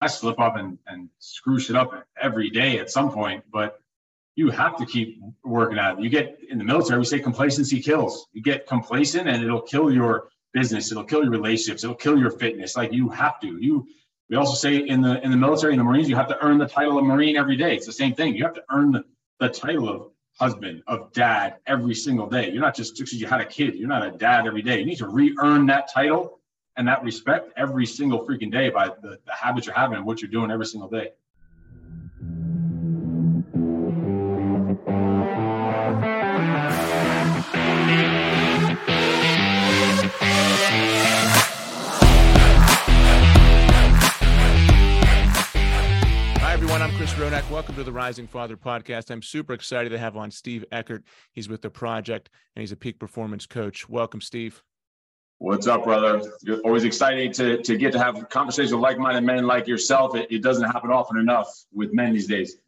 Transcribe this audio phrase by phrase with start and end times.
[0.00, 3.80] I slip up and, and screw shit up every day at some point, but
[4.34, 6.02] you have to keep working at it.
[6.02, 8.26] You get in the military, we say complacency kills.
[8.32, 12.30] You get complacent and it'll kill your business, it'll kill your relationships, it'll kill your
[12.30, 12.76] fitness.
[12.76, 13.58] Like you have to.
[13.60, 13.86] You
[14.30, 16.56] we also say in the in the military, in the Marines, you have to earn
[16.58, 17.74] the title of Marine every day.
[17.74, 18.34] It's the same thing.
[18.34, 19.04] You have to earn the,
[19.40, 22.50] the title of husband, of dad every single day.
[22.50, 24.78] You're not just because you had a kid, you're not a dad every day.
[24.78, 26.39] You need to re-earn that title
[26.80, 30.22] and that respect every single freaking day by the, the habits you're having and what
[30.22, 31.10] you're doing every single day.
[46.82, 47.48] I'm Chris Rodak.
[47.50, 49.10] Welcome to the Rising Father podcast.
[49.10, 51.04] I'm super excited to have on Steve Eckert.
[51.30, 53.86] He's with the project and he's a peak performance coach.
[53.86, 54.62] Welcome, Steve.
[55.40, 56.20] What's up, brother?
[56.42, 60.14] You're always exciting to, to get to have conversations with like-minded men like yourself.
[60.14, 62.58] It, it doesn't happen often enough with men these days.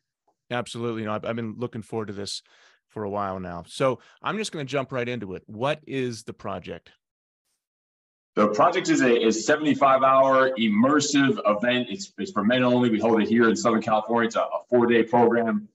[0.51, 1.03] Absolutely.
[1.03, 2.43] You know, I've, I've been looking forward to this
[2.89, 3.65] for a while now.
[3.69, 5.43] So I'm just going to jump right into it.
[5.45, 6.93] What is the project?
[8.37, 11.89] The project is a, 75 hour immersive event.
[11.91, 12.89] It's, it's for men only.
[12.89, 14.29] We hold it here in Southern California.
[14.29, 15.69] It's a, a four day program,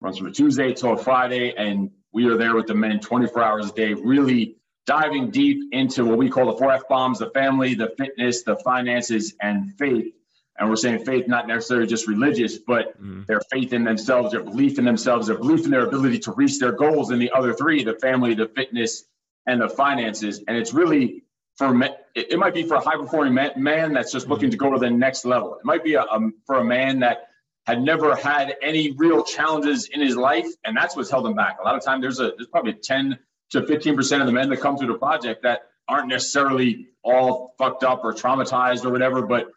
[0.00, 1.54] runs from a Tuesday till a Friday.
[1.56, 6.04] And we are there with the men 24 hours a day, really diving deep into
[6.04, 10.12] what we call the four F bombs the family, the fitness, the finances, and faith.
[10.58, 13.24] And we're saying faith, not necessarily just religious, but mm.
[13.26, 16.58] their faith in themselves, their belief in themselves, their belief in their ability to reach
[16.58, 19.04] their goals in the other three the family, the fitness,
[19.46, 20.42] and the finances.
[20.46, 21.24] And it's really
[21.60, 24.56] for me, it might be for a high performing man, man, that's just looking to
[24.56, 25.54] go to the next level.
[25.56, 27.28] It might be a, a, for a man that
[27.66, 31.58] had never had any real challenges in his life, and that's what's held him back.
[31.60, 33.18] A lot of time, there's a there's probably 10
[33.50, 37.54] to 15 percent of the men that come through the project that aren't necessarily all
[37.58, 39.48] fucked up or traumatized or whatever, but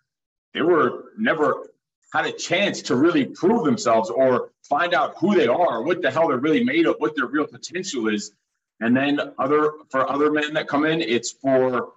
[0.53, 1.67] they were never
[2.13, 6.11] had a chance to really prove themselves or find out who they are, what the
[6.11, 8.31] hell they're really made of, what their real potential is.
[8.79, 11.93] And then other for other men that come in, it's for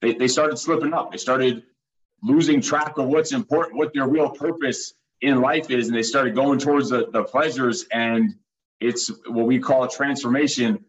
[0.00, 1.10] they, they started slipping up.
[1.10, 1.64] They started
[2.22, 6.34] losing track of what's important, what their real purpose in life is, and they started
[6.34, 7.86] going towards the, the pleasures.
[7.92, 8.34] And
[8.80, 10.84] it's what we call a transformation,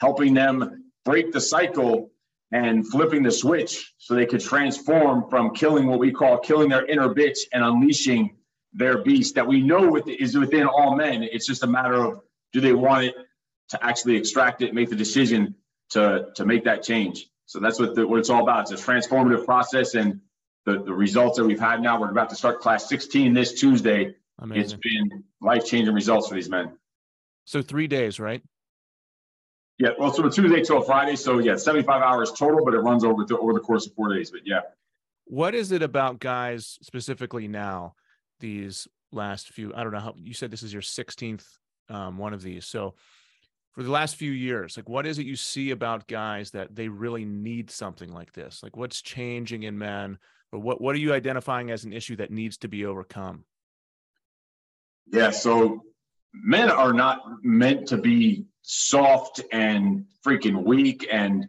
[0.00, 2.10] helping them break the cycle
[2.52, 6.84] and flipping the switch so they could transform from killing what we call killing their
[6.86, 8.36] inner bitch and unleashing
[8.72, 11.22] their beast that we know is within all men.
[11.22, 12.20] It's just a matter of
[12.52, 13.14] do they want it
[13.70, 15.54] to actually extract it, make the decision
[15.90, 17.28] to, to make that change.
[17.46, 18.70] So that's what, the, what it's all about.
[18.70, 20.20] It's a transformative process, and
[20.66, 22.00] the, the results that we've had now.
[22.00, 24.14] We're about to start class 16 this Tuesday.
[24.38, 24.62] Amazing.
[24.62, 26.76] It's been life changing results for these men.
[27.44, 28.42] So three days, right?
[29.80, 29.90] Yeah.
[29.98, 31.16] Well, so a Tuesday till Friday.
[31.16, 34.14] So yeah, 75 hours total, but it runs over the, over the course of four
[34.14, 34.30] days.
[34.30, 34.60] But yeah.
[35.24, 37.94] What is it about guys specifically now?
[38.40, 41.44] These last few, I don't know how you said this is your 16th
[41.88, 42.66] um, one of these.
[42.66, 42.94] So
[43.72, 46.88] for the last few years like what is it you see about guys that they
[46.88, 50.18] really need something like this like what's changing in men
[50.50, 53.44] or what what are you identifying as an issue that needs to be overcome
[55.12, 55.84] yeah so
[56.32, 61.48] men are not meant to be soft and freaking weak and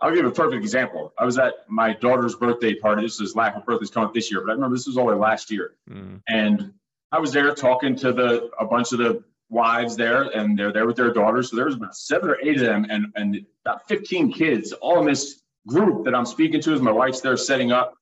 [0.00, 1.12] I'll give a perfect example.
[1.18, 3.02] I was at my daughter's birthday party.
[3.02, 5.16] This is lack of birthday's coming up this year, but I remember this was only
[5.16, 5.74] last year.
[5.90, 6.22] Mm.
[6.28, 6.72] And
[7.10, 10.86] I was there talking to the a bunch of the wives there and they're there
[10.86, 11.50] with their daughters.
[11.50, 15.06] So there's about seven or eight of them and, and about 15 kids all in
[15.06, 17.94] this group that I'm speaking to as my wife's there setting up.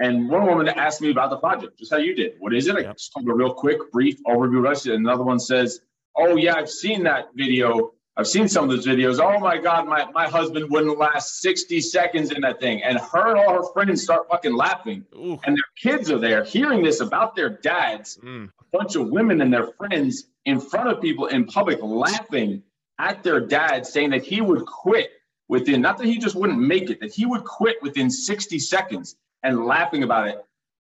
[0.00, 2.34] And one woman asked me about the project, just how you did.
[2.38, 2.76] What is it?
[2.76, 4.86] I just told a real quick, brief overview of it.
[4.86, 5.80] And another one says,
[6.16, 7.92] Oh, yeah, I've seen that video.
[8.16, 9.20] I've seen some of those videos.
[9.20, 12.82] Oh my God, my, my husband wouldn't last 60 seconds in that thing.
[12.82, 15.04] And her and all her friends start fucking laughing.
[15.14, 15.38] Ooh.
[15.44, 18.18] And their kids are there hearing this about their dads.
[18.22, 22.62] Mm bunch of women and their friends in front of people in public laughing
[22.98, 25.10] at their dad saying that he would quit
[25.48, 29.16] within not that he just wouldn't make it that he would quit within 60 seconds
[29.42, 30.38] and laughing about it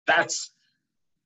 [0.06, 0.50] that's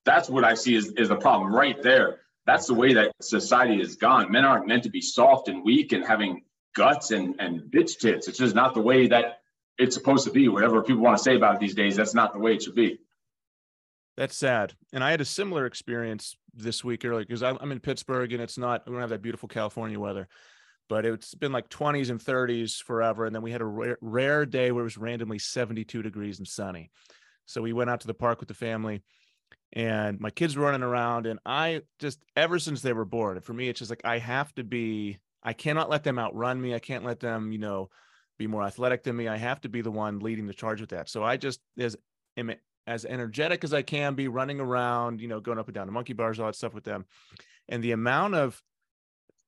[0.04, 3.78] that's what i see is, is the problem right there that's the way that society
[3.78, 6.42] has gone men aren't meant to be soft and weak and having
[6.74, 9.40] guts and and bitch tits it's just not the way that
[9.78, 12.32] it's supposed to be whatever people want to say about it these days that's not
[12.32, 12.98] the way it should be
[14.16, 14.74] that's sad.
[14.92, 18.58] And I had a similar experience this week earlier because I'm in Pittsburgh and it's
[18.58, 20.28] not, we don't have that beautiful California weather,
[20.88, 23.26] but it's been like 20s and 30s forever.
[23.26, 26.46] And then we had a rare, rare day where it was randomly 72 degrees and
[26.46, 26.90] sunny.
[27.46, 29.02] So we went out to the park with the family
[29.72, 31.26] and my kids were running around.
[31.26, 34.54] And I just, ever since they were born, for me, it's just like, I have
[34.54, 36.74] to be, I cannot let them outrun me.
[36.74, 37.90] I can't let them, you know,
[38.38, 39.28] be more athletic than me.
[39.28, 41.08] I have to be the one leading the charge with that.
[41.08, 41.96] So I just, as
[42.36, 42.52] am
[42.86, 45.92] as energetic as I can be, running around, you know, going up and down the
[45.92, 47.06] monkey bars, all that stuff with them.
[47.68, 48.62] And the amount of,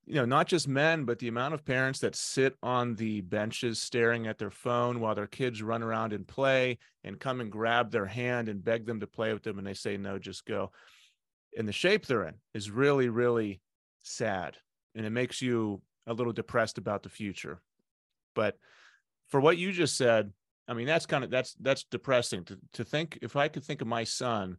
[0.06, 3.80] you know, not just men, but the amount of parents that sit on the benches
[3.82, 7.90] staring at their phone while their kids run around and play and come and grab
[7.90, 9.58] their hand and beg them to play with them.
[9.58, 10.70] And they say, no, just go.
[11.58, 13.60] And the shape they're in is really, really
[14.02, 14.56] sad.
[14.94, 17.60] And it makes you a little depressed about the future.
[18.34, 18.56] But
[19.28, 20.32] for what you just said,
[20.68, 23.80] I mean, that's kind of that's that's depressing to to think if I could think
[23.82, 24.56] of my son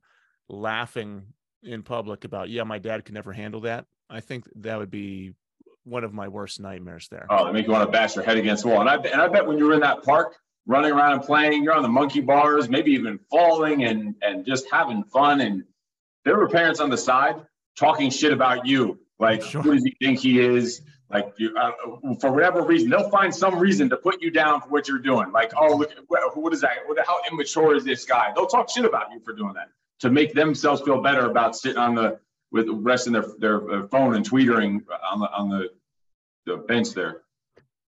[0.49, 1.33] laughing
[1.63, 3.85] in public about, yeah, my dad could never handle that.
[4.09, 5.33] I think that would be
[5.83, 7.25] one of my worst nightmares there.
[7.29, 8.81] Oh, they make you want to bash your head against the wall.
[8.81, 11.73] And I and I bet when you're in that park running around and playing, you're
[11.73, 15.41] on the monkey bars, maybe even falling and and just having fun.
[15.41, 15.63] And
[16.25, 17.35] there were parents on the side
[17.77, 18.99] talking shit about you.
[19.19, 19.61] Like, sure.
[19.61, 20.81] who does he think he is?
[21.09, 21.71] Like you, uh,
[22.19, 25.31] for whatever reason, they'll find some reason to put you down for what you're doing.
[25.31, 26.71] Like, oh, look, what, what is that?
[26.85, 28.33] What, how immature is this guy?
[28.35, 31.77] They'll talk shit about you for doing that to make themselves feel better about sitting
[31.77, 32.19] on the
[32.51, 35.69] with resting their their phone and tweetering on the on the
[36.45, 37.23] the bench there.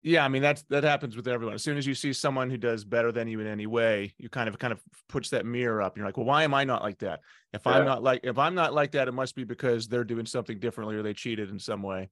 [0.03, 1.55] Yeah, I mean that's that happens with everyone.
[1.55, 4.29] As soon as you see someone who does better than you in any way, you
[4.29, 5.97] kind of kind of puts that mirror up.
[5.97, 7.21] You're like, well, why am I not like that?
[7.53, 7.73] If yeah.
[7.73, 10.59] I'm not like if I'm not like that, it must be because they're doing something
[10.61, 12.11] differently or they cheated in some way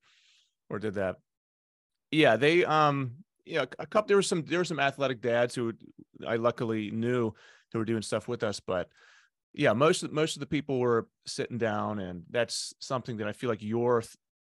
[0.69, 1.17] or did that.
[2.11, 3.13] Yeah, they um
[3.45, 5.73] yeah, a couple there were some there were some athletic dads who
[6.27, 7.33] I luckily knew
[7.73, 8.89] who were doing stuff with us, but
[9.57, 13.33] yeah, most of most of the people were sitting down and that's something that I
[13.33, 14.03] feel like your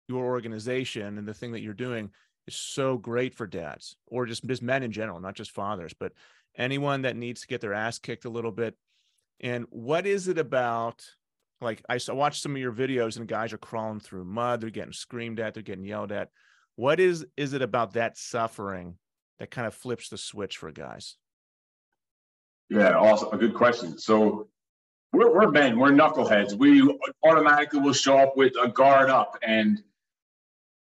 [0.08, 2.10] your organization and the thing that you're doing
[2.46, 6.12] is so great for dads or just just men in general, not just fathers, but
[6.56, 8.74] anyone that needs to get their ass kicked a little bit.
[9.40, 11.04] And what is it about
[11.60, 14.92] like I watched some of your videos and guys are crawling through mud, they're getting
[14.94, 16.30] screamed at, they're getting yelled at.
[16.76, 18.96] What is is it about that suffering
[19.38, 21.16] that kind of flips the switch for guys?
[22.70, 23.98] Yeah, also a good question.
[23.98, 24.48] So
[25.12, 26.54] we're, we're men, we're knuckleheads.
[26.54, 29.82] We automatically will show up with a guard up, and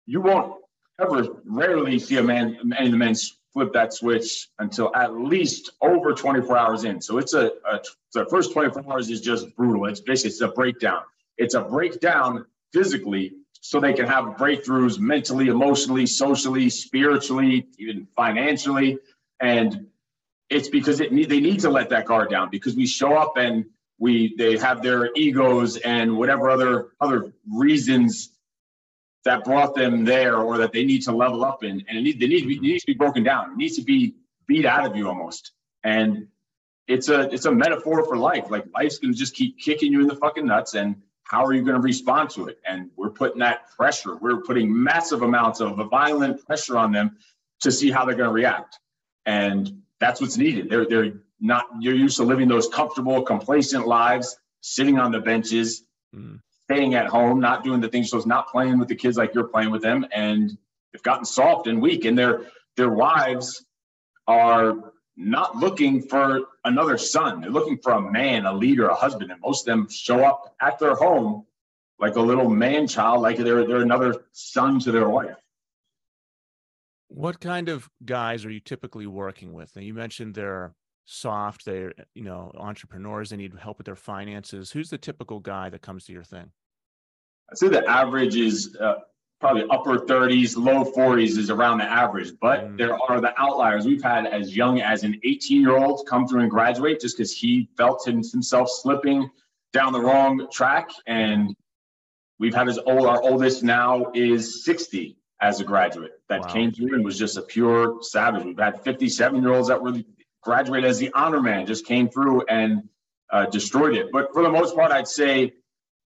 [0.07, 0.55] you won't
[1.01, 3.15] ever rarely see a man, any of the men
[3.53, 7.01] flip that switch until at least over 24 hours in.
[7.01, 7.81] So it's a, a
[8.15, 9.87] the first 24 hours is just brutal.
[9.87, 11.03] It's basically it's a breakdown.
[11.37, 18.99] It's a breakdown physically so they can have breakthroughs mentally, emotionally, socially, spiritually, even financially.
[19.41, 19.87] And
[20.51, 23.37] it's because it need, they need to let that guard down because we show up
[23.37, 23.67] and
[23.99, 28.33] we they have their egos and whatever other other reasons
[29.25, 31.85] that brought them there or that they need to level up in.
[31.89, 33.53] And it need, they need, to be, needs to be broken down.
[33.53, 34.15] It needs to be
[34.47, 35.53] beat out of you almost.
[35.85, 36.29] And
[36.87, 38.50] it's a it's a metaphor for life.
[38.50, 40.75] Like life's gonna just keep kicking you in the fucking nuts.
[40.75, 42.59] And how are you gonna respond to it?
[42.67, 47.19] And we're putting that pressure, we're putting massive amounts of violent pressure on them
[47.61, 48.79] to see how they're gonna react.
[49.27, 50.71] And that's what's needed.
[50.71, 55.85] They're they're not you're used to living those comfortable, complacent lives, sitting on the benches,
[56.14, 56.40] mm
[56.70, 59.35] staying at home, not doing the things, so it's not playing with the kids like
[59.35, 60.50] you're playing with them, and
[60.93, 62.43] they've gotten soft and weak, and their
[62.76, 63.64] their wives
[64.26, 67.40] are not looking for another son.
[67.40, 70.55] They're looking for a man, a leader, a husband, and most of them show up
[70.61, 71.46] at their home
[71.99, 75.37] like a little man child, like they're they're another son to their wife.
[77.08, 79.75] What kind of guys are you typically working with?
[79.75, 80.75] Now you mentioned they're
[81.09, 84.71] soft, they're you know entrepreneurs, they need help with their finances.
[84.71, 86.51] Who's the typical guy that comes to your thing?
[87.50, 88.97] I'd say the average is uh,
[89.41, 92.77] probably upper 30s, low 40s is around the average, but mm.
[92.77, 93.87] there are the outliers.
[93.87, 97.33] We've had as young as an 18 year old come through and graduate just because
[97.33, 99.31] he felt himself slipping
[99.73, 100.91] down the wrong track.
[101.07, 101.55] And
[102.38, 106.49] we've had his old, our oldest now is 60 as a graduate that wow.
[106.49, 108.45] came through and was just a pure savage.
[108.45, 110.03] We've had 57 year olds that were
[110.49, 112.88] graduated as the honor man, just came through and
[113.31, 114.07] uh, destroyed it.
[114.11, 115.52] But for the most part, I'd say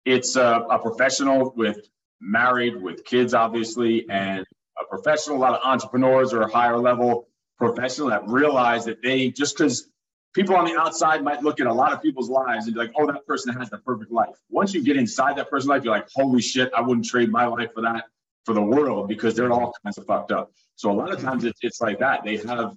[0.05, 1.79] it's a, a professional with
[2.21, 4.45] married with kids, obviously, and
[4.81, 5.37] a professional.
[5.37, 9.89] A lot of entrepreneurs or higher level professional that realize that they just because
[10.35, 12.91] people on the outside might look at a lot of people's lives and be like,
[12.99, 14.35] oh, that person has the perfect life.
[14.51, 17.47] Once you get inside that person's life, you're like, holy shit, I wouldn't trade my
[17.47, 18.07] life for that
[18.45, 20.51] for the world because they're all kinds of fucked up.
[20.75, 22.25] So a lot of times it's, it's like that.
[22.25, 22.77] They have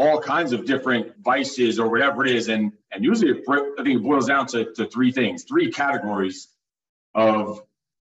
[0.00, 2.48] all kinds of different vices or whatever it is.
[2.48, 6.48] And, and usually I think it boils down to, to three things, three categories
[7.14, 7.62] of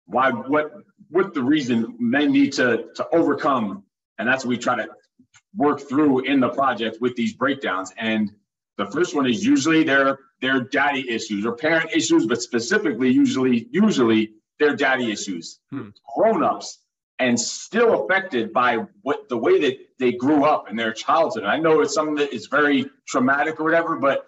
[0.04, 0.70] why, what,
[1.08, 3.84] what the reason men need to, to overcome.
[4.18, 4.88] And that's what we try to
[5.56, 7.90] work through in the project with these breakdowns.
[7.96, 8.32] And
[8.76, 13.66] the first one is usually their, their daddy issues or parent issues, but specifically usually,
[13.70, 15.58] usually their daddy issues.
[15.70, 15.88] Hmm.
[16.14, 16.80] Grown-ups
[17.18, 21.42] and still affected by what the way that they grew up in their childhood.
[21.42, 24.26] And I know it's something that is very traumatic or whatever, but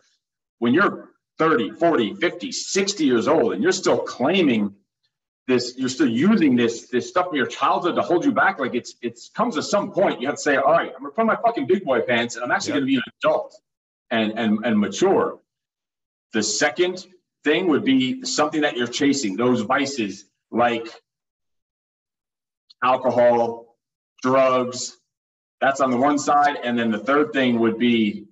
[0.58, 4.74] when you're 30, 40, 50, 60 years old and you're still claiming
[5.46, 8.74] this, you're still using this this stuff from your childhood to hold you back, like
[8.74, 11.26] it's it's comes to some point you have to say, all right, I'm gonna put
[11.26, 12.76] my fucking big boy pants and I'm actually yep.
[12.76, 13.60] gonna be an adult
[14.10, 15.38] and and and mature.
[16.32, 17.06] The second
[17.42, 20.88] thing would be something that you're chasing, those vices like
[22.82, 23.76] alcohol,
[24.22, 24.96] drugs.
[25.60, 26.56] That's on the one side.
[26.62, 28.26] And then the third thing would be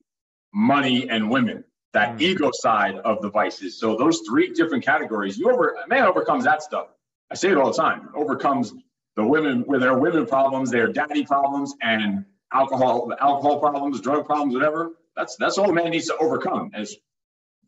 [0.53, 2.23] money and women, that mm.
[2.23, 3.79] ego side of the vices.
[3.79, 6.89] So those three different categories, you over man overcomes that stuff.
[7.31, 8.09] I say it all the time.
[8.15, 8.73] Overcomes
[9.17, 14.55] the women with their women problems, their daddy problems, and alcohol, alcohol problems, drug problems,
[14.55, 14.93] whatever.
[15.17, 16.71] That's that's all a man needs to overcome.
[16.75, 16.97] It's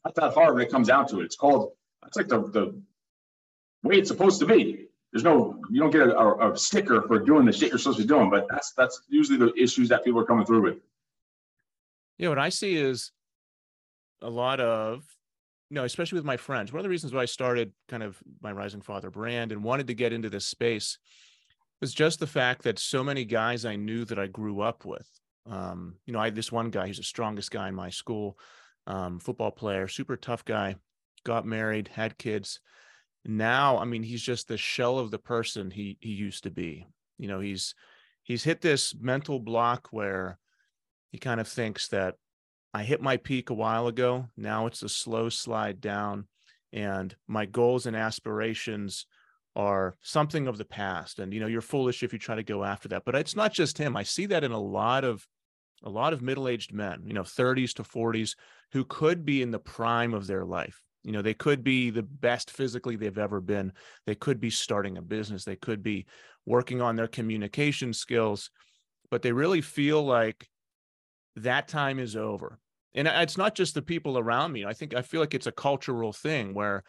[0.05, 1.25] not that hard when it comes down to it.
[1.25, 1.73] It's called
[2.03, 2.83] that's like the the
[3.83, 7.19] way it's supposed to be there's no you don't get a, a, a, sticker for
[7.19, 10.05] doing the shit you're supposed to be doing but that's that's usually the issues that
[10.05, 10.79] people are coming through with.
[12.19, 13.13] Yeah what i see is
[14.23, 15.05] a lot of
[15.71, 18.19] you know especially with my friends one of the reasons why i started kind of
[18.43, 20.99] my rising father brand and wanted to get into this space
[21.81, 25.09] was just the fact that so many guys i knew that i grew up with
[25.47, 28.39] um, you know i had this one guy he's the strongest guy in my school
[28.87, 30.77] um, football player super tough guy
[31.25, 32.61] got married had kids
[33.25, 36.87] now i mean he's just the shell of the person he he used to be.
[37.19, 37.75] You know he's
[38.23, 40.39] he's hit this mental block where
[41.11, 42.15] he kind of thinks that
[42.73, 46.27] i hit my peak a while ago now it's a slow slide down
[46.73, 49.07] and my goals and aspirations
[49.57, 51.19] are something of the past.
[51.19, 53.53] And you know you're foolish if you try to go after that but it's not
[53.53, 53.97] just him.
[53.97, 55.27] I see that in a lot of
[55.83, 58.37] a lot of middle-aged men you know 30s to 40s
[58.73, 62.03] who could be in the prime of their life you know, they could be the
[62.03, 63.73] best physically they've ever been.
[64.07, 65.45] They could be starting a business.
[65.45, 66.07] They could be
[66.47, 68.51] working on their communication skills,
[69.11, 70.49] but they really feel like
[71.37, 72.59] that time is over.
[72.95, 74.65] And it's not just the people around me.
[74.65, 76.83] I think I feel like it's a cultural thing where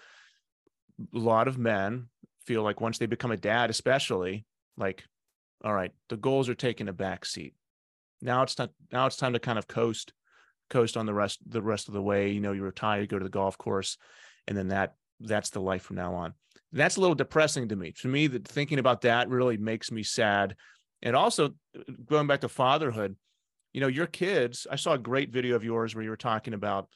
[1.13, 2.10] a lot of men
[2.46, 4.46] feel like once they become a dad, especially,
[4.77, 5.03] like,
[5.63, 7.53] all right, the goals are taking a back seat.
[8.22, 10.12] Now it's not now it's time to kind of coast
[10.72, 12.32] coast on the rest the rest of the way.
[12.32, 13.98] You know, you retire, you go to the golf course,
[14.48, 16.34] and then that that's the life from now on.
[16.72, 17.92] That's a little depressing to me.
[18.01, 20.56] To me, that thinking about that really makes me sad.
[21.04, 21.51] And also
[22.06, 23.16] going back to fatherhood,
[23.74, 24.68] you know, your kids.
[24.70, 26.88] I saw a great video of yours where you were talking about,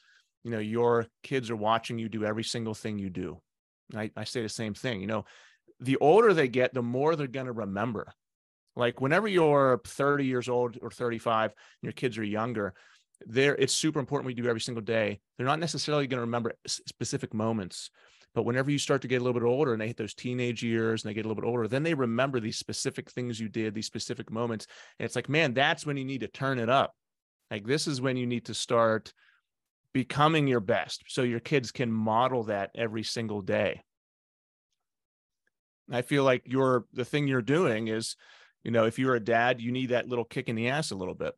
[0.44, 3.40] you know, your kids are watching you do every single thing you do.
[3.94, 5.00] I, I say the same thing.
[5.00, 5.24] You know,
[5.80, 8.12] the older they get, the more they're going to remember.
[8.74, 12.74] Like whenever you're 30 years old or 35, and your kids are younger,
[13.24, 15.20] there it's super important we do every single day.
[15.36, 17.90] They're not necessarily going to remember specific moments
[18.36, 20.62] but whenever you start to get a little bit older and they hit those teenage
[20.62, 23.48] years and they get a little bit older then they remember these specific things you
[23.48, 24.66] did these specific moments.
[24.98, 26.94] And it's like man that's when you need to turn it up.
[27.50, 29.14] Like this is when you need to start
[29.94, 33.82] becoming your best so your kids can model that every single day.
[35.90, 38.16] I feel like you're the thing you're doing is
[38.64, 40.96] you know if you're a dad you need that little kick in the ass a
[40.96, 41.32] little bit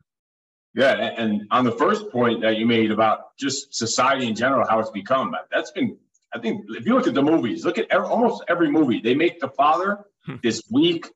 [0.75, 4.79] yeah, and on the first point that you made about just society in general, how
[4.81, 5.97] it's become, that's been,
[6.33, 9.15] I think, if you look at the movies, look at every, almost every movie, they
[9.15, 10.37] make the father hmm.
[10.43, 11.07] this weak,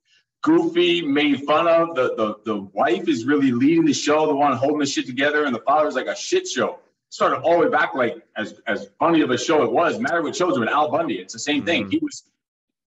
[0.42, 1.94] goofy, made fun of.
[1.94, 5.44] The, the the wife is really leading the show, the one holding the shit together,
[5.44, 6.78] and the father's like a shit show.
[7.10, 9.98] Started all the way back, like as as funny of a show it was.
[9.98, 11.16] Married with Children with Al Bundy.
[11.16, 11.66] It's the same mm-hmm.
[11.66, 11.90] thing.
[11.90, 12.24] He was.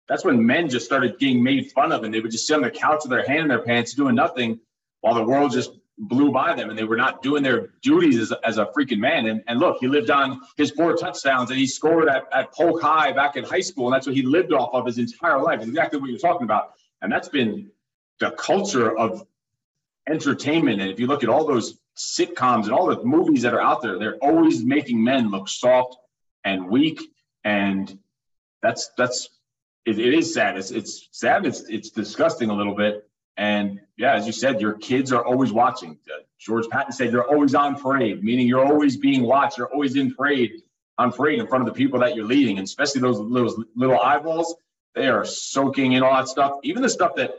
[0.07, 2.61] That's when men just started getting made fun of, and they would just sit on
[2.61, 4.59] the couch with their hand in their pants, doing nothing,
[4.99, 8.33] while the world just blew by them and they were not doing their duties as,
[8.43, 9.27] as a freaking man.
[9.27, 12.81] And, and look, he lived on his four touchdowns and he scored at, at Polk
[12.81, 13.85] High back in high school.
[13.87, 15.61] And that's what he lived off of his entire life.
[15.61, 16.73] Exactly what you're talking about.
[17.01, 17.69] And that's been
[18.19, 19.25] the culture of
[20.09, 20.81] entertainment.
[20.81, 23.83] And if you look at all those sitcoms and all the movies that are out
[23.83, 25.97] there, they're always making men look soft
[26.43, 26.99] and weak.
[27.43, 27.97] And
[28.63, 29.29] that's, that's,
[29.85, 30.57] it, it is sad.
[30.57, 31.45] It's, it's sad.
[31.45, 33.07] It's, it's disgusting a little bit.
[33.37, 35.97] And yeah, as you said, your kids are always watching.
[36.07, 39.57] Uh, George Patton said you're always on parade, meaning you're always being watched.
[39.57, 40.63] You're always in parade,
[40.97, 43.99] on parade in front of the people that you're leading, and especially those little little
[43.99, 44.55] eyeballs.
[44.95, 47.35] They are soaking in all that stuff, even the stuff that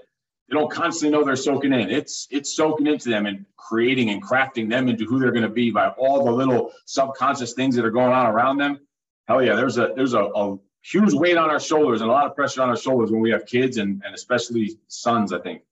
[0.49, 1.91] they don't constantly know they're soaking in.
[1.91, 5.49] It's it's soaking into them and creating and crafting them into who they're going to
[5.49, 8.81] be by all the little subconscious things that are going on around them.
[9.29, 12.27] Hell yeah, there's a there's a, a huge weight on our shoulders and a lot
[12.27, 15.33] of pressure on our shoulders when we have kids and, and especially sons.
[15.33, 15.63] I think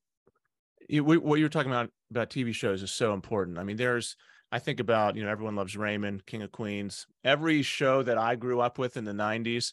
[0.91, 3.59] you, what you're talking about about TV shows is so important.
[3.59, 4.17] I mean, there's
[4.53, 7.07] I think about you know everyone loves Raymond, King of Queens.
[7.25, 9.73] Every show that I grew up with in the '90s,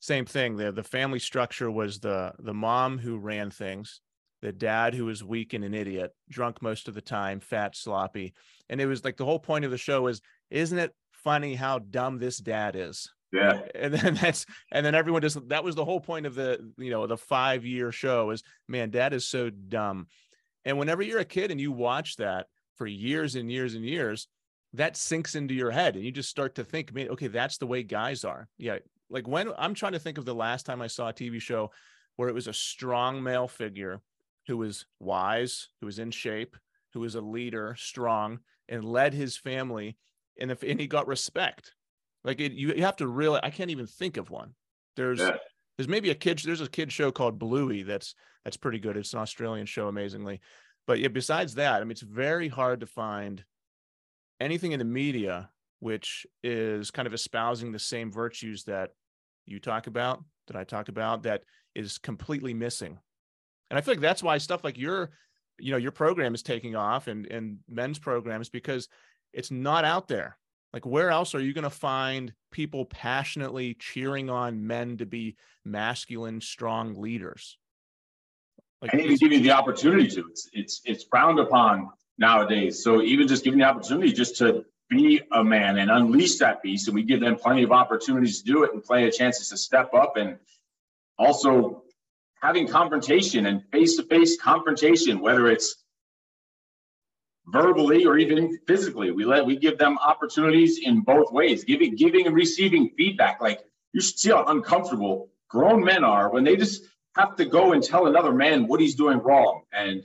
[0.00, 0.56] same thing.
[0.56, 4.00] The the family structure was the the mom who ran things,
[4.40, 8.32] the dad who was weak and an idiot, drunk most of the time, fat, sloppy,
[8.68, 11.78] and it was like the whole point of the show is, isn't it funny how
[11.78, 13.10] dumb this dad is.
[13.32, 13.60] Yeah.
[13.74, 16.90] And then that's and then everyone just that was the whole point of the you
[16.90, 20.06] know the five year show is man, dad is so dumb.
[20.64, 24.28] And whenever you're a kid and you watch that for years and years and years,
[24.74, 27.66] that sinks into your head and you just start to think, man, okay, that's the
[27.66, 28.48] way guys are.
[28.58, 28.78] Yeah.
[29.10, 31.70] Like when I'm trying to think of the last time I saw a TV show
[32.16, 34.00] where it was a strong male figure
[34.46, 36.56] who was wise, who was in shape,
[36.94, 39.96] who was a leader, strong, and led his family.
[40.40, 41.74] And if and he got respect.
[42.24, 44.54] Like it, you, you have to really I can't even think of one.
[44.96, 45.36] There's yeah.
[45.76, 48.14] There's maybe a kid there's a kid show called Bluey that's
[48.44, 48.96] that's pretty good.
[48.96, 50.40] It's an Australian show, amazingly.
[50.86, 53.44] But yeah, besides that, I mean, it's very hard to find
[54.40, 55.48] anything in the media
[55.82, 58.90] which is kind of espousing the same virtues that
[59.46, 61.42] you talk about, that I talk about, that
[61.74, 63.00] is completely missing.
[63.68, 65.10] And I feel like that's why stuff like your,
[65.58, 68.86] you know, your program is taking off and and men's programs because
[69.32, 70.38] it's not out there.
[70.72, 75.36] Like where else are you going to find people passionately cheering on men to be
[75.64, 77.58] masculine, strong leaders?
[78.80, 80.24] Like, and even giving the opportunity to.
[80.28, 82.82] It's it's it's frowned upon nowadays.
[82.82, 86.88] So even just giving the opportunity just to be a man and unleash that beast,
[86.88, 89.56] and we give them plenty of opportunities to do it and plenty of chances to
[89.56, 90.36] step up and
[91.18, 91.84] also
[92.42, 95.81] having confrontation and face-to-face confrontation, whether it's
[97.46, 99.10] verbally or even physically.
[99.10, 103.40] We let we give them opportunities in both ways, giving giving and receiving feedback.
[103.40, 103.60] Like
[103.92, 106.84] you should see how uncomfortable grown men are when they just
[107.16, 109.62] have to go and tell another man what he's doing wrong.
[109.72, 110.02] And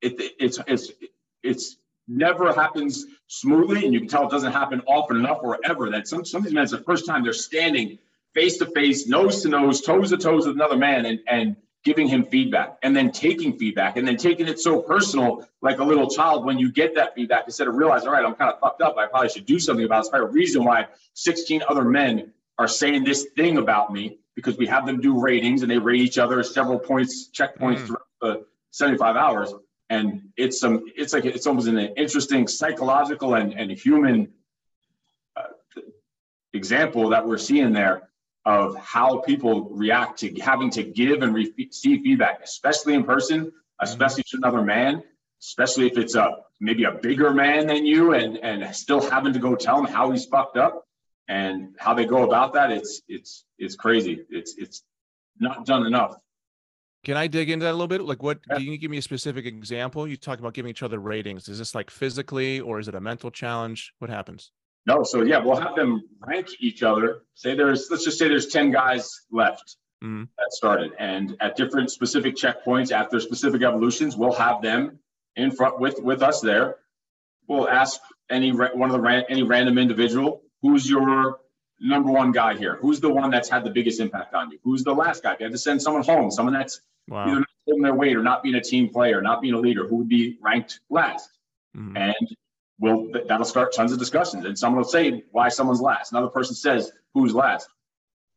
[0.00, 0.90] it, it's it's
[1.42, 1.76] it's
[2.06, 5.90] never happens smoothly, and you can tell it doesn't happen often enough or ever.
[5.90, 7.98] That some some of these men, it's the first time they're standing
[8.34, 12.08] face to face, nose to nose, toes to toes with another man, and and giving
[12.08, 16.08] him feedback and then taking feedback and then taking it so personal like a little
[16.08, 18.82] child when you get that feedback instead of realizing all right i'm kind of fucked
[18.82, 20.00] up i probably should do something about it.
[20.00, 24.56] it's probably a reason why 16 other men are saying this thing about me because
[24.58, 27.86] we have them do ratings and they rate each other several points checkpoints mm.
[27.86, 29.54] throughout the 75 hours
[29.90, 34.28] and it's some it's like it's almost an interesting psychological and, and human
[35.36, 35.42] uh,
[36.52, 38.07] example that we're seeing there
[38.48, 44.22] of how people react to having to give and receive feedback especially in person especially
[44.22, 45.02] to another man
[45.42, 49.38] especially if it's a maybe a bigger man than you and and still having to
[49.38, 50.86] go tell him how he's fucked up
[51.28, 54.82] and how they go about that it's it's it's crazy it's it's
[55.38, 56.16] not done enough
[57.04, 58.02] can I dig into that a little bit?
[58.02, 58.56] Like, what yeah.
[58.56, 60.08] can you give me a specific example?
[60.08, 61.48] You talk about giving each other ratings.
[61.48, 63.94] Is this like physically or is it a mental challenge?
[64.00, 64.50] What happens?
[64.88, 67.20] No, so yeah, we'll have them rank each other.
[67.34, 70.22] Say there's, let's just say there's 10 guys left mm-hmm.
[70.38, 70.92] that started.
[70.98, 74.98] And at different specific checkpoints after specific evolutions, we'll have them
[75.36, 76.76] in front with, with us there.
[77.46, 81.40] We'll ask any one of the any random individual, who's your
[81.80, 82.78] number one guy here?
[82.80, 84.58] Who's the one that's had the biggest impact on you?
[84.64, 85.34] Who's the last guy?
[85.34, 87.26] If you had to send someone home, someone that's wow.
[87.26, 89.86] either not holding their weight or not being a team player, not being a leader,
[89.86, 91.30] who would be ranked last?
[91.76, 91.96] Mm-hmm.
[91.96, 92.36] And
[92.78, 94.44] will that'll start tons of discussions.
[94.44, 96.12] And someone will say why someone's last.
[96.12, 97.68] Another person says who's last.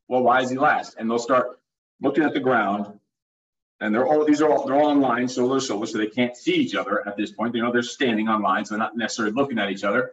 [0.08, 0.96] Well, why is he last?
[0.98, 1.60] And they'll start
[2.02, 3.00] looking at the ground.
[3.80, 6.38] And they're all these are all they're all online, shoulder to shoulder, so they can't
[6.38, 7.56] see each other at this point.
[7.56, 10.12] You know they're standing online, so they're not necessarily looking at each other.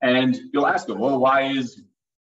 [0.00, 1.82] And you'll ask them, well, why is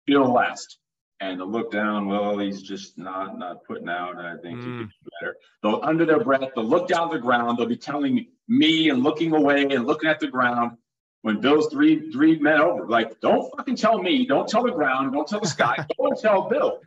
[0.07, 0.79] Bill last?
[1.21, 2.07] and they'll look down.
[2.07, 4.17] Well, he's just not not putting out.
[4.17, 4.65] I think mm.
[4.65, 5.37] he could do better.
[5.63, 6.51] They'll under their breath.
[6.55, 7.59] They'll look down the ground.
[7.59, 10.77] They'll be telling me and looking away and looking at the ground.
[11.23, 14.27] When Bill's three three men over, like don't fucking tell me.
[14.27, 15.13] Don't tell the ground.
[15.13, 15.87] Don't tell the sky.
[15.99, 16.81] don't tell Bill.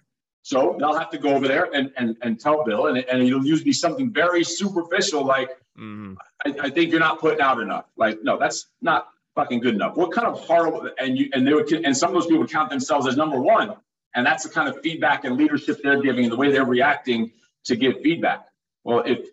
[0.43, 3.45] So they'll have to go over there and and, and tell Bill, and, and it'll
[3.45, 6.15] usually be something very superficial, like mm.
[6.45, 7.85] I, I think you're not putting out enough.
[7.97, 9.95] Like no, that's not fucking good enough.
[9.95, 12.51] What kind of horrible and you and they would and some of those people would
[12.51, 13.75] count themselves as number one
[14.15, 17.31] and that's the kind of feedback and leadership they're giving and the way they're reacting
[17.65, 18.47] to give feedback.
[18.83, 19.27] Well, if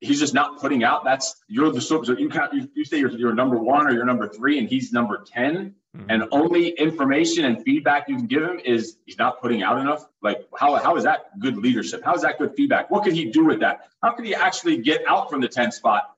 [0.00, 3.10] he's just not putting out, that's you're the so you count you, you say you're,
[3.10, 6.10] you're number one or you're number three and he's number 10 mm-hmm.
[6.10, 10.06] and only information and feedback you can give him is he's not putting out enough.
[10.22, 12.04] Like how how is that good leadership?
[12.04, 12.90] How is that good feedback?
[12.90, 13.88] What could he do with that?
[14.02, 16.14] How could he actually get out from the 10 spot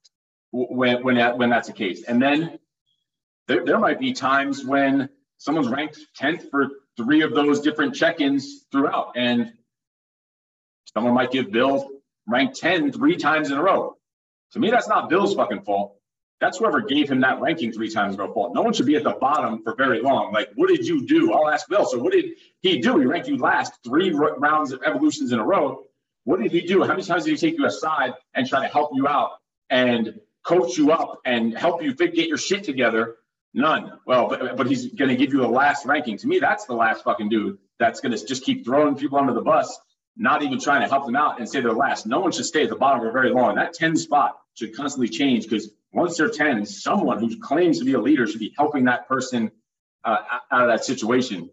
[0.51, 2.03] when when that, when that's the case?
[2.05, 2.59] And then
[3.47, 8.67] there, there might be times when someone's ranked 10th for three of those different check-ins
[8.71, 9.13] throughout.
[9.17, 9.53] And
[10.93, 11.89] someone might give Bill
[12.29, 13.97] rank 10 three times in a row.
[14.53, 15.95] To me, that's not Bill's fucking fault.
[16.41, 18.55] That's whoever gave him that ranking three times in a row fault.
[18.55, 20.33] No one should be at the bottom for very long.
[20.33, 21.33] Like, what did you do?
[21.33, 21.85] I'll ask Bill.
[21.85, 22.99] So what did he do?
[22.99, 25.85] He ranked you last three rounds of evolutions in a row.
[26.25, 26.83] What did he do?
[26.83, 29.33] How many times did he take you aside and try to help you out
[29.71, 33.17] and coach you up and help you get your shit together
[33.55, 33.93] None.
[34.07, 36.19] Well, but, but he's going to give you the last ranking.
[36.19, 39.33] To me, that's the last fucking dude that's going to just keep throwing people under
[39.33, 39.79] the bus,
[40.19, 42.07] not even trying to help them out and say they're last.
[42.07, 43.55] No one should stay at the bottom for very long.
[43.55, 47.95] That 10 spot should constantly change because once they're 10, someone who claims to be
[47.95, 49.51] a leader should be helping that person
[50.05, 50.19] uh,
[50.51, 51.49] out of that situation.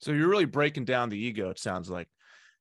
[0.00, 2.08] So you're really breaking down the ego, it sounds like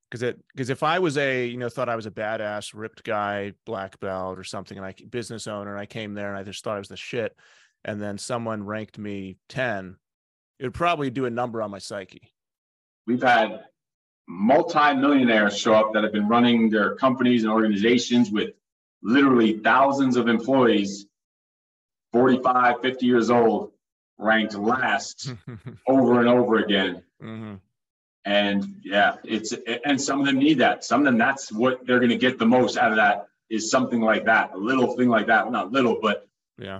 [0.09, 3.03] because it because if I was a you know thought I was a badass ripped
[3.03, 6.43] guy black belt or something and I business owner and I came there and I
[6.43, 7.35] just thought I was the shit
[7.83, 9.97] and then someone ranked me 10
[10.59, 12.31] it would probably do a number on my psyche
[13.07, 13.65] we've had
[14.27, 18.51] multi-millionaires show up that have been running their companies and organizations with
[19.03, 21.05] literally thousands of employees
[22.11, 23.71] 45 50 years old
[24.17, 25.33] ranked last
[25.87, 27.55] over and over again mm-hmm.
[28.25, 29.53] And yeah, it's
[29.85, 30.83] and some of them need that.
[30.83, 33.69] Some of them that's what they're going to get the most out of that is
[33.69, 35.51] something like that, a little thing like that.
[35.51, 36.79] Not little, but yeah,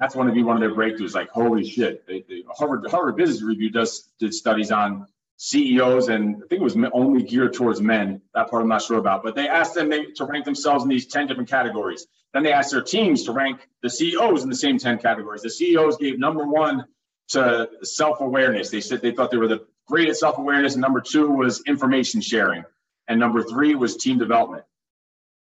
[0.00, 1.14] that's going to be one of their breakthroughs.
[1.14, 5.06] Like holy shit, they, they, Harvard Harvard Business Review does did studies on
[5.38, 8.20] CEOs, and I think it was only geared towards men.
[8.34, 10.90] That part I'm not sure about, but they asked them they, to rank themselves in
[10.90, 12.06] these ten different categories.
[12.34, 15.42] Then they asked their teams to rank the CEOs in the same ten categories.
[15.42, 16.84] The CEOs gave number one
[17.28, 18.70] to self awareness.
[18.70, 20.76] They said they thought they were the greatest self awareness.
[20.76, 22.64] Number two was information sharing.
[23.06, 24.64] And number three was team development.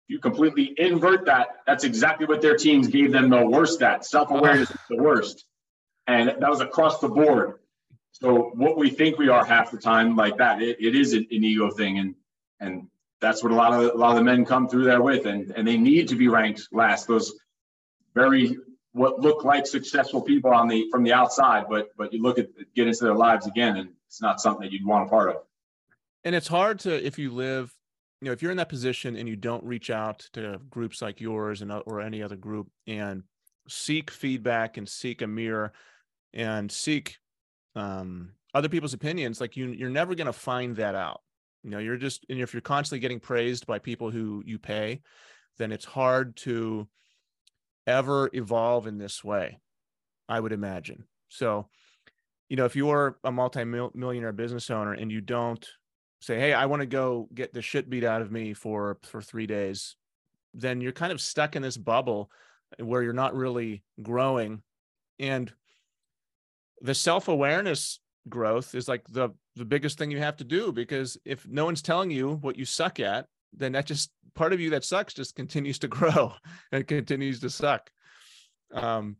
[0.08, 1.48] You completely invert that.
[1.66, 4.04] That's exactly what their teams gave them the worst at.
[4.04, 5.44] Self awareness is the worst.
[6.08, 7.60] And that was across the board.
[8.20, 11.26] So what we think we are half the time, like that, it, it is an,
[11.30, 11.98] an ego thing.
[11.98, 12.14] And
[12.60, 12.88] and
[13.20, 15.26] that's what a lot of a lot of the men come through there with.
[15.26, 17.06] And and they need to be ranked last.
[17.06, 17.34] Those
[18.14, 18.56] very
[18.92, 22.48] what look like successful people on the from the outside, but but you look at
[22.74, 25.36] get into their lives again, and it's not something that you'd want a part of.
[26.24, 27.70] And it's hard to if you live,
[28.22, 31.20] you know, if you're in that position and you don't reach out to groups like
[31.20, 33.24] yours and or any other group and
[33.68, 35.74] seek feedback and seek a mirror
[36.32, 37.18] and seek
[37.76, 41.20] um, other people's opinions, like you you're never going to find that out.
[41.62, 45.02] You know, you're just and if you're constantly getting praised by people who you pay,
[45.58, 46.88] then it's hard to
[47.86, 49.60] ever evolve in this way.
[50.28, 51.04] I would imagine.
[51.28, 51.68] So
[52.48, 55.66] you know, if you're a multi-millionaire business owner and you don't
[56.20, 59.20] say, "Hey, I want to go get the shit beat out of me for for
[59.20, 59.96] 3 days,"
[60.54, 62.30] then you're kind of stuck in this bubble
[62.78, 64.62] where you're not really growing
[65.18, 65.52] and
[66.80, 71.46] the self-awareness growth is like the the biggest thing you have to do because if
[71.48, 74.84] no one's telling you what you suck at then that just part of you that
[74.84, 76.32] sucks just continues to grow
[76.72, 77.90] and continues to suck
[78.72, 79.16] um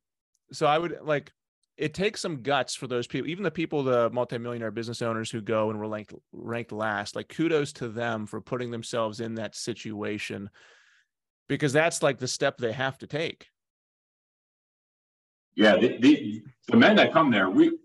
[0.53, 1.33] so i would like
[1.77, 5.42] it takes some guts for those people, even the people, the multimillionaire business owners who
[5.42, 7.14] go and were ranked ranked last.
[7.14, 10.49] Like kudos to them for putting themselves in that situation,
[11.49, 13.49] because that's like the step they have to take.
[15.57, 17.79] Yeah, the, the, the men that come there, we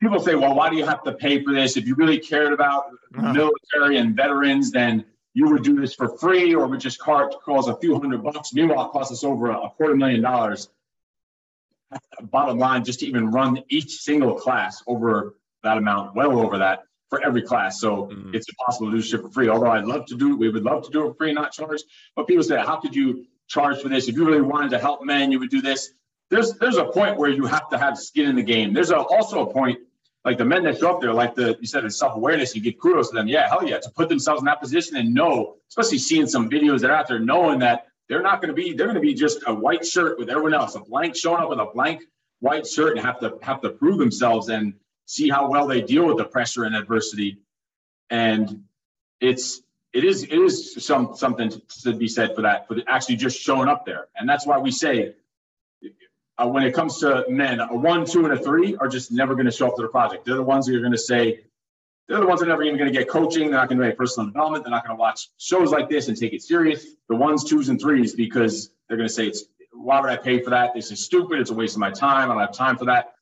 [0.00, 1.76] people say, well, why do you have to pay for this?
[1.76, 2.84] If you really cared about
[3.16, 3.32] uh-huh.
[3.32, 7.76] military and veterans, then you would do this for free, or would just cost a
[7.76, 8.52] few hundred bucks.
[8.52, 10.68] Meanwhile, it costs us over a quarter million dollars
[12.22, 16.84] bottom line, just to even run each single class over that amount, well over that
[17.08, 17.80] for every class.
[17.80, 18.34] So mm-hmm.
[18.34, 19.48] it's impossible to do shit for free.
[19.48, 21.52] Although I'd love to do it, we would love to do it for free, not
[21.52, 21.82] charge.
[22.16, 24.08] But people say, how could you charge for this?
[24.08, 25.92] If you really wanted to help men, you would do this.
[26.30, 28.72] There's there's a point where you have to have skin in the game.
[28.72, 29.78] There's a, also a point
[30.24, 32.54] like the men that show up there, like the you said, the self awareness.
[32.54, 33.28] You give kudos to them.
[33.28, 36.80] Yeah, hell yeah, to put themselves in that position and know, especially seeing some videos
[36.80, 39.14] that are out there, knowing that they're not going to be they're going to be
[39.14, 42.02] just a white shirt with everyone else, a blank showing up with a blank
[42.40, 44.74] white shirt and have to have to prove themselves and
[45.06, 47.38] see how well they deal with the pressure and adversity.
[48.08, 48.64] And
[49.20, 49.60] it's
[49.92, 53.68] it is it is some something to be said for that, for actually just showing
[53.68, 54.08] up there.
[54.16, 55.14] And that's why we say
[56.36, 59.34] uh, when it comes to men, a one, two, and a three are just never
[59.34, 60.24] going to show up to the project.
[60.24, 61.40] They're the ones that are going to say,
[62.08, 63.50] they're the ones that are never even going to get coaching.
[63.50, 64.64] They're not going to make personal development.
[64.64, 66.84] They're not going to watch shows like this and take it serious.
[67.08, 70.40] The ones, twos, and threes because they're going to say it's why would I pay
[70.40, 70.74] for that?
[70.74, 71.40] This is stupid.
[71.40, 72.30] It's a waste of my time.
[72.30, 73.14] I don't have time for that.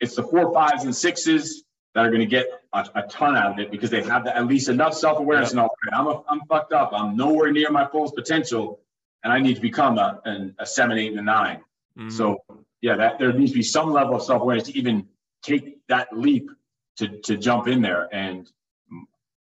[0.00, 1.64] It's the four, fives, and sixes
[1.94, 4.36] that are going to get a, a, ton out of it because they have the,
[4.36, 5.52] at least enough self awareness.
[5.52, 6.90] And I'm, a, I'm fucked up.
[6.92, 8.80] I'm nowhere near my fullest potential,
[9.24, 11.60] and I need to become a, an, a seven, eight, and a 9
[11.98, 12.10] mm-hmm.
[12.10, 12.38] So
[12.80, 15.08] yeah, that there needs to be some level of self awareness to even
[15.42, 16.50] take that leap
[16.98, 18.08] to to jump in there.
[18.14, 18.50] And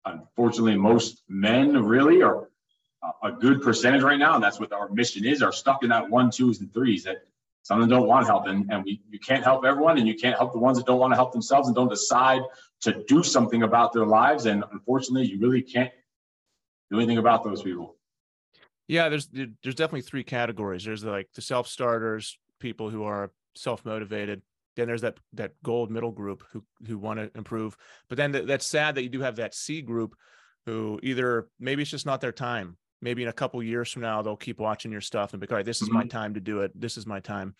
[0.06, 2.50] unfortunately, most men really are
[3.24, 6.10] a good percentage right now, and that's what our mission is, are stuck in that
[6.10, 7.24] one, twos, and threes that
[7.64, 8.48] some of them don't want help.
[8.48, 11.00] And, and we you can't help everyone, and you can't help the ones that don't
[11.00, 12.42] want to help themselves and don't decide
[12.82, 14.46] to do something about their lives.
[14.46, 15.92] And unfortunately, you really can't
[16.90, 17.96] do anything about those people.
[18.92, 20.84] Yeah, there's there's definitely three categories.
[20.84, 24.42] There's like the self starters, people who are self-motivated.
[24.76, 27.78] Then there's that that gold middle group who who want to improve.
[28.10, 30.14] But then th- that's sad that you do have that c group
[30.66, 32.76] who either maybe it's just not their time.
[33.02, 35.52] Maybe in a couple years from now they'll keep watching your stuff and be like
[35.52, 36.00] all right this is mm-hmm.
[36.00, 36.74] my time to do it.
[36.76, 37.56] This is my time.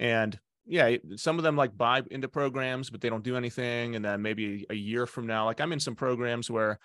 [0.00, 3.96] And yeah some of them like buy into programs but they don't do anything.
[3.96, 6.78] And then maybe a year from now like i'm in some programs where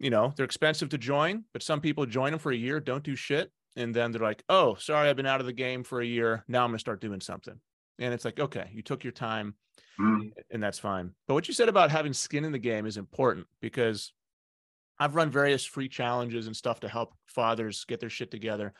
[0.00, 3.04] you know they're expensive to join but some people join them for a year don't
[3.04, 6.00] do shit and then they're like oh sorry i've been out of the game for
[6.00, 7.60] a year now i'm going to start doing something
[7.98, 9.54] and it's like okay you took your time
[10.00, 10.28] mm-hmm.
[10.50, 13.46] and that's fine but what you said about having skin in the game is important
[13.60, 14.12] because
[15.00, 18.74] I've run various free challenges and stuff to help fathers get their shit together.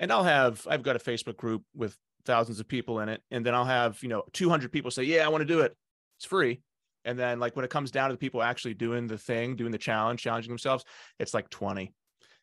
[0.00, 3.22] And I'll have, I've got a Facebook group with thousands of people in it.
[3.30, 5.76] And then I'll have, you know, 200 people say, yeah, I want to do it.
[6.18, 6.60] It's free.
[7.04, 9.72] And then like when it comes down to the people actually doing the thing, doing
[9.72, 10.84] the challenge, challenging themselves,
[11.18, 11.88] it's like 20, you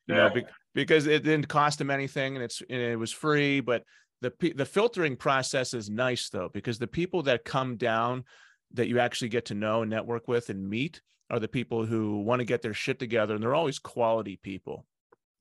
[0.07, 0.15] yeah.
[0.15, 3.59] know, be, because it didn't cost them anything and it's, and it was free.
[3.59, 3.83] But
[4.21, 8.23] the, the filtering process is nice though, because the people that come down
[8.73, 12.21] that you actually get to know and network with and meet, are the people who
[12.21, 14.85] want to get their shit together and they're always quality people.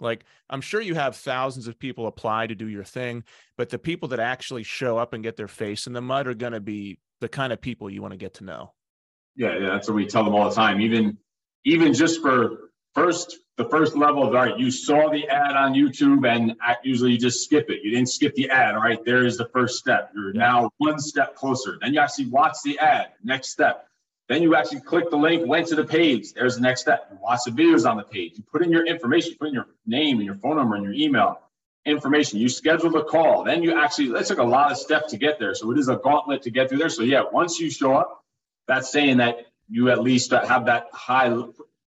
[0.01, 3.25] Like I'm sure you have thousands of people apply to do your thing,
[3.57, 6.35] but the people that actually show up and get their face in the mud are
[6.35, 8.75] going to be the kind of people you want to get to know.
[9.37, 10.81] Yeah, yeah, that's what we tell them all the time.
[10.81, 11.19] Even
[11.65, 15.73] even just for first the first level of all right, you saw the ad on
[15.73, 17.81] YouTube and usually you just skip it.
[17.83, 18.75] You didn't skip the ad.
[18.75, 20.11] All right, there is the first step.
[20.15, 21.79] You're now one step closer.
[21.81, 23.13] Then you actually watch the ad.
[23.25, 23.89] Next step.
[24.29, 26.33] Then you actually click the link, went to the page.
[26.33, 27.09] There's the next step.
[27.11, 28.33] You watch the videos on the page.
[28.37, 30.85] You put in your information, you put in your name and your phone number and
[30.85, 31.41] your email
[31.87, 32.41] information.
[32.41, 33.45] You schedule the call.
[33.45, 35.55] Then you actually, that took a lot of steps to get there.
[35.55, 36.89] So it is a gauntlet to get through there.
[36.89, 38.25] So yeah, once you show up,
[38.67, 41.35] that's saying that you at least have that high,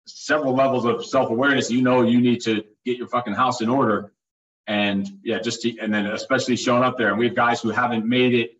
[0.06, 1.72] several levels of self-awareness.
[1.72, 4.12] You know, you need to get your fucking house in order.
[4.68, 7.10] And yeah, just to, and then especially showing up there.
[7.10, 8.60] And we have guys who haven't made it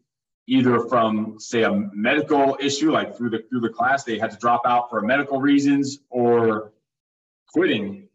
[0.50, 4.38] either from say a medical issue like through the through the class they had to
[4.38, 6.72] drop out for medical reasons or
[7.50, 8.09] quitting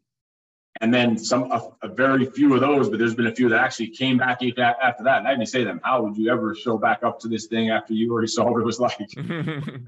[0.80, 3.60] and then some a, a, very few of those but there's been a few that
[3.60, 5.18] actually came back after that.
[5.18, 7.46] And i didn't say to them how would you ever show back up to this
[7.46, 9.10] thing after you already saw what it was like?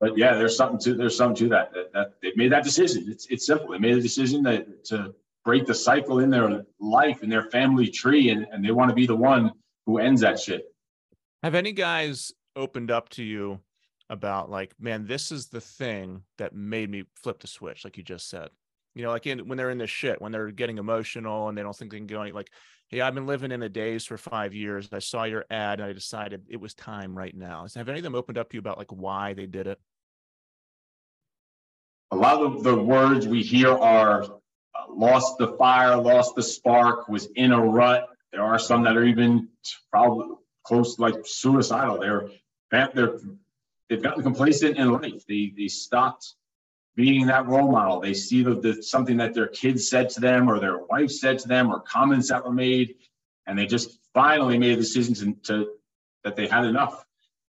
[0.00, 3.04] But yeah there's something to there's something to that, that, that they made that decision.
[3.06, 3.68] It's, it's simple.
[3.68, 7.88] They made a decision that, to break the cycle in their life in their family
[7.88, 9.52] tree and, and they want to be the one
[9.84, 10.74] who ends that shit.
[11.42, 13.60] Have any guys opened up to you
[14.08, 18.02] about like, man, this is the thing that made me flip the switch, like you
[18.02, 18.50] just said?
[18.94, 21.62] You know, like in, when they're in this shit, when they're getting emotional and they
[21.62, 22.50] don't think they can go any, like,
[22.88, 24.88] hey, I've been living in the daze for five years.
[24.92, 27.66] I saw your ad and I decided it was time right now.
[27.76, 29.78] Have any of them opened up to you about like why they did it?
[32.10, 34.28] A lot of the words we hear are uh,
[34.88, 38.08] lost the fire, lost the spark, was in a rut.
[38.32, 39.48] There are some that are even
[39.92, 42.00] probably close like suicidal.
[42.00, 42.28] They're
[42.70, 43.18] they're
[43.88, 45.24] they've gotten complacent in life.
[45.28, 46.34] They they stopped
[47.00, 48.00] being that role model.
[48.00, 51.38] They see the, the something that their kids said to them or their wife said
[51.40, 52.96] to them or comments that were made,
[53.46, 55.70] and they just finally made a decision to, to
[56.24, 57.04] that they had enough.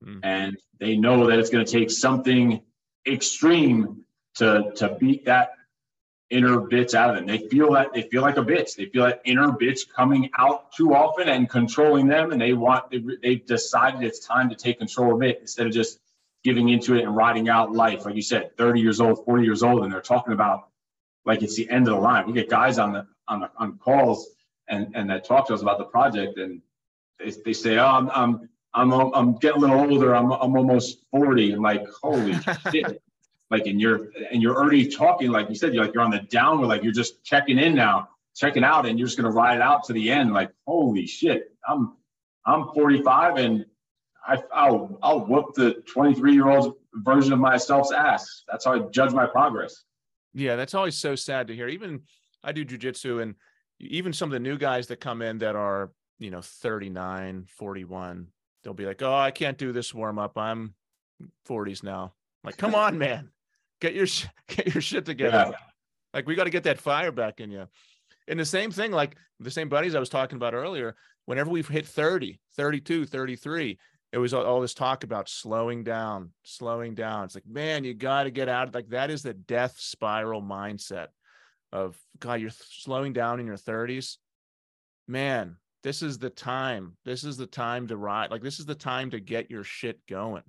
[0.04, 0.20] Mm.
[0.22, 2.62] And they know that it's going to take something
[3.06, 4.04] extreme
[4.36, 5.50] to to beat that
[6.30, 7.26] inner bitch out of them.
[7.26, 8.76] They feel that they feel like a bitch.
[8.76, 12.30] They feel that inner bitch coming out too often and controlling them.
[12.30, 15.72] And they want they, they've decided it's time to take control of it instead of
[15.72, 15.98] just
[16.44, 18.04] giving into it and riding out life.
[18.04, 20.68] Like you said, 30 years old, 40 years old, and they're talking about
[21.24, 22.26] like it's the end of the line.
[22.26, 24.28] We get guys on the on the on calls
[24.68, 26.62] and and that talk to us about the project, and
[27.18, 30.14] they, they say, "Oh, I'm I'm I'm I'm getting a little older.
[30.14, 32.34] I'm I'm almost 40." I'm like, "Holy
[32.72, 33.02] shit!"
[33.50, 36.20] like and you're and you're already talking like you said you're like you're on the
[36.20, 39.56] downward like you're just checking in now checking out and you're just going to ride
[39.56, 41.96] it out to the end like holy shit i'm
[42.46, 43.66] i'm 45 and
[44.26, 48.44] I, I'll I'll whoop the 23 year old version of myself's ass.
[48.48, 49.84] That's how I judge my progress.
[50.34, 51.68] Yeah, that's always so sad to hear.
[51.68, 52.02] Even
[52.44, 53.34] I do jujitsu, and
[53.80, 58.26] even some of the new guys that come in that are you know 39, 41,
[58.62, 60.36] they'll be like, "Oh, I can't do this warm up.
[60.36, 60.74] I'm
[61.48, 63.30] 40s now." I'm like, come on, man
[63.80, 64.06] get your
[64.48, 65.48] get your shit together.
[65.50, 65.58] Yeah.
[66.14, 67.66] Like we got to get that fire back in you.
[68.28, 70.94] And the same thing, like the same buddies I was talking about earlier,
[71.26, 73.78] whenever we've hit 30, 32, 33,
[74.12, 77.24] it was all, all this talk about slowing down, slowing down.
[77.24, 78.74] It's like, man, you got to get out.
[78.74, 81.08] Like that is the death spiral mindset
[81.72, 84.16] of God, you're slowing down in your 30s.
[85.06, 86.96] Man, this is the time.
[87.04, 88.30] This is the time to ride.
[88.30, 90.42] Like this is the time to get your shit going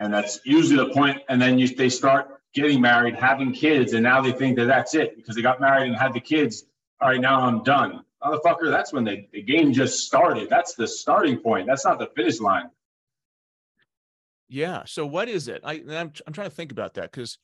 [0.00, 1.18] and that's usually the point.
[1.28, 4.94] And then you, they start getting married, having kids, and now they think that that's
[4.94, 6.64] it because they got married and had the kids.
[7.00, 8.02] All right, now I'm done.
[8.22, 10.48] Motherfucker, that's when the, the game just started.
[10.48, 11.66] That's the starting point.
[11.66, 12.70] That's not the finish line.
[14.48, 14.82] Yeah.
[14.86, 15.60] So what is it?
[15.64, 17.38] I, I'm, I'm trying to think about that because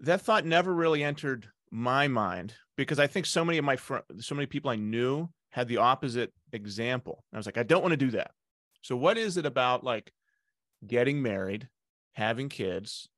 [0.00, 4.04] that thought never really entered my mind because I think so many of my friends,
[4.20, 7.24] so many people I knew had the opposite example.
[7.32, 8.32] I was like, I don't want to do that.
[8.82, 10.12] So what is it about like
[10.86, 11.68] getting married,
[12.12, 13.08] having kids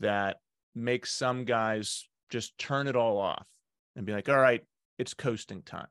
[0.00, 0.36] that
[0.74, 3.46] makes some guys just turn it all off
[3.96, 4.62] and be like, all right,
[4.98, 5.88] it's coasting time?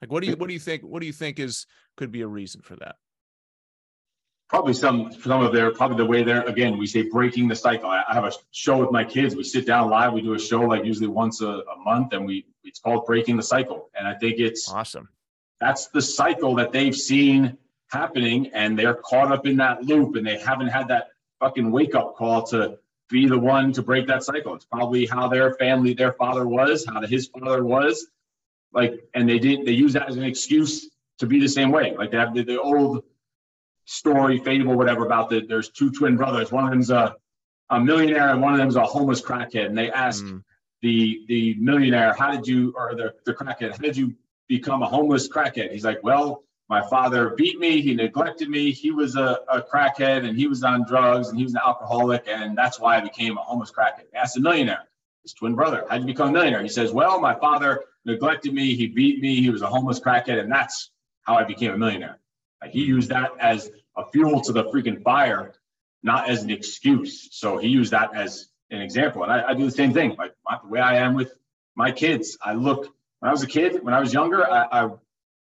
[0.00, 2.22] Like what do you what do you think what do you think is could be
[2.22, 2.96] a reason for that?
[4.48, 7.88] probably some some of their probably the way they're again we say breaking the cycle.
[7.88, 9.34] I, I, have a show with my kids.
[9.34, 10.12] We sit down live.
[10.12, 13.36] We do a show like usually once a, a, month and we it's called breaking
[13.36, 13.90] the cycle.
[13.98, 15.08] And i think it's awesome.
[15.60, 17.56] That's the cycle that they've seen
[17.88, 21.08] happening and they're caught up in that loop and they haven't had that
[21.40, 25.28] fucking wake up call to be the one to break that cycle it's probably how
[25.28, 28.08] their family their father was how his father was
[28.72, 31.94] like and they didn't they use that as an excuse to be the same way
[31.96, 33.04] like they have the, the old
[33.86, 36.52] story, fable, whatever, about that there's two twin brothers.
[36.52, 37.16] One of them's a,
[37.70, 39.66] a millionaire and one of them's a homeless crackhead.
[39.66, 40.42] And they ask mm.
[40.82, 44.14] the the millionaire, how did you, or the, the crackhead, how did you
[44.48, 45.72] become a homeless crackhead?
[45.72, 50.26] He's like, well, my father beat me, he neglected me, he was a, a crackhead
[50.26, 53.38] and he was on drugs and he was an alcoholic, and that's why I became
[53.38, 54.06] a homeless crackhead.
[54.14, 54.84] Ask a millionaire,
[55.22, 56.62] his twin brother, how'd you become a millionaire?
[56.62, 60.40] He says, well, my father neglected me, he beat me, he was a homeless crackhead,
[60.40, 60.90] and that's
[61.22, 62.18] how I became a millionaire.
[62.60, 65.54] Like he used that as a fuel to the freaking fire,
[66.02, 67.28] not as an excuse.
[67.32, 69.22] So he used that as an example.
[69.22, 70.16] And I, I do the same thing.
[70.16, 71.32] Like my, the way I am with
[71.74, 74.90] my kids, I look when I was a kid, when I was younger, I, I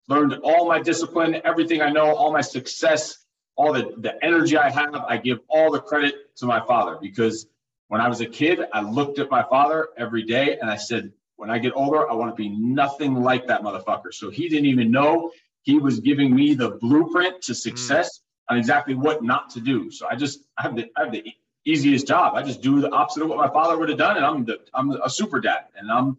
[0.07, 4.69] learned all my discipline, everything I know, all my success, all the, the energy I
[4.69, 4.95] have.
[4.95, 7.47] I give all the credit to my father because
[7.87, 11.11] when I was a kid, I looked at my father every day and I said,
[11.37, 14.13] when I get older, I want to be nothing like that motherfucker.
[14.13, 15.31] So he didn't even know
[15.63, 18.53] he was giving me the blueprint to success mm.
[18.53, 19.91] on exactly what not to do.
[19.91, 21.25] So I just I have the I have the
[21.65, 22.35] easiest job.
[22.35, 24.59] I just do the opposite of what my father would have done, and I'm the
[24.73, 26.17] I'm a super dad, and I'm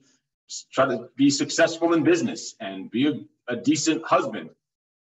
[0.72, 4.50] trying to be successful in business and be a, a, decent husband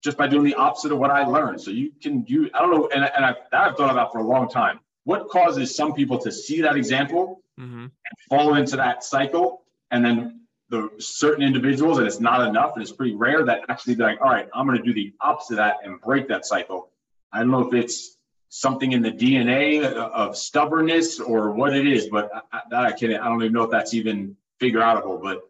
[0.04, 1.62] just by doing the opposite of what I learned.
[1.62, 4.28] So you can you I don't know, and, and I've, I've thought about for a
[4.28, 4.80] long time.
[5.06, 7.82] What causes some people to see that example mm-hmm.
[7.82, 7.92] and
[8.30, 12.92] fall into that cycle, and then the certain individuals and it's not enough and it's
[12.92, 15.58] pretty rare that actually be like all right i'm going to do the opposite of
[15.58, 16.90] that and break that cycle
[17.32, 18.18] i don't know if it's
[18.50, 23.14] something in the dna of stubbornness or what it is but I, that i can't
[23.14, 25.42] i don't even know if that's even figure outable but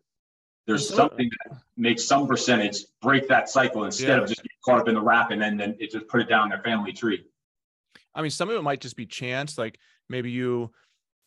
[0.66, 4.24] there's something that makes some percentage break that cycle instead yeah.
[4.24, 6.30] of just getting caught up in the wrap and then, then it just put it
[6.30, 7.26] down their family tree.
[8.16, 9.78] I mean some of it might just be chance like
[10.10, 10.72] maybe you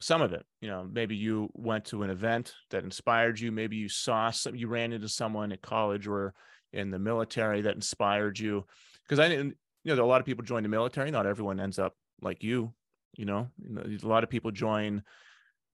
[0.01, 3.77] some of it you know maybe you went to an event that inspired you maybe
[3.77, 6.35] you saw some you ran into someone at college or
[6.73, 8.65] in the military that inspired you.
[9.03, 11.79] Because i didn't you know a lot of people join the military not everyone ends
[11.79, 12.73] up like you
[13.17, 15.03] you know a lot of people join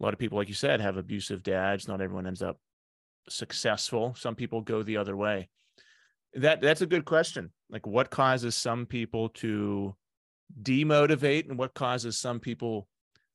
[0.01, 2.59] a lot of people like you said have abusive dads not everyone ends up
[3.29, 5.49] successful some people go the other way
[6.35, 9.95] that that's a good question like what causes some people to
[10.61, 12.89] demotivate and what causes some people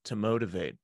[0.05, 0.75] to motivate?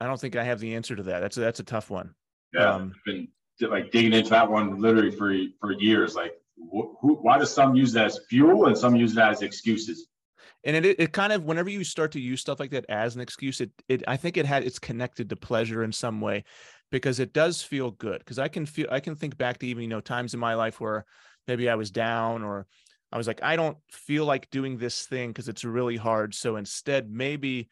[0.00, 1.20] I don't think I have the answer to that.
[1.20, 2.14] That's a, that's a tough one.
[2.52, 3.28] Yeah, um, I've been
[3.70, 6.14] like digging into that one literally for for years.
[6.14, 9.42] Like, wh- who, why do some use that as fuel and some use that as
[9.42, 10.08] excuses?
[10.64, 13.20] And it, it kind of whenever you start to use stuff like that as an
[13.20, 16.44] excuse, it it I think it had it's connected to pleasure in some way
[16.90, 18.18] because it does feel good.
[18.18, 20.54] Because I can feel I can think back to even you know times in my
[20.54, 21.04] life where
[21.46, 22.66] maybe I was down or
[23.12, 26.34] I was like I don't feel like doing this thing because it's really hard.
[26.34, 27.68] So instead, maybe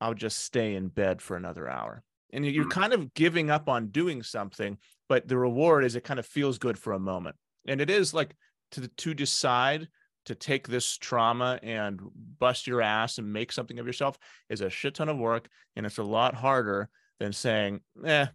[0.00, 2.02] I'll just stay in bed for another hour.
[2.32, 2.70] And you're mm.
[2.70, 6.58] kind of giving up on doing something, but the reward is it kind of feels
[6.58, 7.36] good for a moment.
[7.68, 8.34] And it is like
[8.72, 9.88] to to decide
[10.24, 12.00] to take this trauma and
[12.38, 15.84] bust your ass and make something of yourself is a shit ton of work and
[15.84, 18.26] it's a lot harder than saying eh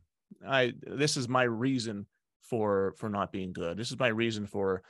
[0.48, 2.06] i this is my reason
[2.42, 4.82] for for not being good this is my reason for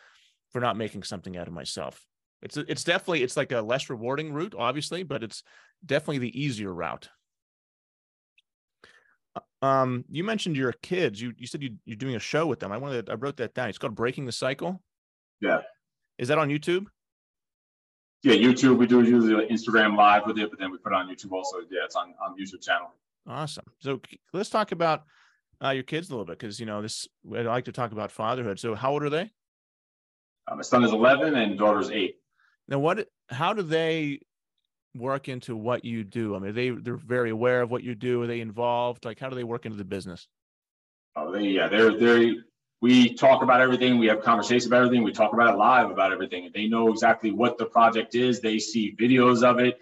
[0.52, 2.06] for not making something out of myself
[2.42, 5.44] it's it's definitely it's like a less rewarding route obviously but it's
[5.86, 7.10] definitely the easier route.
[9.36, 11.22] Uh, um, you mentioned your kids.
[11.22, 12.72] You you said you you're doing a show with them.
[12.72, 13.70] I wanted I wrote that down.
[13.70, 14.82] It's called Breaking the Cycle.
[15.42, 15.62] Yeah.
[16.18, 16.88] Is that on YouTube?
[18.24, 18.78] Yeah, YouTube.
[18.78, 21.58] We do usually Instagram live with it, but then we put it on YouTube also.
[21.70, 22.94] Yeah, it's on on YouTube channel.
[23.28, 23.66] Awesome.
[23.80, 24.02] So
[24.34, 25.04] let's talk about
[25.64, 27.08] uh, your kids a little bit because you know this.
[27.34, 28.60] I like to talk about fatherhood.
[28.60, 29.32] So how old are they?
[30.48, 32.18] Uh, my son is 11 and daughter's eight.
[32.68, 33.08] Now, what?
[33.30, 34.20] How do they
[34.96, 36.36] work into what you do?
[36.36, 38.22] I mean, they they're very aware of what you do.
[38.24, 39.06] Are they involved?
[39.06, 40.28] Like, how do they work into the business?
[41.16, 42.36] Oh, they, yeah, they're they're
[42.82, 43.98] we talk about everything.
[43.98, 45.04] We have conversations about everything.
[45.04, 46.52] We talk about it live about everything.
[46.54, 48.40] They know exactly what the project is.
[48.40, 49.80] They see videos of it.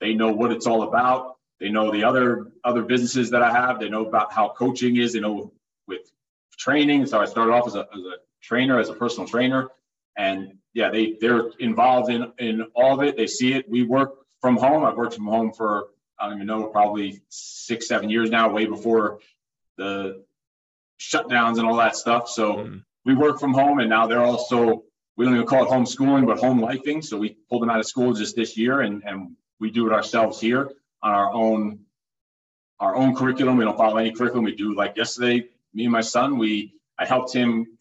[0.00, 1.37] They know what it's all about.
[1.60, 3.80] They know the other other businesses that I have.
[3.80, 5.12] They know about how coaching is.
[5.12, 5.52] They know
[5.86, 6.10] with
[6.56, 7.06] training.
[7.06, 9.68] So I started off as a, as a trainer, as a personal trainer,
[10.16, 13.16] and yeah, they they're involved in in all of it.
[13.16, 13.68] They see it.
[13.68, 14.84] We work from home.
[14.84, 15.88] I've worked from home for
[16.18, 19.18] I don't even know probably six seven years now, way before
[19.76, 20.24] the
[21.00, 22.28] shutdowns and all that stuff.
[22.28, 22.84] So mm.
[23.04, 24.84] we work from home, and now they're also
[25.16, 27.04] we don't even call it homeschooling, but home lifing.
[27.04, 29.92] So we pulled them out of school just this year, and and we do it
[29.92, 30.70] ourselves here
[31.02, 31.80] on our own
[32.80, 33.56] our own curriculum.
[33.56, 34.44] We don't follow any curriculum.
[34.44, 35.48] We do like yesterday.
[35.74, 37.78] Me and my son, we I helped him.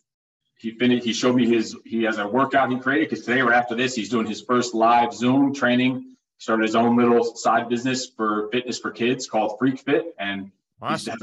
[0.58, 1.06] He finished.
[1.06, 1.76] He showed me his.
[1.86, 4.74] He has a workout he created because today or after this, he's doing his first
[4.74, 6.16] live Zoom training.
[6.40, 10.52] Started his own little side business for fitness for kids called Freak Fit, and
[10.82, 11.18] awesome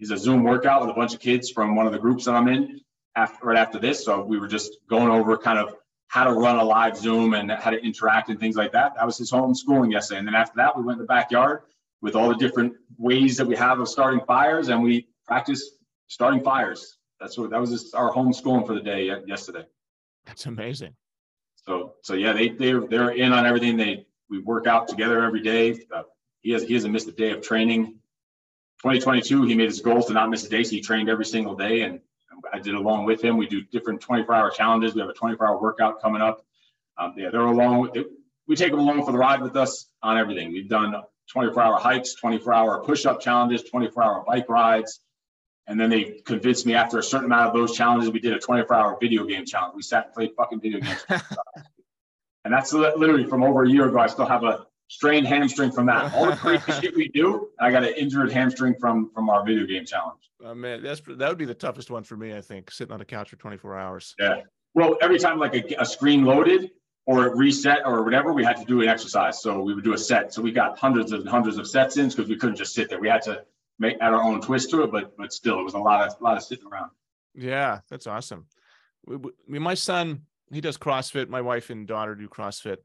[0.00, 2.34] he's a Zoom workout with a bunch of kids from one of the groups that
[2.34, 2.80] I'm in
[3.14, 4.04] after right after this.
[4.04, 5.76] So we were just going over kind of
[6.10, 8.94] how to run a live Zoom and how to interact and things like that.
[8.96, 10.18] That was his homeschooling yesterday.
[10.18, 11.62] And then after that, we went in the backyard
[12.02, 15.76] with all the different ways that we have of starting fires and we practiced
[16.08, 16.98] starting fires.
[17.20, 19.64] That's what that was just our homeschooling for the day yesterday.
[20.26, 20.96] That's amazing.
[21.54, 23.76] So so yeah, they they're they're in on everything.
[23.76, 25.78] They we work out together every day.
[25.94, 26.02] Uh,
[26.40, 28.00] he has he hasn't missed a day of training
[28.82, 30.64] 2022, he made his goal to not miss a day.
[30.64, 32.00] So he trained every single day, and
[32.52, 33.36] I did along with him.
[33.36, 34.94] We do different 24-hour challenges.
[34.94, 36.44] We have a 24-hour workout coming up.
[36.98, 37.90] Um, yeah, they're along.
[38.46, 40.52] we take them along for the ride with us on everything.
[40.52, 40.94] We've done
[41.34, 45.00] 24-hour hikes, 24-hour push-up challenges, 24-hour bike rides,
[45.66, 48.38] and then they convinced me after a certain amount of those challenges, we did a
[48.38, 49.74] 24-hour video game challenge.
[49.76, 51.04] We sat and played fucking video games.
[52.44, 53.98] and that's literally from over a year ago.
[53.98, 56.12] I still have a strained hamstring from that.
[56.12, 59.64] All the crazy shit we do, I got an injured hamstring from from our video
[59.64, 60.30] game challenge.
[60.44, 62.36] Oh man, that's that would be the toughest one for me.
[62.36, 64.14] I think sitting on a couch for 24 hours.
[64.18, 64.42] Yeah.
[64.74, 66.70] Well, every time like a, a screen loaded
[67.06, 69.40] or it reset or whatever, we had to do an exercise.
[69.40, 70.34] So we would do a set.
[70.34, 73.00] So we got hundreds and hundreds of sets in because we couldn't just sit there.
[73.00, 73.44] We had to
[73.78, 76.20] make add our own twist to it, but but still, it was a lot of
[76.20, 76.90] a lot of sitting around.
[77.34, 78.46] Yeah, that's awesome.
[79.06, 79.18] We,
[79.48, 80.22] we, my son,
[80.52, 81.28] he does CrossFit.
[81.28, 82.78] My wife and daughter do CrossFit.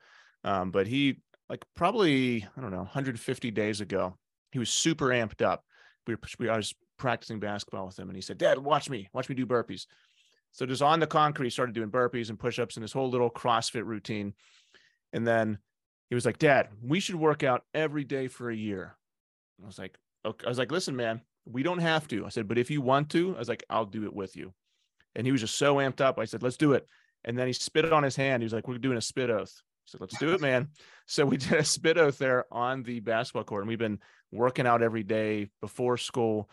[0.44, 1.18] Um, but he
[1.50, 4.18] like probably I don't know 150 days ago.
[4.52, 5.64] He was super amped up.
[6.08, 9.10] We were we, I was practicing basketball with him, and he said, "Dad, watch me,
[9.14, 9.86] watch me do burpees."
[10.52, 13.86] So just on the concrete, started doing burpees and push-ups and this whole little CrossFit
[13.86, 14.34] routine.
[15.12, 15.58] And then
[16.10, 18.98] he was like, "Dad, we should work out every day for a year."
[19.62, 22.48] I was like, "Okay." I was like, "Listen, man, we don't have to." I said,
[22.48, 24.54] "But if you want to," I was like, "I'll do it with you."
[25.16, 26.20] And he was just so amped up.
[26.20, 26.88] I said, "Let's do it."
[27.24, 28.42] And then he spit it on his hand.
[28.42, 30.70] He was like, "We're doing a spit oath." So let's do it, man.
[31.06, 34.00] So we did a spit oath there on the basketball court, and we've been
[34.32, 36.50] working out every day before school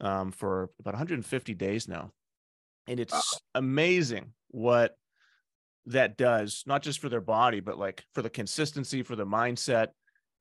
[0.00, 2.10] um, for about 150 days now.
[2.88, 3.20] And it's wow.
[3.54, 4.96] amazing what
[5.86, 9.88] that does, not just for their body, but like for the consistency, for the mindset,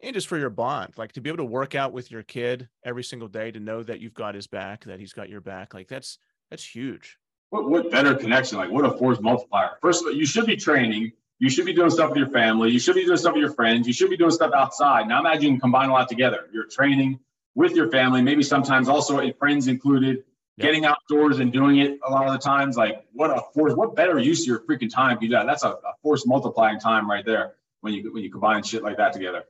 [0.01, 0.93] and just for your bond.
[0.97, 3.83] Like to be able to work out with your kid every single day, to know
[3.83, 5.73] that you've got his back, that he's got your back.
[5.73, 6.17] Like that's
[6.49, 7.17] that's huge.
[7.49, 8.57] What, what better connection?
[8.57, 9.71] Like what a force multiplier.
[9.81, 11.11] First of all, you should be training
[11.41, 12.69] you should be doing stuff with your family.
[12.69, 13.87] You should be doing stuff with your friends.
[13.87, 15.07] You should be doing stuff outside.
[15.07, 16.47] Now imagine you combine a lot together.
[16.53, 17.19] You're training
[17.55, 20.23] with your family, maybe sometimes also a friends included, yep.
[20.67, 22.77] getting outdoors and doing it a lot of the times.
[22.77, 25.47] Like what a force, what better use of your freaking time you do that?
[25.47, 28.97] That's a, a force multiplying time right there when you when you combine shit like
[28.97, 29.45] that together.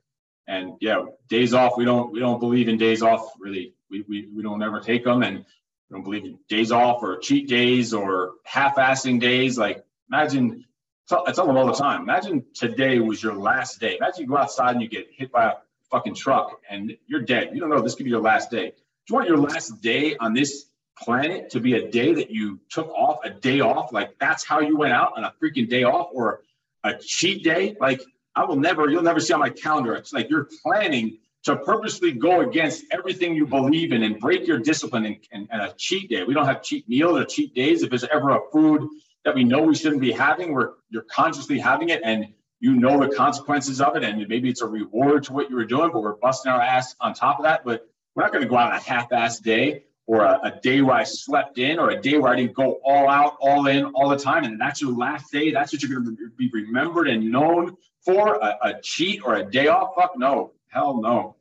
[0.47, 3.73] And yeah, days off, we don't we don't believe in days off really.
[3.89, 7.17] We we, we don't ever take them and we don't believe in days off or
[7.17, 9.57] cheat days or half-assing days.
[9.57, 10.63] Like imagine
[11.11, 12.01] I tell them all the time.
[12.01, 13.97] Imagine today was your last day.
[13.97, 15.53] Imagine you go outside and you get hit by a
[15.89, 17.49] fucking truck and you're dead.
[17.53, 18.69] You don't know this could be your last day.
[18.69, 18.75] Do
[19.09, 20.65] you want your last day on this
[20.97, 23.91] planet to be a day that you took off, a day off?
[23.91, 26.41] Like that's how you went out on a freaking day off or
[26.83, 27.75] a cheat day?
[27.79, 28.01] Like
[28.35, 29.95] I will never, you'll never see on my calendar.
[29.95, 34.59] It's like you're planning to purposely go against everything you believe in and break your
[34.59, 36.23] discipline and, and, and a cheat day.
[36.23, 37.81] We don't have cheat meals or cheat days.
[37.81, 38.87] If there's ever a food
[39.25, 42.27] that we know we shouldn't be having, where you're consciously having it and
[42.59, 45.65] you know the consequences of it, and maybe it's a reward to what you were
[45.65, 47.65] doing, but we're busting our ass on top of that.
[47.65, 50.81] But we're not going to go out on a half-ass day or a, a, day
[50.81, 53.85] where I slept in or a day where I didn't go all out, all in,
[53.85, 55.51] all the time, and that's your last day.
[55.51, 59.43] That's what you're going to be remembered and known for a, a cheat or a
[59.43, 59.95] day off.
[59.95, 61.35] Fuck no, hell no.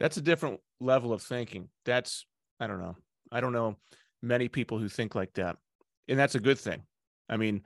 [0.00, 1.68] That's a different level of thinking.
[1.84, 2.26] That's
[2.58, 2.96] I don't know.
[3.30, 3.76] I don't know
[4.22, 5.56] many people who think like that
[6.08, 6.82] and that's a good thing.
[7.28, 7.62] I mean,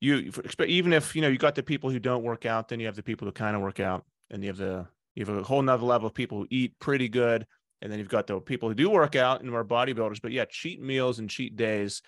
[0.00, 0.32] you
[0.66, 2.96] even if you know you got the people who don't work out, then you have
[2.96, 5.62] the people who kind of work out, and you have the you have a whole
[5.62, 7.46] nother level of people who eat pretty good
[7.82, 10.20] and then you've got the people who do work out and are bodybuilders.
[10.22, 12.02] But yeah, cheat meals and cheat days,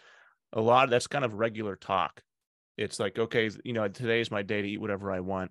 [0.53, 2.23] a lot of that's kind of regular talk.
[2.77, 5.51] It's like, okay, you know, today's my day to eat whatever I want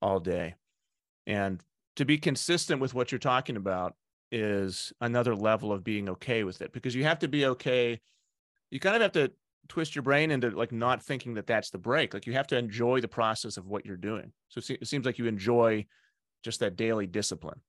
[0.00, 0.54] all day.
[1.26, 1.60] And
[1.96, 3.94] to be consistent with what you're talking about
[4.30, 8.00] is another level of being okay with it because you have to be okay.
[8.70, 9.32] You kind of have to
[9.68, 12.14] twist your brain into like not thinking that that's the break.
[12.14, 14.32] Like you have to enjoy the process of what you're doing.
[14.48, 15.86] So it seems like you enjoy
[16.42, 17.60] just that daily discipline.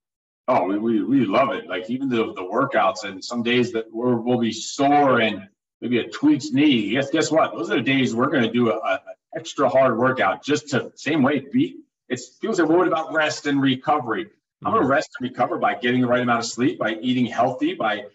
[0.48, 1.68] Oh, we, we, we love it.
[1.68, 5.48] Like even the, the workouts and some days that we're, we'll be sore and
[5.82, 6.92] maybe a tweaked knee.
[6.92, 7.54] Guess, guess what?
[7.54, 9.02] Those are the days we're going to do a, a,
[9.36, 11.78] extra hard workout just to same way beat.
[12.10, 14.28] It's people say worried about rest and recovery.
[14.66, 14.92] I'm going to mm-hmm.
[14.92, 18.06] rest and recover by getting the right amount of sleep, by eating healthy, by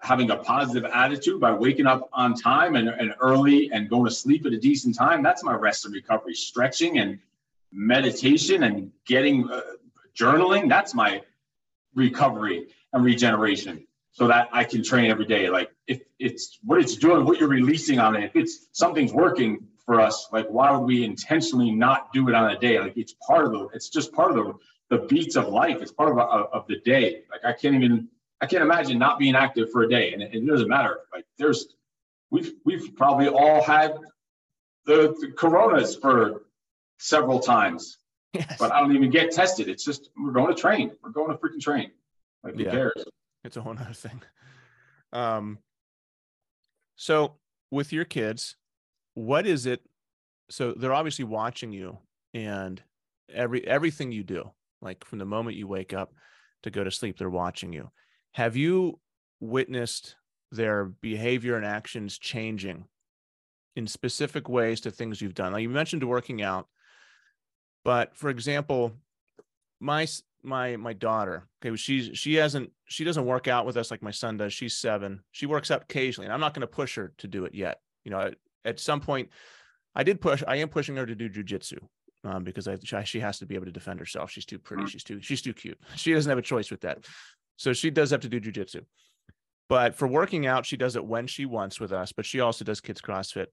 [0.00, 4.10] having a positive attitude, by waking up on time and, and early and going to
[4.10, 5.22] sleep at a decent time.
[5.22, 6.34] That's my rest and recovery.
[6.34, 7.18] Stretching and
[7.72, 9.60] meditation and getting uh,
[10.16, 10.68] journaling.
[10.68, 11.22] That's my
[11.94, 15.48] recovery and regeneration so that I can train every day.
[15.48, 19.68] Like if it's what it's doing, what you're releasing on it, if it's something's working
[19.84, 22.80] for us, like why would we intentionally not do it on a day?
[22.80, 24.54] Like it's part of the, it's just part of the,
[24.96, 25.80] the beats of life.
[25.82, 27.22] It's part of, of the day.
[27.30, 28.08] Like I can't even,
[28.40, 30.12] I can't imagine not being active for a day.
[30.12, 31.00] And it, it doesn't matter.
[31.12, 31.74] Like there's,
[32.30, 33.96] we've, we've probably all had
[34.86, 36.42] the, the coronas for
[36.98, 37.98] several times,
[38.32, 38.56] yes.
[38.58, 39.68] but I don't even get tested.
[39.68, 40.92] It's just, we're going to train.
[41.02, 41.90] We're going to freaking train.
[42.42, 42.70] Like who yeah.
[42.70, 43.04] cares?
[43.44, 44.22] It's a whole other thing.
[45.12, 45.58] Um,
[46.96, 47.34] so
[47.70, 48.56] with your kids,
[49.14, 49.82] what is it?
[50.50, 51.98] So they're obviously watching you
[52.34, 52.80] and
[53.32, 56.14] every everything you do, like from the moment you wake up
[56.62, 57.90] to go to sleep, they're watching you.
[58.32, 58.98] Have you
[59.40, 60.16] witnessed
[60.50, 62.86] their behavior and actions changing
[63.76, 65.52] in specific ways to things you've done?
[65.52, 66.66] Like you mentioned working out,
[67.84, 68.92] but for example,
[69.80, 70.06] my
[70.42, 74.10] my my daughter okay she's she hasn't she doesn't work out with us like my
[74.10, 74.52] son does.
[74.52, 75.20] She's seven.
[75.32, 77.80] She works out occasionally and i'm not going to push her to do it yet.
[78.04, 79.30] You know at, at, some point
[79.94, 81.78] i did push i am pushing her to do jujitsu
[82.24, 84.30] um, because I, she has to be able to defend herself.
[84.30, 84.84] She's too pretty.
[84.84, 84.88] Mm.
[84.88, 85.78] she's too she's too cute.
[85.96, 87.04] She doesn't have a choice with that
[87.58, 88.80] so she does have to do jujitsu.
[89.68, 92.64] But for working out she does it when she wants with us but she also
[92.64, 93.48] does kids crossfit.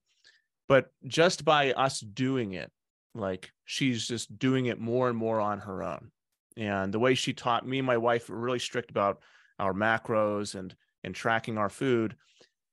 [0.70, 2.72] But just by us doing it
[3.14, 6.12] like she's just doing it more and more on her own.
[6.58, 9.20] And the way she taught me and my wife were really strict about
[9.60, 12.16] our macros and and tracking our food.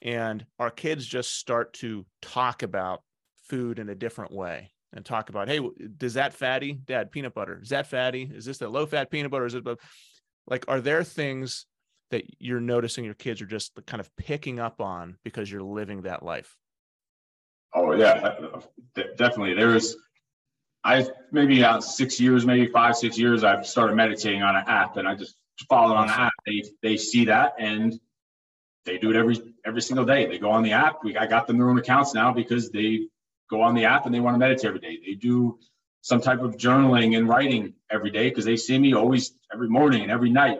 [0.00, 3.02] And our kids just start to talk about
[3.48, 5.60] food in a different way and talk about hey
[5.96, 7.60] does that fatty dad peanut butter?
[7.62, 8.30] Is that fatty?
[8.32, 9.46] Is this the low fat peanut butter?
[9.46, 9.64] Is it
[10.46, 11.66] like are there things
[12.10, 16.02] that you're noticing your kids are just kind of picking up on because you're living
[16.02, 16.56] that life
[17.74, 18.36] oh yeah
[19.16, 19.96] definitely there's
[20.84, 24.96] I maybe uh, six years, maybe five, six years, I've started meditating on an app,
[24.96, 25.36] and I just
[25.68, 26.32] follow on the app.
[26.46, 27.98] They they see that and
[28.84, 30.26] they do it every every single day.
[30.26, 31.04] They go on the app.
[31.04, 33.06] We I got them their own accounts now because they
[33.48, 34.98] go on the app and they want to meditate every day.
[35.04, 35.58] They do
[36.02, 40.02] some type of journaling and writing every day because they see me always every morning
[40.02, 40.58] and every night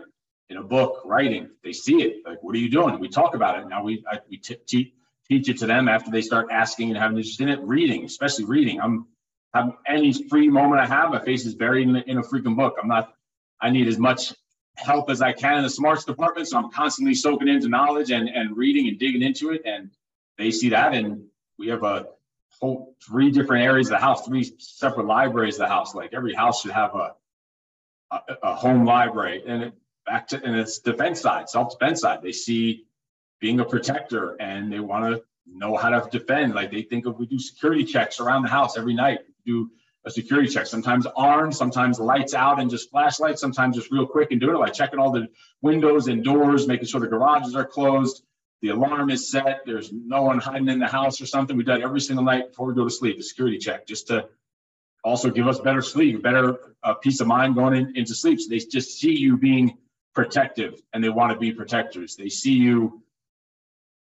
[0.49, 1.51] in a book writing.
[1.63, 2.27] They see it.
[2.27, 2.99] Like, what are you doing?
[2.99, 3.69] We talk about it.
[3.69, 4.95] Now we I, we t- t-
[5.29, 7.61] teach it to them after they start asking and having interest in it.
[7.61, 8.81] Reading, especially reading.
[8.81, 9.07] I'm
[9.55, 12.77] have any free moment I have, my face is buried in, in a freaking book.
[12.81, 13.15] I'm not,
[13.61, 14.33] I need as much
[14.77, 16.49] help as I can in the smarts department.
[16.49, 19.63] So I'm constantly soaking into knowledge and, and reading and digging into it.
[19.65, 19.91] And
[20.39, 20.95] they see that.
[20.95, 21.27] And
[21.59, 22.07] we have a
[22.63, 25.97] whole three different areas of the house, three separate libraries of the house.
[25.97, 27.15] Like every house should have a,
[28.13, 29.43] a, a home library.
[29.45, 29.75] And it,
[30.07, 32.23] back to, and it's defense side, self-defense side.
[32.23, 32.85] They see
[33.41, 36.55] being a protector and they want to know how to defend.
[36.55, 39.69] Like they think if we do security checks around the house every night, do
[40.05, 40.67] a security check.
[40.67, 44.59] Sometimes armed, sometimes lights out and just flashlights, sometimes just real quick and doing it,
[44.61, 45.27] like checking all the
[45.63, 48.23] windows and doors, making sure the garages are closed,
[48.63, 51.57] the alarm is set, there's no one hiding in the house or something.
[51.57, 54.07] We do that every single night before we go to sleep, a security check, just
[54.07, 54.29] to
[55.05, 58.41] also give us better sleep, better uh, peace of mind going in, into sleep.
[58.41, 59.77] So they just see you being
[60.15, 62.15] protective and they want to be protectors.
[62.15, 63.03] They see you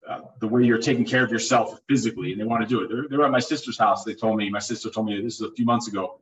[0.07, 2.89] uh, the way you're taking care of yourself physically, and they want to do it.
[2.89, 4.03] They're, they're at my sister's house.
[4.03, 6.19] They told me, my sister told me this is a few months ago,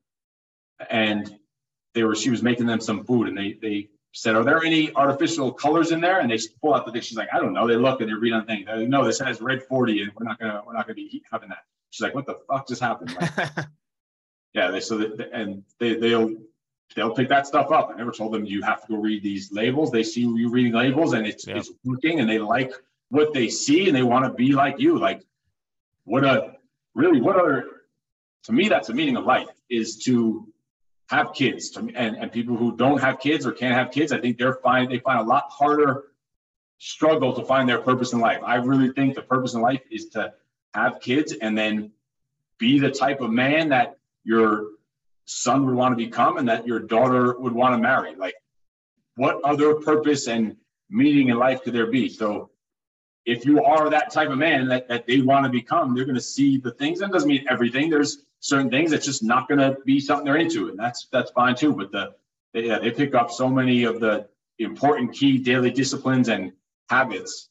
[0.92, 1.36] and
[1.96, 4.94] they were she was making them some food, and they they said, "Are there any
[4.96, 7.02] artificial colors in there?" And they pull out the thing.
[7.02, 8.68] She's like, "I don't know." They look and they read on things.
[8.68, 11.50] Like, no, this has red forty, and we're not gonna we're not gonna be having
[11.50, 11.66] that.
[11.90, 13.50] She's like, "What the fuck just happened?" Like,
[14.54, 16.36] yeah, they so that and they they'll
[16.96, 17.92] they'll pick that stuff up.
[17.94, 19.92] I never told them you have to go read these labels.
[19.92, 21.58] They see you reading labels and it's, yeah.
[21.58, 22.74] it's working and they like
[23.10, 24.98] what they see and they want to be like you.
[24.98, 25.24] Like
[26.04, 26.56] what a
[26.94, 27.66] really what other
[28.44, 30.51] to me that's a meaning of life is to
[31.12, 34.38] have kids and, and people who don't have kids or can't have kids, I think
[34.38, 36.06] they're find they find a lot harder
[36.78, 38.40] struggle to find their purpose in life.
[38.44, 40.34] I really think the purpose in life is to
[40.74, 41.92] have kids and then
[42.58, 44.68] be the type of man that your
[45.26, 48.16] son would want to become and that your daughter would want to marry.
[48.16, 48.36] Like,
[49.16, 50.56] what other purpose and
[50.90, 52.08] meaning in life could there be?
[52.08, 52.52] So,
[53.26, 56.16] if you are that type of man that, that they want to become, they're going
[56.16, 57.00] to see the things.
[57.00, 57.90] That doesn't mean everything.
[57.90, 61.32] There's certain things that's just not going to be something they're into, and that's that's
[61.32, 61.74] fine too.
[61.74, 62.14] But the
[62.54, 64.28] they, yeah, they pick up so many of the
[64.60, 66.52] important key daily disciplines and
[66.90, 67.50] habits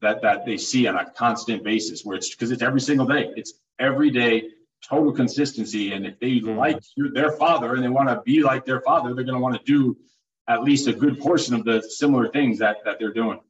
[0.00, 3.32] that that they see on a constant basis where it's because it's every single day
[3.36, 4.44] it's every day
[4.82, 6.56] total consistency and if they mm-hmm.
[6.56, 6.80] like
[7.12, 9.64] their father and they want to be like their father they're going to want to
[9.64, 9.96] do
[10.48, 13.40] at least a good portion of the similar things that that they're doing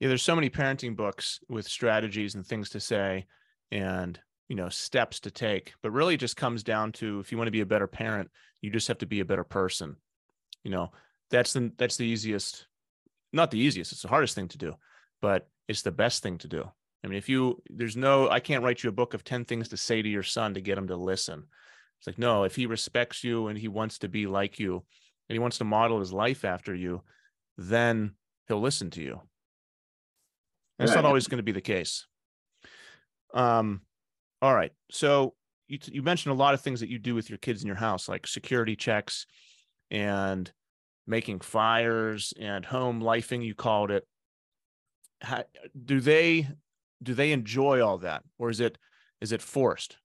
[0.00, 3.26] yeah there's so many parenting books with strategies and things to say
[3.70, 7.38] and you know steps to take but really it just comes down to if you
[7.38, 8.30] want to be a better parent
[8.60, 9.96] you just have to be a better person
[10.64, 10.90] you know?
[11.30, 12.66] That's the that's the easiest
[13.32, 14.74] not the easiest it's the hardest thing to do
[15.20, 16.64] but it's the best thing to do.
[17.04, 19.68] I mean if you there's no i can't write you a book of 10 things
[19.68, 21.44] to say to your son to get him to listen.
[21.98, 24.76] It's like no if he respects you and he wants to be like you
[25.28, 27.02] and he wants to model his life after you
[27.58, 28.12] then
[28.46, 29.20] he'll listen to you.
[30.78, 32.06] That's not always going to be the case.
[33.34, 33.82] Um
[34.40, 34.72] all right.
[34.90, 35.34] So
[35.68, 37.76] you, you mentioned a lot of things that you do with your kids in your
[37.76, 39.26] house like security checks
[39.90, 40.50] and
[41.06, 44.06] making fires and home lifing you called it.
[45.20, 45.44] How,
[45.84, 46.48] do they
[47.02, 48.78] do they enjoy all that or is it
[49.20, 49.96] is it forced?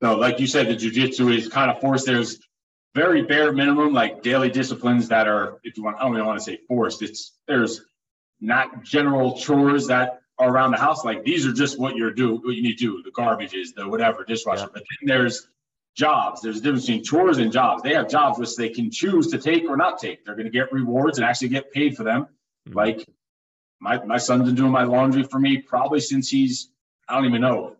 [0.00, 2.06] No like you said the jujitsu is kind of forced.
[2.06, 2.38] There's
[2.94, 6.38] very bare minimum like daily disciplines that are if you want i don't even want
[6.38, 7.02] to say forced.
[7.02, 7.82] It's there's
[8.40, 12.36] not general chores that are around the house like these are just what you're do
[12.36, 14.68] what you need to do the garbage is the whatever dishwasher yeah.
[14.72, 15.48] but then there's
[15.96, 16.40] jobs.
[16.40, 17.82] There's a difference between chores and jobs.
[17.82, 20.24] They have jobs which they can choose to take or not take.
[20.24, 22.26] They're going to get rewards and actually get paid for them.
[22.68, 22.76] Mm-hmm.
[22.76, 23.06] Like
[23.80, 26.70] my, my son's been doing my laundry for me probably since he's,
[27.08, 27.76] I don't even know,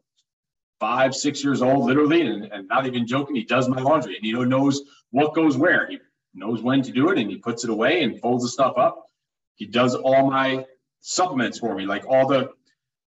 [0.79, 3.37] five, six years old, literally, and, and not even joking.
[3.37, 5.89] He does my laundry and he knows what goes where.
[5.89, 5.99] He
[6.35, 9.05] knows when to do it and he puts it away and folds the stuff up.
[9.57, 10.65] He does all my
[11.01, 12.51] supplements for me, like all the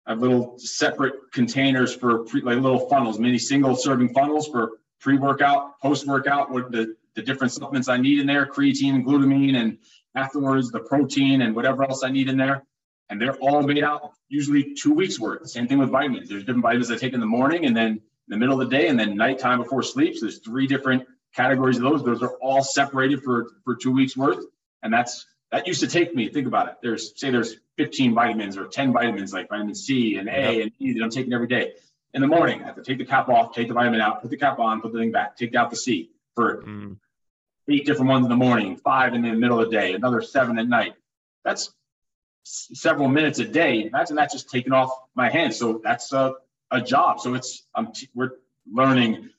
[0.09, 5.79] have little separate containers for pre, like little funnels, mini single serving funnels for pre-workout,
[5.81, 9.77] post-workout, what the, the different supplements I need in there, creatine and glutamine, and
[10.15, 12.63] afterwards the protein and whatever else I need in there.
[13.09, 15.47] And they're all made out usually two weeks worth.
[15.49, 16.29] Same thing with vitamins.
[16.29, 18.75] There's different vitamins I take in the morning and then in the middle of the
[18.75, 20.15] day and then nighttime before sleep.
[20.15, 22.03] So there's three different categories of those.
[22.03, 24.43] Those are all separated for, for two weeks worth.
[24.83, 26.75] And that's that used to take me, think about it.
[26.81, 30.63] There's say there's 15 vitamins or 10 vitamins like vitamin C and A yep.
[30.63, 31.73] and E that I'm taking every day
[32.13, 32.61] in the morning.
[32.61, 34.81] I have to take the cap off, take the vitamin out, put the cap on,
[34.81, 36.97] put the thing back, take out the C for mm.
[37.67, 40.59] eight different ones in the morning, five in the middle of the day, another seven
[40.59, 40.93] at night.
[41.43, 41.73] That's
[42.43, 43.85] several minutes a day.
[43.85, 45.57] Imagine that just taken off my hands.
[45.57, 46.33] So that's a,
[46.71, 47.19] a job.
[47.19, 48.31] So it's um, we're
[48.71, 49.29] learning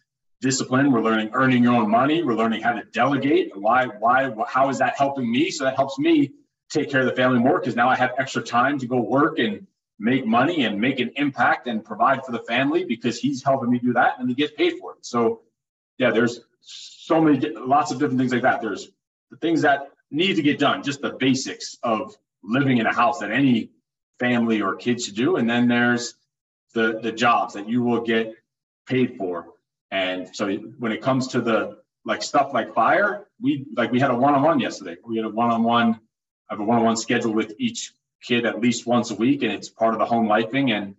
[0.41, 0.93] discipline.
[0.93, 2.23] We're learning earning your own money.
[2.23, 3.57] We're learning how to delegate.
[3.57, 3.87] Why?
[3.87, 4.33] Why?
[4.49, 5.51] How is that helping me?
[5.51, 6.33] So that helps me
[6.71, 9.39] take care of the family more because now I have extra time to go work
[9.39, 9.67] and
[9.99, 13.79] make money and make an impact and provide for the family because he's helping me
[13.79, 15.05] do that and he gets paid for it.
[15.05, 15.43] So,
[15.99, 18.63] yeah, there's so many, lots of different things like that.
[18.63, 18.89] There's
[19.31, 23.19] the things that need to get done, just the basics of living in a house
[23.19, 23.71] that any
[24.19, 25.37] family or kid should do.
[25.37, 26.15] And then there's
[26.73, 28.35] the the jobs that you will get
[28.87, 29.47] paid for.
[29.91, 34.11] And so when it comes to the like stuff like fire, we like we had
[34.11, 34.97] a one-on-one yesterday.
[35.05, 35.95] We had a one-on-one,
[36.49, 39.69] I have a one-on-one schedule with each kid at least once a week, and it's
[39.69, 40.71] part of the home lifing.
[40.71, 40.95] And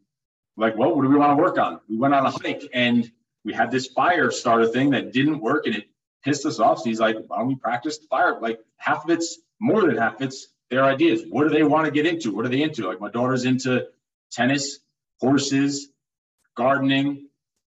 [0.57, 1.79] like, well, what do we want to work on?
[1.89, 3.09] We went on a hike and
[3.43, 5.85] we had this fire starter thing that didn't work, and it
[6.23, 6.79] pissed us off.
[6.79, 8.39] So he's like, why don't we practice the fire?
[8.39, 11.23] Like half of it's more than half of it's their ideas.
[11.27, 12.33] What do they want to get into?
[12.33, 12.87] What are they into?
[12.87, 13.87] Like my daughter's into
[14.31, 14.79] tennis,
[15.19, 15.89] horses,
[16.55, 17.29] gardening,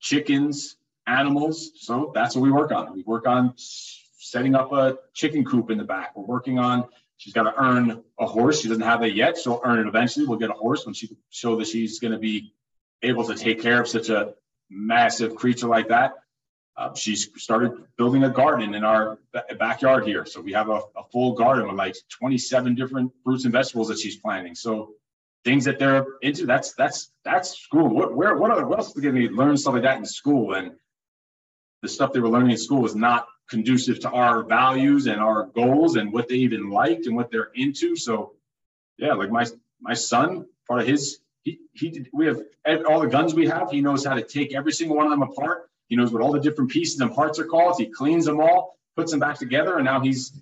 [0.00, 0.76] chickens,
[1.06, 1.72] animals.
[1.76, 2.92] So that's what we work on.
[2.94, 6.16] We work on setting up a chicken coop in the back.
[6.16, 6.88] We're working on
[7.22, 8.62] She's got to earn a horse.
[8.62, 9.38] She doesn't have that yet.
[9.38, 10.26] She'll earn it eventually.
[10.26, 12.52] We'll get a horse when she show that she's going to be
[13.00, 14.34] able to take care of such a
[14.68, 16.14] massive creature like that.
[16.76, 19.20] Uh, she's started building a garden in our
[19.56, 20.26] backyard here.
[20.26, 24.00] So we have a, a, full garden with like 27 different fruits and vegetables that
[24.00, 24.56] she's planting.
[24.56, 24.94] So
[25.44, 27.88] things that they're into, that's that's that's school.
[27.88, 30.54] What where what other what else did they learn stuff like that in school?
[30.54, 30.72] And
[31.82, 35.46] the stuff they were learning in school was not conducive to our values and our
[35.46, 37.96] goals and what they even liked and what they're into.
[37.96, 38.34] So,
[38.96, 39.46] yeah, like my
[39.80, 42.40] my son, part of his he he we have
[42.88, 43.70] all the guns we have.
[43.70, 45.68] He knows how to take every single one of them apart.
[45.88, 47.78] He knows what all the different pieces and parts are called.
[47.78, 50.40] He cleans them all, puts them back together, and now he's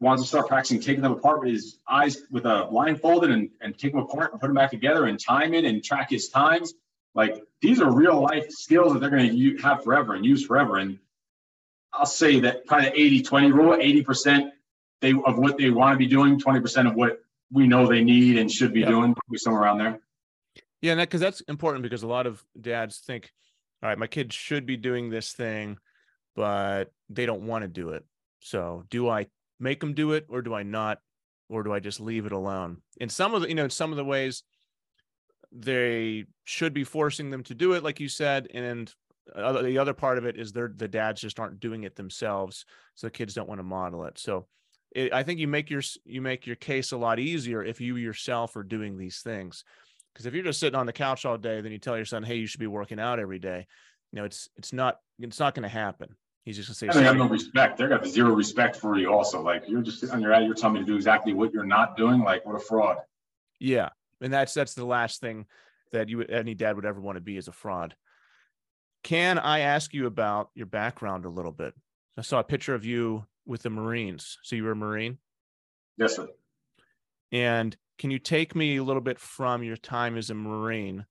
[0.00, 3.78] wants to start practicing taking them apart with his eyes with a blindfolded and, and
[3.78, 6.74] take them apart and put them back together and time it and track his times.
[7.14, 10.78] Like these are real life skills that they're going to have forever and use forever.
[10.78, 10.98] And
[11.92, 14.50] I'll say that probably the 80 20 rule 80%
[15.00, 17.20] they, of what they want to be doing, 20% of what
[17.52, 18.88] we know they need and should be yep.
[18.88, 20.00] doing, somewhere around there.
[20.80, 23.30] Yeah, because that, that's important because a lot of dads think,
[23.82, 25.78] all right, my kid should be doing this thing,
[26.34, 28.04] but they don't want to do it.
[28.40, 29.26] So do I
[29.60, 30.98] make them do it or do I not?
[31.50, 32.78] Or do I just leave it alone?
[32.98, 34.42] In some of the, you know, in some of the ways,
[35.52, 38.48] they should be forcing them to do it, like you said.
[38.54, 38.92] And
[39.34, 42.64] the other part of it is they're the dads just aren't doing it themselves.
[42.94, 44.18] So the kids don't want to model it.
[44.18, 44.46] So
[44.94, 47.96] it, I think you make your you make your case a lot easier if you
[47.96, 49.64] yourself are doing these things.
[50.12, 52.22] Because if you're just sitting on the couch all day, then you tell your son,
[52.22, 53.66] "Hey, you should be working out every day."
[54.12, 56.14] You know, it's it's not it's not going to happen.
[56.44, 56.98] He's just gonna say.
[57.00, 57.78] They have no respect.
[57.78, 59.12] They're got zero respect for you.
[59.12, 60.44] Also, like you're just sitting on your out.
[60.44, 62.20] You're telling me to do exactly what you're not doing.
[62.20, 62.98] Like what a fraud.
[63.58, 63.88] Yeah,
[64.20, 65.46] and that's that's the last thing
[65.94, 67.94] that you any dad would ever want to be as a fraud.
[69.02, 71.74] Can I ask you about your background a little bit?
[72.16, 74.38] I saw a picture of you with the Marines.
[74.42, 75.18] So you were a Marine.
[75.96, 76.28] Yes, sir.
[77.32, 81.06] And can you take me a little bit from your time as a Marine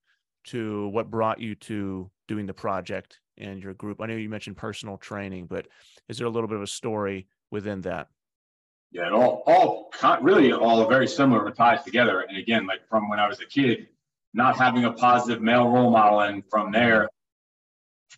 [0.45, 4.01] to what brought you to doing the project and your group?
[4.01, 5.67] I know you mentioned personal training, but
[6.09, 8.07] is there a little bit of a story within that?
[8.91, 12.21] Yeah, it all, all really all very similar ties together.
[12.21, 13.87] And again, like from when I was a kid,
[14.33, 17.09] not having a positive male role model, and from there,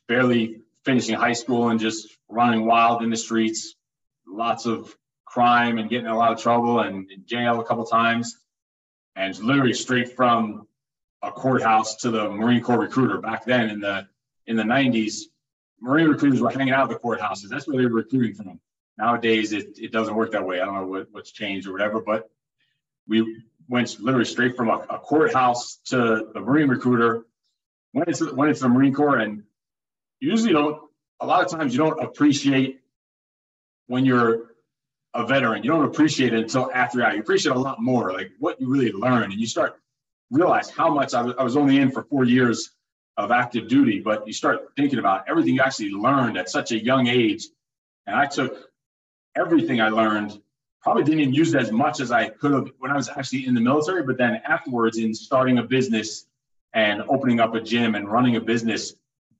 [0.08, 3.76] barely finishing high school and just running wild in the streets,
[4.28, 4.96] lots of
[5.26, 8.38] crime and getting in a lot of trouble and in jail a couple times,
[9.16, 10.68] and literally straight from
[11.22, 13.18] a courthouse to the Marine Corps recruiter.
[13.20, 14.08] Back then in the
[14.48, 15.22] in the 90s,
[15.82, 17.50] Marine recruiters were hanging out at the courthouses.
[17.50, 18.60] That's where they were recruiting from.
[18.98, 20.62] Nowadays, it, it doesn't work that way.
[20.62, 22.30] I don't know what, what's changed or whatever, but
[23.08, 27.26] we went literally straight from a, a courthouse to the Marine recruiter.
[27.94, 29.44] Went into, went into the Marine Corps, and
[30.20, 30.82] usually don't,
[31.22, 32.82] a lot of times you don't appreciate
[33.88, 34.56] when you're
[35.14, 37.14] a veteran, you don't appreciate it until after out.
[37.16, 39.80] You appreciate a lot more, like what you really learn, and you start
[40.32, 42.72] realize how much I was only in for four years
[43.18, 46.84] of active duty, but you start thinking about everything you actually learned at such a
[46.84, 47.48] young age.
[48.08, 48.70] And I took
[49.38, 50.42] everything I learned,
[50.86, 53.48] probably didn't even use it as much as I could have when I was actually
[53.48, 56.28] in the military, but then afterwards in starting a business
[56.74, 58.94] and opening up a gym and running a business,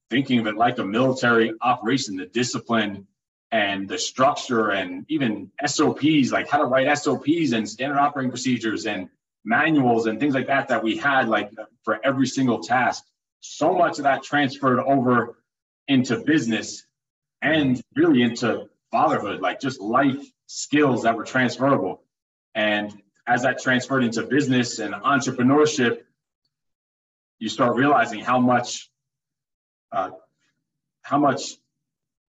[0.10, 3.06] thinking of it like a military operation, the discipline
[3.52, 8.88] and the structure and even SOPs, like how to write SOPs and standard operating procedures
[8.88, 9.08] and
[9.44, 11.52] manuals and things like that that we had like
[11.84, 13.04] for every single task.
[13.42, 15.38] So much of that transferred over
[15.88, 16.88] into business
[17.44, 22.04] and really into fatherhood, like just life skills that were transferable.
[22.54, 26.02] And as that transferred into business and entrepreneurship,
[27.40, 28.90] you start realizing how much
[29.92, 30.12] uh,
[31.02, 31.56] how much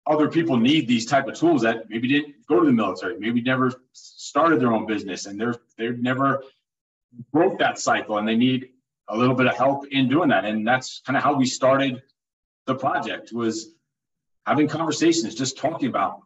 [0.07, 3.41] other people need these type of tools that maybe didn't go to the military, maybe
[3.41, 6.43] never started their own business, and they're they're never
[7.33, 8.71] broke that cycle, and they need
[9.09, 10.45] a little bit of help in doing that.
[10.45, 12.03] And that's kind of how we started
[12.67, 13.73] the project was
[14.45, 16.23] having conversations, just talking about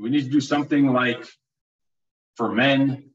[0.00, 1.24] we need to do something like
[2.36, 3.10] for men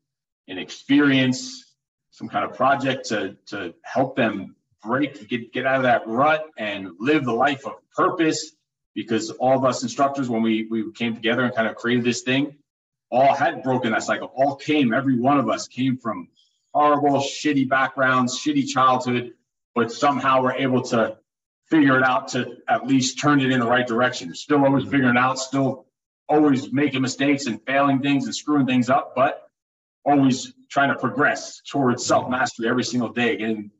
[0.48, 1.76] an experience,
[2.12, 6.46] some kind of project to to help them break, get get out of that rut
[6.58, 8.52] and live the life of purpose
[8.94, 12.22] because all of us instructors, when we, we came together and kind of created this
[12.22, 12.56] thing,
[13.12, 14.32] all had broken that cycle.
[14.34, 16.30] All came, every one of us came from
[16.74, 19.34] horrible, shitty backgrounds, shitty childhood,
[19.74, 21.18] but somehow we're able to
[21.70, 24.34] figure it out to at least turn it in the right direction.
[24.34, 25.88] Still always figuring out, still
[26.28, 29.48] always making mistakes and failing things and screwing things up, but
[30.04, 33.72] always trying to progress towards self mastery every single day, getting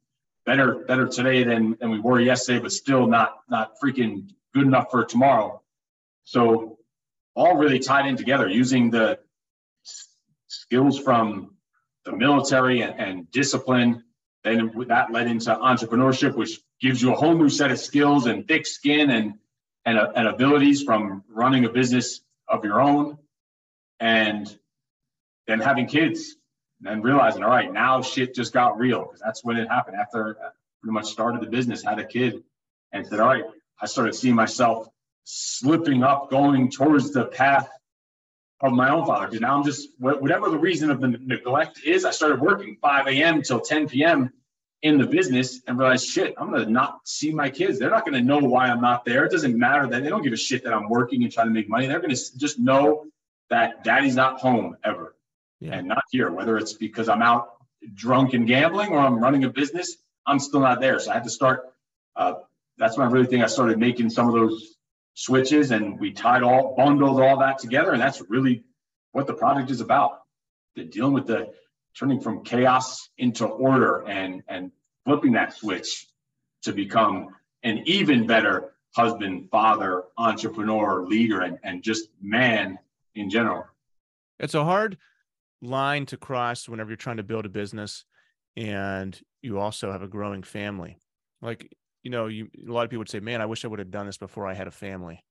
[0.46, 4.90] better better today than than we were yesterday, but still not not freaking good enough
[4.92, 5.62] for tomorrow.
[6.24, 6.80] So
[7.36, 9.20] all really tied in together using the
[10.48, 11.52] skills from
[12.06, 14.04] the military and, and discipline.
[14.44, 18.48] Then that led into entrepreneurship, which gives you a whole new set of skills and
[18.48, 19.34] thick skin and,
[19.86, 23.18] and, and abilities from running a business of your own.
[24.00, 24.54] And
[25.48, 26.36] then having kids
[26.86, 30.38] and realizing, all right, now shit just got real because that's when it happened after
[30.40, 30.50] I
[30.82, 32.44] pretty much started the business, had a kid,
[32.92, 33.44] and said, all right,
[33.82, 34.88] I started seeing myself
[35.24, 37.70] slipping up, going towards the path
[38.62, 39.28] of my own father.
[39.28, 43.08] Because now I'm just, whatever the reason of the neglect is, I started working 5
[43.08, 43.42] a.m.
[43.42, 44.32] till 10 p.m.
[44.86, 47.80] in the business and realize, shit, I'm gonna not see my kids.
[47.80, 49.26] They're not gonna know why I'm not there.
[49.26, 51.54] It doesn't matter that they don't give a shit that I'm working and trying to
[51.54, 51.88] make money.
[51.88, 53.08] They're gonna just know
[53.50, 55.16] that daddy's not home ever
[55.60, 55.74] yeah.
[55.74, 57.54] and not here, whether it's because I'm out
[57.96, 61.00] drunk and gambling or I'm running a business, I'm still not there.
[61.00, 61.64] So I had to start.
[62.16, 62.36] Uh,
[62.78, 64.76] that's when I really think I started making some of those
[65.16, 67.92] switches and we tied all, bundled all that together.
[67.92, 68.64] And that's really
[69.14, 70.22] what the project is about.
[70.76, 71.54] The dealing with the
[71.98, 74.72] turning from chaos into order and, and
[75.06, 76.08] flipping that switch
[76.64, 77.30] to become
[77.64, 82.78] an even better husband, father, entrepreneur, leader, and, and just man
[83.16, 83.66] in general.
[84.40, 84.98] It's a hard
[85.62, 88.06] line to cross whenever you're trying to build a business
[88.56, 90.98] and you also have a growing family.
[91.42, 91.72] Like,
[92.04, 93.92] you know, you a lot of people would say, "Man, I wish I would have
[93.92, 95.24] done this before I had a family."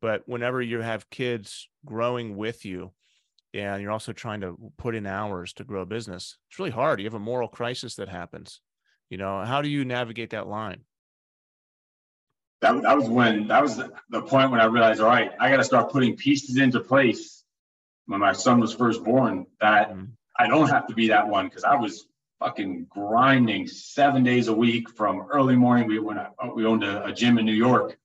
[0.00, 2.92] But whenever you have kids growing with you
[3.54, 7.00] and you're also trying to put in hours to grow a business, it's really hard.
[7.00, 8.60] You have a moral crisis that happens.
[9.10, 10.84] You know, how do you navigate that line?
[12.60, 15.58] That, that was when that was the point when I realized, all right, I got
[15.58, 17.44] to start putting pieces into place
[18.06, 20.04] when my son was first born that mm-hmm.
[20.36, 22.06] I don't have to be that one because I was
[22.40, 25.86] fucking grinding seven days a week from early morning.
[25.86, 26.18] We went
[26.54, 27.96] we owned a, a, gym in New York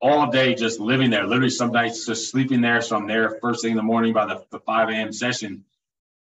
[0.00, 1.26] all day, just living there.
[1.26, 2.80] Literally some nights just sleeping there.
[2.80, 5.12] So I'm there first thing in the morning by the, the 5 a.m.
[5.12, 5.64] session.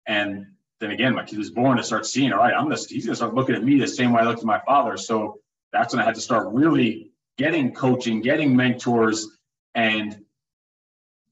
[0.07, 0.47] And
[0.81, 3.17] then again, my kid was born to start seeing, all right, I'm gonna he's gonna
[3.17, 4.97] start looking at me the same way I looked at my father.
[4.97, 5.41] So
[5.73, 9.29] that's when I had to start really getting coaching, getting mentors,
[9.75, 10.25] and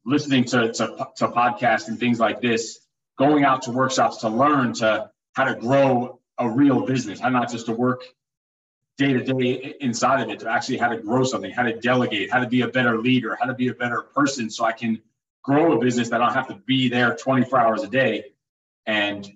[0.05, 2.81] listening to, to, to podcasts and things like this,
[3.19, 7.51] going out to workshops to learn to how to grow a real business, how not
[7.51, 8.03] just to work
[8.99, 12.31] day to day inside of it, to actually how to grow something, how to delegate,
[12.31, 15.01] how to be a better leader, how to be a better person so I can
[15.43, 18.27] grow a business that I don't have to be there 24 hours a day.
[18.87, 19.29] And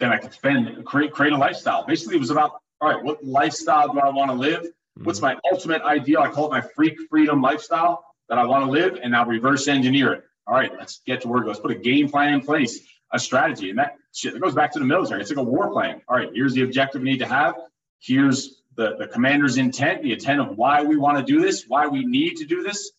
[0.00, 1.84] then I can spend, create, create a lifestyle.
[1.86, 4.66] Basically, it was about, all right, what lifestyle do I want to live?
[5.02, 5.36] What's mm-hmm.
[5.36, 6.20] my ultimate ideal?
[6.20, 9.68] I call it my freak freedom lifestyle that I want to live and now reverse
[9.68, 10.24] engineer it.
[10.46, 11.46] All right, let's get to work.
[11.46, 12.80] Let's put a game plan in place,
[13.12, 13.70] a strategy.
[13.70, 15.20] And that shit that goes back to the military.
[15.20, 16.02] It's like a war plan.
[16.08, 17.54] All right, here's the objective we need to have.
[18.00, 21.86] Here's the, the commander's intent, the intent of why we want to do this, why
[21.86, 22.90] we need to do this.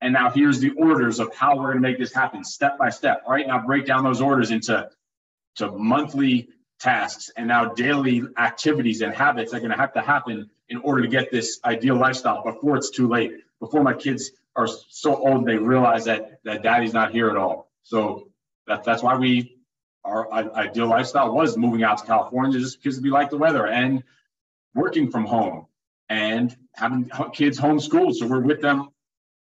[0.00, 2.90] And now here's the orders of how we're going to make this happen step by
[2.90, 3.22] step.
[3.26, 4.88] All right, now break down those orders into
[5.56, 6.48] to monthly
[6.78, 11.02] tasks and now daily activities and habits are going to have to happen in order
[11.02, 15.46] to get this ideal lifestyle before it's too late, before my kids are so old
[15.46, 17.70] they realize that that daddy's not here at all.
[17.82, 18.28] So
[18.66, 19.56] that, that's why we
[20.04, 24.04] our ideal lifestyle was moving out to California just because we like the weather and
[24.78, 25.66] working from home
[26.08, 28.14] and having kids homeschooled.
[28.14, 28.90] So we're with them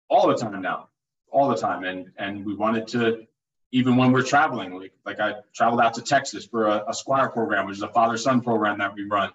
[0.10, 0.90] all the time now,
[1.32, 1.84] all the time.
[1.84, 3.28] And and we wanted to
[3.72, 7.30] even when we're traveling, like like I traveled out to Texas for a, a Squire
[7.30, 9.32] program, which is a father son program that we run,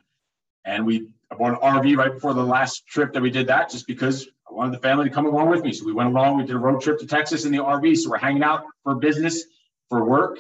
[0.65, 3.87] and we bought an RV right before the last trip that we did that, just
[3.87, 5.73] because I wanted the family to come along with me.
[5.73, 6.39] So we went along.
[6.39, 7.97] We did a road trip to Texas in the RV.
[7.99, 9.45] So we're hanging out for business,
[9.89, 10.39] for work,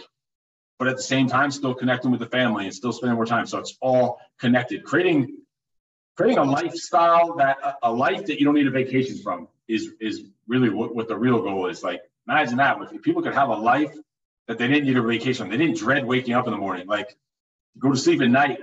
[0.78, 3.46] but at the same time, still connecting with the family and still spending more time.
[3.46, 4.84] So it's all connected.
[4.84, 5.41] Creating
[6.16, 10.24] creating a lifestyle that a life that you don't need a vacation from is is
[10.48, 11.82] really what, what the real goal is.
[11.82, 13.94] Like imagine that if people could have a life
[14.48, 17.16] that they didn't need a vacation, they didn't dread waking up in the morning, like
[17.78, 18.58] go to sleep at night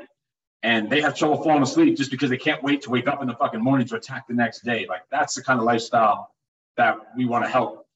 [0.62, 3.28] and they have trouble falling asleep just because they can't wait to wake up in
[3.28, 4.86] the fucking morning to attack the next day.
[4.88, 6.32] Like that's the kind of lifestyle
[6.78, 7.88] that we want to help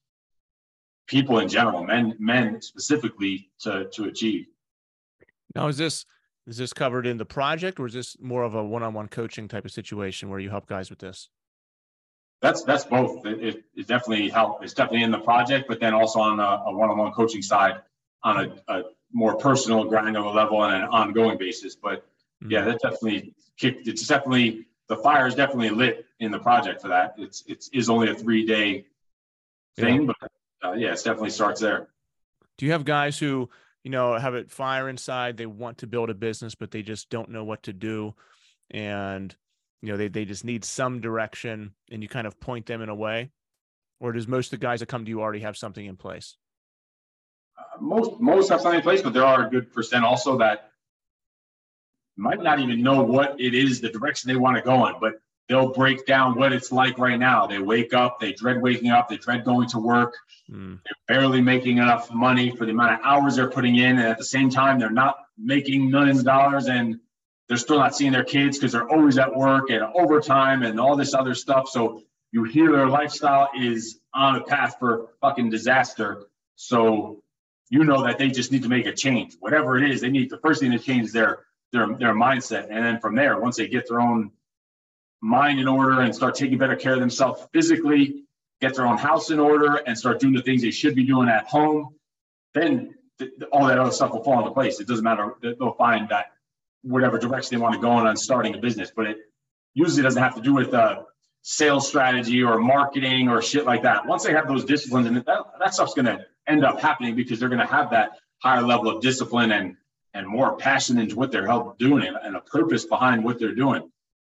[1.06, 4.46] people in general, men men specifically to to achieve.
[5.54, 6.04] Now, is this
[6.46, 9.64] is this covered in the project, or is this more of a one-on-one coaching type
[9.64, 11.28] of situation where you help guys with this?
[12.42, 13.24] That's that's both.
[13.24, 14.62] It, it, it definitely help.
[14.62, 17.80] It's definitely in the project, but then also on a, a one-on-one coaching side,
[18.22, 18.82] on a, a
[19.12, 21.74] more personal, granular level, on an ongoing basis.
[21.74, 22.06] But
[22.46, 23.88] yeah, that definitely kicked.
[23.88, 27.14] It's definitely the fire is definitely lit in the project for that.
[27.16, 28.84] It's it's is only a three day
[29.76, 30.12] thing, yeah.
[30.20, 31.88] but uh, yeah, it definitely starts there.
[32.58, 33.48] Do you have guys who
[33.84, 35.36] you know have it fire inside?
[35.36, 38.14] They want to build a business, but they just don't know what to do,
[38.70, 39.34] and
[39.82, 42.88] you know they they just need some direction, and you kind of point them in
[42.88, 43.30] a way.
[44.00, 46.36] Or does most of the guys that come to you already have something in place?
[47.56, 50.70] Uh, most most have something in place, but there are a good percent also that
[52.16, 55.14] might not even know what it is, the direction they want to go in, but
[55.48, 57.46] they'll break down what it's like right now.
[57.46, 60.14] They wake up, they dread waking up, they dread going to work.
[60.50, 60.80] Mm.
[60.84, 63.98] They're barely making enough money for the amount of hours they're putting in.
[63.98, 66.98] And at the same time, they're not making millions of dollars and
[67.48, 70.96] they're still not seeing their kids because they're always at work and overtime and all
[70.96, 71.68] this other stuff.
[71.68, 76.24] So you hear their lifestyle is on a path for fucking disaster.
[76.56, 77.22] So
[77.68, 79.36] you know that they just need to make a change.
[79.40, 81.40] Whatever it is, they need the first thing to change their
[81.72, 82.68] their their mindset.
[82.70, 84.30] And then from there, once they get their own
[85.24, 88.24] mind in order and start taking better care of themselves physically,
[88.60, 91.28] get their own house in order, and start doing the things they should be doing
[91.28, 91.94] at home,
[92.52, 94.80] then th- all that other stuff will fall into place.
[94.80, 96.26] It doesn't matter; they'll find that
[96.82, 98.92] whatever direction they want to go in on starting a business.
[98.94, 99.18] But it
[99.72, 101.04] usually doesn't have to do with uh,
[101.40, 104.06] sales strategy or marketing or shit like that.
[104.06, 107.40] Once they have those disciplines, and that, that stuff's going to end up happening because
[107.40, 108.10] they're going to have that
[108.42, 109.76] higher level of discipline and
[110.12, 113.90] and more passion into what they're help doing and a purpose behind what they're doing.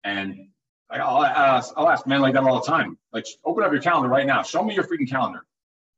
[0.04, 0.48] And
[0.90, 2.98] like I'll ask, I'll ask men like that all the time.
[3.12, 4.42] Like, open up your calendar right now.
[4.42, 5.44] Show me your freaking calendar,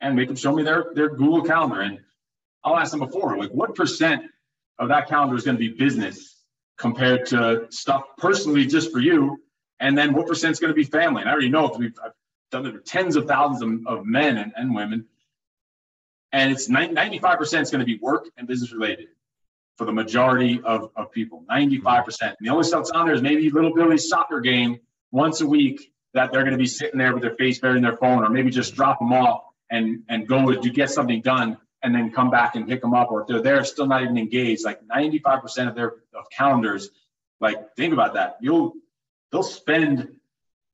[0.01, 1.81] and make them show me their their Google calendar.
[1.81, 2.01] And
[2.65, 4.23] I'll ask them before, like, what percent
[4.79, 6.37] of that calendar is going to be business
[6.79, 9.43] compared to stuff personally just for you,
[9.81, 11.21] and then what percent is going to be family?
[11.21, 12.13] And I already know because we've I've
[12.51, 15.07] done it tens of thousands of, of men and, and women,
[16.33, 19.09] and it's 95 percent is going to be work and business related
[19.79, 22.05] for the majority of, of people, 95%.
[22.23, 24.81] And the only stuff that's on there is maybe little Billy's soccer game
[25.13, 27.83] once a week that they're going to be sitting there with their face buried in
[27.83, 31.57] their phone, or maybe just drop them off and, and go to get something done
[31.83, 33.13] and then come back and pick them up.
[33.13, 36.91] Or if they're there, still not even engaged, like 95% of their of calendars,
[37.41, 38.39] like think about that.
[38.41, 38.73] You'll,
[39.31, 40.18] they'll spend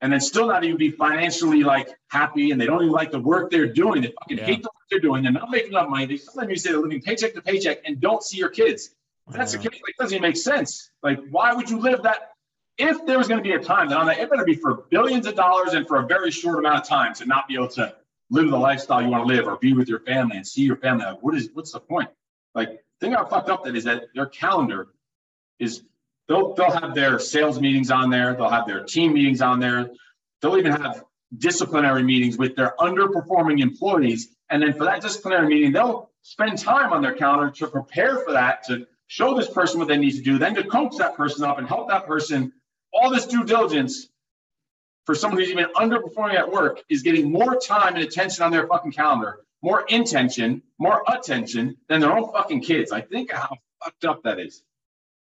[0.00, 3.20] and then still not even be financially like happy and they don't even like the
[3.20, 4.02] work they're doing.
[4.02, 4.44] They fucking yeah.
[4.44, 5.22] hate the work they're doing.
[5.22, 6.06] They're not making enough money.
[6.06, 8.94] They sometimes you say they're living paycheck to paycheck and don't see your kids.
[9.28, 10.90] If that's the case, like, doesn't even make sense.
[11.02, 12.32] Like, why would you live that?
[12.76, 14.84] If there was going to be a time that on that, it better be for
[14.90, 17.68] billions of dollars and for a very short amount of time to not be able
[17.68, 17.94] to
[18.30, 20.76] live the lifestyle you want to live or be with your family and see your
[20.76, 21.06] family.
[21.06, 22.10] Like, what is what's the point?
[22.54, 24.88] Like, thing I fucked up that is that their calendar
[25.58, 25.82] is
[26.28, 29.90] they'll they'll have their sales meetings on there, they'll have their team meetings on there,
[30.40, 31.04] they'll even have
[31.38, 34.28] disciplinary meetings with their underperforming employees.
[34.50, 38.32] And then for that disciplinary meeting, they'll spend time on their calendar to prepare for
[38.32, 41.44] that, to show this person what they need to do, then to coach that person
[41.44, 42.52] up and help that person.
[42.92, 44.08] All this due diligence
[45.04, 48.66] for someone who's even underperforming at work is getting more time and attention on their
[48.66, 52.92] fucking calendar, more intention, more attention than their own fucking kids.
[52.92, 54.62] I think how fucked up that is.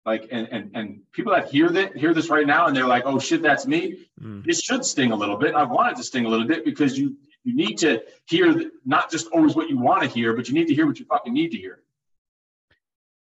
[0.06, 3.02] Like, and and and people that hear that hear this right now and they're like,
[3.06, 4.06] oh shit, that's me.
[4.22, 4.44] Mm.
[4.44, 5.56] This should sting a little bit.
[5.56, 9.26] I wanted to sting a little bit because you you need to hear not just
[9.32, 11.50] always what you want to hear, but you need to hear what you fucking need
[11.50, 11.82] to hear.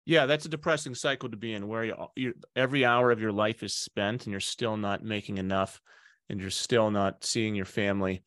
[0.05, 3.31] Yeah, that's a depressing cycle to be in, where you, you, every hour of your
[3.31, 5.81] life is spent and you're still not making enough,
[6.29, 8.23] and you're still not seeing your family,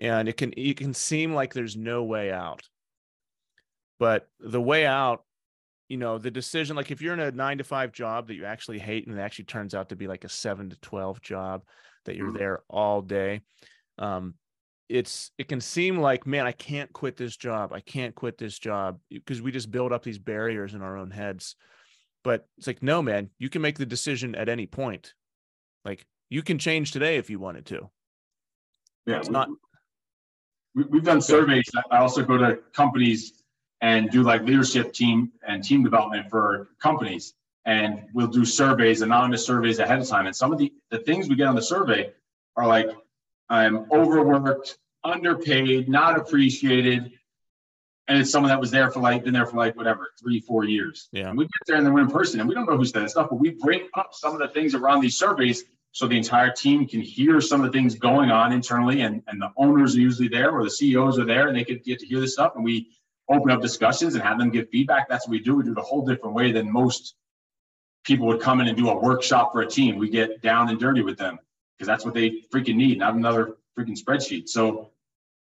[0.00, 2.62] and it can it can seem like there's no way out.
[4.00, 5.22] But the way out
[5.88, 8.44] you know the decision like if you're in a nine to five job that you
[8.44, 11.62] actually hate and it actually turns out to be like a seven to 12 job
[12.04, 12.38] that you're mm-hmm.
[12.38, 13.40] there all day
[13.98, 14.34] um
[14.88, 17.72] it's it can seem like man i can't quit this job.
[17.72, 21.10] I can't quit this job because we just build up these barriers in our own
[21.10, 21.56] heads.
[22.22, 25.14] But it's like no man you can make the decision at any point.
[25.84, 27.90] Like you can change today if you wanted to.
[29.06, 29.48] Yeah it's we, not
[30.74, 31.70] we, we've done surveys.
[31.90, 33.43] I also go to companies
[33.84, 37.34] and do like leadership team and team development for companies.
[37.66, 40.24] And we'll do surveys, anonymous surveys ahead of time.
[40.24, 42.10] And some of the, the things we get on the survey
[42.56, 42.88] are like,
[43.50, 47.12] I'm overworked, underpaid, not appreciated.
[48.08, 50.64] And it's someone that was there for like, been there for like whatever, three, four
[50.64, 51.10] years.
[51.12, 51.28] Yeah.
[51.28, 53.02] And we get there and then we're in person and we don't know who said
[53.02, 56.16] that stuff, but we bring up some of the things around these surveys so the
[56.16, 59.94] entire team can hear some of the things going on internally and, and the owners
[59.94, 62.32] are usually there or the CEOs are there and they could get to hear this
[62.32, 62.52] stuff.
[62.56, 62.88] And we
[63.28, 65.08] open up discussions and have them give feedback.
[65.08, 65.56] That's what we do.
[65.56, 67.14] We do it a whole different way than most
[68.04, 69.96] people would come in and do a workshop for a team.
[69.96, 71.38] We get down and dirty with them
[71.76, 74.48] because that's what they freaking need, not another freaking spreadsheet.
[74.48, 74.90] So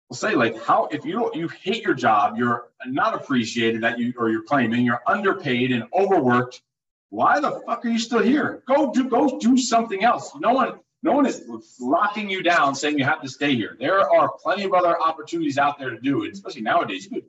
[0.09, 3.99] we'll say like how if you don't you hate your job, you're not appreciated that
[3.99, 6.63] you or you're claiming you're underpaid and overworked.
[7.11, 8.63] Why the fuck are you still here?
[8.67, 10.33] Go do go do something else.
[10.37, 11.45] No one no one is
[11.81, 13.77] locking you down saying you have to stay here.
[13.79, 17.05] There are plenty of other opportunities out there to do it, especially nowadays.
[17.05, 17.25] You could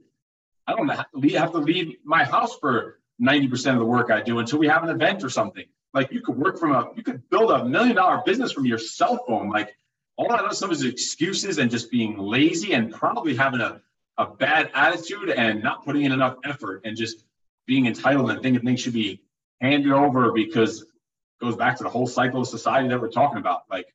[0.70, 4.60] I don't have to leave, my house for 90% of the work I do until
[4.60, 5.66] we have an event or something.
[5.96, 8.78] Like you could work from a, you could build a million dollar business from your
[8.78, 9.50] cell phone.
[9.50, 9.76] Like
[10.16, 13.82] all that other stuff is excuses and just being lazy and probably having a,
[14.20, 17.26] a bad attitude and not putting in enough effort and just
[17.66, 19.24] being entitled and thinking things should be
[19.62, 20.88] handed over because it
[21.42, 23.64] goes back to the whole cycle of society that we're talking about.
[23.72, 23.88] Like,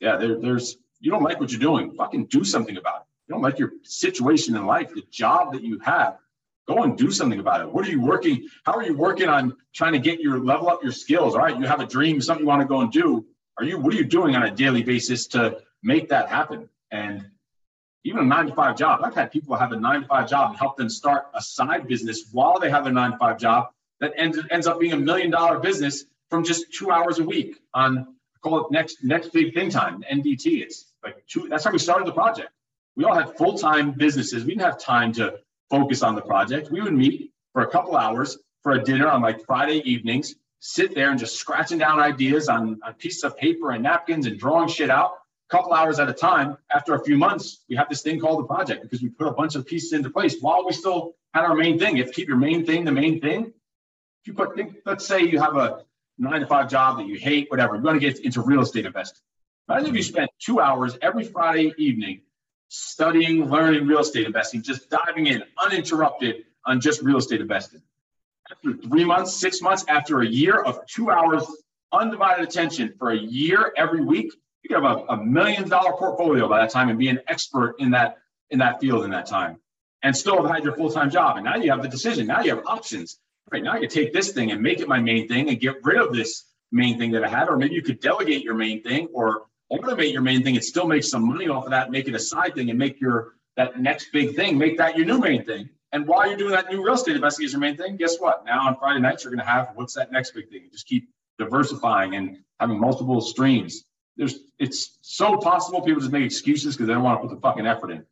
[0.00, 3.36] yeah, there, there's, you don't like what you're doing, fucking do something about it you
[3.36, 6.18] don't like your situation in life, the job that you have,
[6.66, 7.72] go and do something about it.
[7.72, 8.48] What are you working?
[8.64, 11.36] How are you working on trying to get your level up your skills?
[11.36, 13.24] All right, you have a dream, something you want to go and do.
[13.56, 16.68] Are you what are you doing on a daily basis to make that happen?
[16.90, 17.24] And
[18.02, 19.00] even a nine to five job.
[19.04, 21.86] I've had people have a nine to five job and help them start a side
[21.86, 23.68] business while they have a nine to five job
[24.00, 27.60] that ends, ends up being a million dollar business from just two hours a week
[27.74, 30.62] on call it next next big thing time NBT.
[30.62, 31.46] It's like two.
[31.48, 32.50] That's how we started the project.
[33.00, 34.44] We all had full time businesses.
[34.44, 35.38] We didn't have time to
[35.70, 36.70] focus on the project.
[36.70, 40.94] We would meet for a couple hours for a dinner on like Friday evenings, sit
[40.94, 44.68] there and just scratching down ideas on, on pieces of paper and napkins and drawing
[44.68, 45.12] shit out
[45.50, 46.58] a couple hours at a time.
[46.70, 49.32] After a few months, we have this thing called the project because we put a
[49.32, 51.96] bunch of pieces into place while we still had our main thing.
[51.96, 53.44] If you keep your main thing the main thing.
[53.46, 55.86] If you put, let's say you have a
[56.18, 58.84] nine to five job that you hate, whatever, you're going to get into real estate
[58.84, 59.22] investing.
[59.70, 62.20] Imagine if you spent two hours every Friday evening
[62.70, 67.82] studying, learning real estate investing, just diving in uninterrupted on just real estate investing.
[68.50, 71.44] After three months, six months, after a year of two hours
[71.92, 76.48] undivided attention for a year every week, you could have a, a million dollar portfolio
[76.48, 78.18] by that time and be an expert in that
[78.50, 79.58] in that field in that time
[80.02, 81.36] and still have had your full-time job.
[81.36, 82.26] And now you have the decision.
[82.26, 83.18] Now you have options.
[83.50, 85.98] Right now you take this thing and make it my main thing and get rid
[85.98, 89.08] of this main thing that I had, or maybe you could delegate your main thing
[89.12, 89.42] or
[89.72, 92.18] automate your main thing and still make some money off of that, make it a
[92.18, 95.68] side thing and make your that next big thing, make that your new main thing.
[95.92, 98.44] And while you're doing that new real estate investing as your main thing, guess what?
[98.44, 100.62] Now on Friday nights, you're going to have what's that next big thing?
[100.64, 101.08] You just keep
[101.38, 103.84] diversifying and having multiple streams.
[104.16, 107.40] There's, it's so possible people just make excuses because they don't want to put the
[107.40, 108.04] fucking effort in.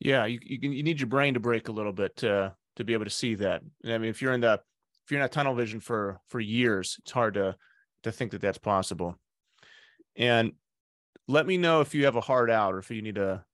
[0.00, 2.92] Yeah, you, you, you need your brain to break a little bit to to be
[2.92, 3.62] able to see that.
[3.84, 4.60] I mean, if you're in the
[5.04, 7.56] if you're in that tunnel vision for for years, it's hard to
[8.02, 9.18] to think that that's possible.
[10.16, 10.52] And
[11.28, 13.44] let me know if you have a hard out or if you need to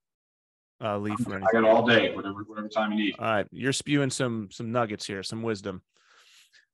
[0.82, 1.48] uh, leave for anything.
[1.48, 3.16] I got all day, whatever whatever time you need.
[3.18, 5.82] All right, you're spewing some some nuggets here, some wisdom.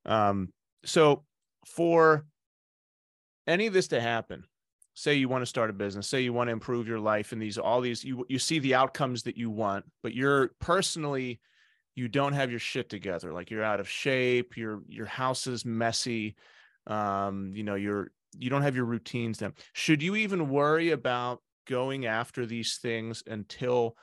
[0.04, 0.52] Um,
[0.84, 1.24] so
[1.64, 2.24] for
[3.46, 4.44] any of this to happen,
[4.94, 7.42] say you want to start a business, say you want to improve your life, and
[7.42, 11.40] these all these you you see the outcomes that you want, but you're personally
[11.96, 15.64] you don't have your shit together, like you're out of shape, your your house is
[15.64, 16.36] messy,
[16.86, 19.54] um, you know, you're you don't have your routines then.
[19.72, 23.96] Should you even worry about going after these things until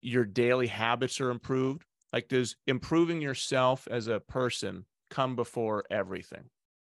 [0.00, 1.84] your daily habits are improved?
[2.12, 6.44] Like, does improving yourself as a person come before everything?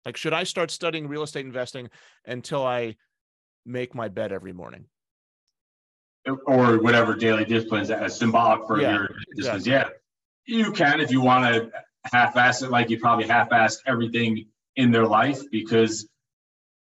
[0.04, 1.88] Like, should I start studying real estate investing
[2.26, 2.96] until I
[3.64, 4.86] make my bed every morning?
[6.46, 9.66] Or whatever daily disciplines as symbolic for yeah, your disciplines.
[9.66, 9.72] Exactly.
[10.46, 11.70] Yeah, you can if you want to
[12.12, 14.46] half-ass it, like you probably half-assed everything
[14.76, 16.08] in their life because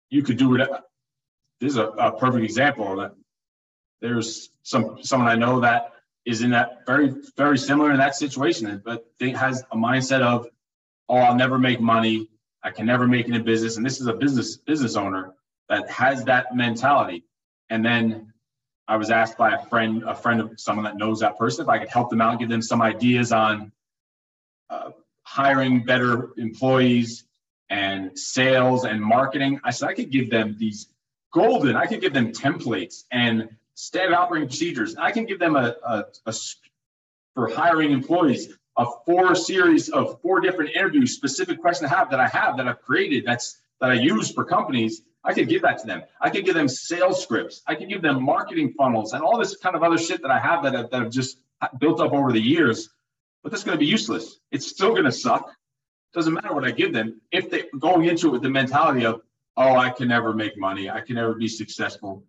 [0.09, 0.69] you could do it
[1.59, 3.15] this is a, a perfect example of that.
[4.01, 5.93] There's some someone I know that
[6.25, 10.47] is in that very very similar in that situation, but they has a mindset of,
[11.09, 12.29] oh, I'll never make money.
[12.63, 13.77] I can never make it in business.
[13.77, 15.33] And this is a business business owner
[15.69, 17.23] that has that mentality.
[17.69, 18.33] And then
[18.87, 21.69] I was asked by a friend, a friend of someone that knows that person, if
[21.69, 23.71] I could help them out, give them some ideas on
[24.69, 24.91] uh,
[25.23, 27.25] hiring better employees
[27.69, 29.59] and sales and marketing.
[29.63, 30.87] I said I could give them these
[31.33, 31.75] golden.
[31.75, 34.95] I could give them templates and standard operating procedures.
[34.95, 36.33] I can give them a, a, a
[37.35, 42.19] for hiring employees a four series of four different interviews, specific questions I have that
[42.19, 45.01] I have that I've created that's that I use for companies.
[45.23, 46.03] I could give that to them.
[46.21, 47.61] I could give them sales scripts.
[47.67, 50.39] I could give them marketing funnels and all this kind of other shit that I
[50.39, 51.39] have that that have just
[51.79, 52.89] built up over the years.
[53.43, 54.39] But that's going to be useless.
[54.51, 55.51] It's still going to suck.
[56.17, 59.21] Doesn't matter what I give them if they're going into it with the mentality of
[59.55, 60.89] oh, I can never make money.
[60.89, 62.23] I can never be successful.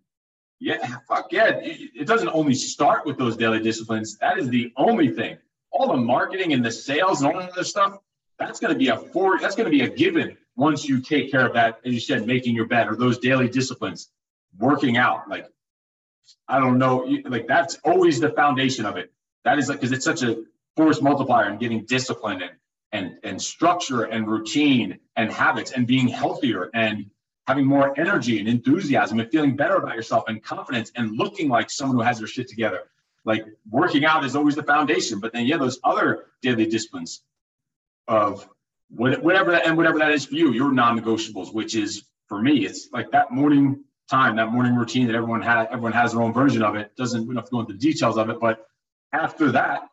[0.59, 1.59] Yeah, fuck yeah.
[1.63, 4.15] It, doesn't only start with those daily disciplines.
[4.19, 5.39] That is the only thing.
[5.71, 7.97] All the marketing and the sales and all that other stuff,
[8.37, 11.47] that's going to be a for that's to be a given once you take care
[11.47, 14.11] of that, as you said, making your bed or those daily disciplines,
[14.59, 15.27] working out.
[15.27, 15.47] Like,
[16.47, 19.11] I don't know, like that's always the foundation of it.
[19.45, 20.43] That is like because it's such a
[20.75, 22.51] force multiplier and getting disciplined and
[22.91, 27.09] and and structure and routine and habits and being healthier and
[27.47, 31.69] having more energy and enthusiasm and feeling better about yourself and confidence and looking like
[31.69, 32.81] someone who has their shit together.
[33.25, 37.21] Like working out is always the foundation, but then yeah, those other daily disciplines
[38.07, 38.47] of
[38.89, 42.89] whatever that and whatever that is for you, your non-negotiables, which is for me, it's
[42.91, 45.67] like that morning time, that morning routine that everyone has.
[45.71, 46.95] Everyone has their own version of it.
[46.95, 48.67] Doesn't we don't have to go into the details of it, but
[49.11, 49.89] after that,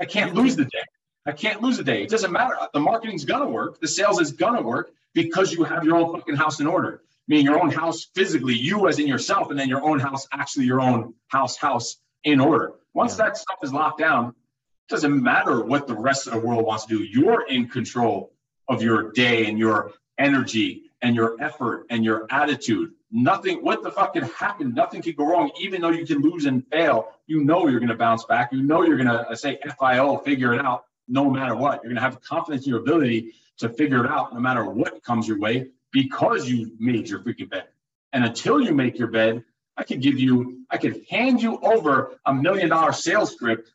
[0.00, 0.84] I can't lose the day.
[1.24, 2.02] I can't lose a day.
[2.02, 2.56] It doesn't matter.
[2.72, 3.80] The marketing's gonna work.
[3.80, 7.02] The sales is gonna work because you have your own fucking house in order.
[7.28, 10.66] Meaning your own house physically, you as in yourself, and then your own house, actually
[10.66, 12.72] your own house, house in order.
[12.94, 13.26] Once yeah.
[13.26, 16.86] that stuff is locked down, it doesn't matter what the rest of the world wants
[16.86, 17.04] to do.
[17.04, 18.32] You're in control
[18.68, 22.92] of your day and your energy and your effort and your attitude.
[23.10, 24.72] Nothing, what the fuck can happen?
[24.74, 27.08] Nothing can go wrong, even though you can lose and fail.
[27.26, 28.52] You know you're going to bounce back.
[28.52, 30.84] You know you're going to uh, say FIO, figure it out.
[31.08, 31.82] No matter what.
[31.82, 35.02] You're going to have confidence in your ability to figure it out no matter what
[35.02, 37.64] comes your way because you made your freaking bed.
[38.12, 39.44] And until you make your bed,
[39.76, 43.72] I could give you, I could hand you over a million dollar sales script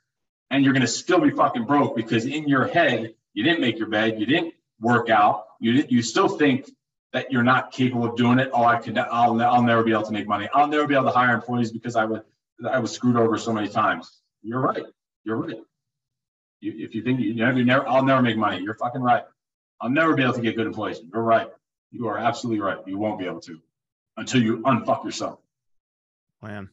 [0.50, 3.78] and you're going to still be fucking broke because in your head, you didn't make
[3.78, 6.70] your bed, you didn't work out, you didn't, you still think
[7.14, 8.50] that you're not capable of doing it.
[8.54, 10.48] Oh, I could, I'll, I'll never be able to make money.
[10.54, 12.22] I'll never be able to hire employees because I was,
[12.70, 14.22] I was screwed over so many times.
[14.42, 14.84] You're right.
[15.24, 15.58] You're right.
[16.62, 18.62] If you think you never, you never, I'll never make money.
[18.62, 19.24] You're fucking right.
[19.80, 21.00] I'll never be able to get good employees.
[21.14, 21.50] You're right.
[21.92, 22.80] You are absolutely right.
[22.86, 23.60] You won't be able to
[24.18, 25.40] until you unfuck yourself.
[26.42, 26.70] Man.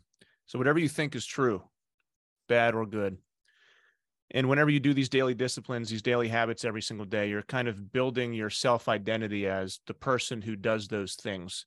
[0.46, 1.62] So whatever you think is true,
[2.48, 3.18] bad or good.
[4.30, 7.68] And whenever you do these daily disciplines, these daily habits every single day, you're kind
[7.68, 11.66] of building your self identity as the person who does those things.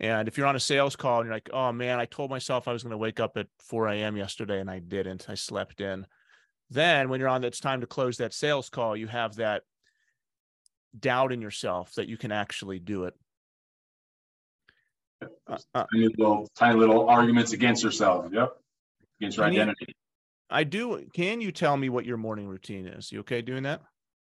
[0.00, 2.66] And if you're on a sales call and you're like, oh man, I told myself
[2.66, 4.16] I was going to wake up at 4 a.m.
[4.16, 6.06] yesterday and I didn't, I slept in.
[6.70, 9.62] Then when you're on, it's time to close that sales call, you have that
[10.98, 13.14] doubt in yourself that you can actually do it.
[15.22, 18.26] Uh, uh, tiny little, tiny little arguments against yourself.
[18.32, 18.56] Yep,
[19.20, 19.86] against your identity.
[19.88, 19.94] You,
[20.50, 21.04] I do.
[21.14, 23.10] Can you tell me what your morning routine is?
[23.10, 23.80] You okay doing that?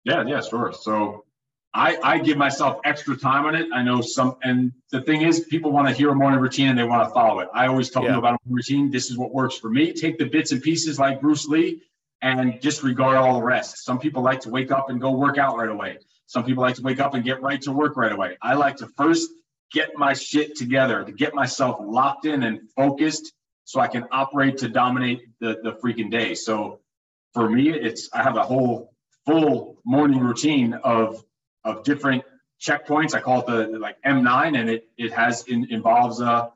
[0.05, 0.73] Yeah, yeah, sure.
[0.73, 1.25] So
[1.73, 3.69] I, I give myself extra time on it.
[3.73, 6.79] I know some, and the thing is, people want to hear a morning routine and
[6.79, 7.49] they want to follow it.
[7.55, 8.11] I always tell yeah.
[8.11, 8.91] them about a routine.
[8.91, 9.93] This is what works for me.
[9.93, 11.83] Take the bits and pieces like Bruce Lee
[12.25, 13.85] and disregard all the rest.
[13.85, 15.99] Some people like to wake up and go work out right away.
[16.27, 18.39] Some people like to wake up and get right to work right away.
[18.41, 19.31] I like to first
[19.71, 23.35] get my shit together, to get myself locked in and focused
[23.65, 26.35] so I can operate to dominate the, the freaking day.
[26.35, 26.81] So
[27.35, 28.95] for me, it's I have a whole
[29.27, 31.23] full morning routine of
[31.63, 32.25] of different
[32.59, 33.15] checkpoints.
[33.15, 36.53] I call it the like M9, and it it has in, involves a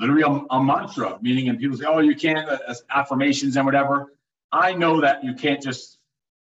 [0.00, 4.12] literally a, a mantra, meaning and people say, oh, you can't uh, affirmations and whatever.
[4.52, 5.98] I know that you can't just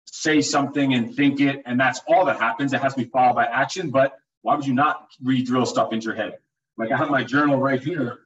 [0.07, 2.73] say something and think it, and that's all that happens.
[2.73, 3.91] It has to be followed by action.
[3.91, 6.39] But why would you not re-drill stuff into your head?
[6.77, 8.21] Like I have my journal right here,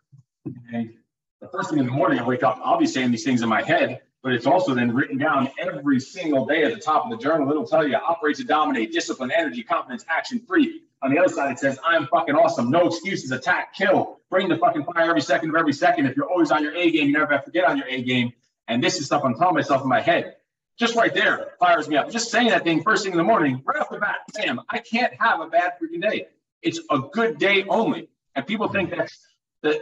[0.72, 0.92] and
[1.40, 3.48] the first thing in the morning I wake up, I'll be saying these things in
[3.48, 7.10] my head, but it's also then written down every single day at the top of
[7.10, 7.50] the journal.
[7.50, 10.82] It'll tell you operate to dominate, discipline, energy, confidence, action, free.
[11.02, 12.70] On the other side, it says, I'm fucking awesome.
[12.70, 16.06] No excuses, attack, kill, bring the fucking fire every second of every second.
[16.06, 18.02] If you're always on your A game, you never have to get on your A
[18.02, 18.32] game.
[18.68, 20.36] And this is stuff I'm telling myself in my head.
[20.78, 22.10] Just right there fires me up.
[22.10, 24.78] Just saying that thing first thing in the morning, right off the bat, Sam, I
[24.78, 26.28] can't have a bad freaking day.
[26.62, 28.08] It's a good day only.
[28.34, 29.18] And people think that's
[29.62, 29.80] that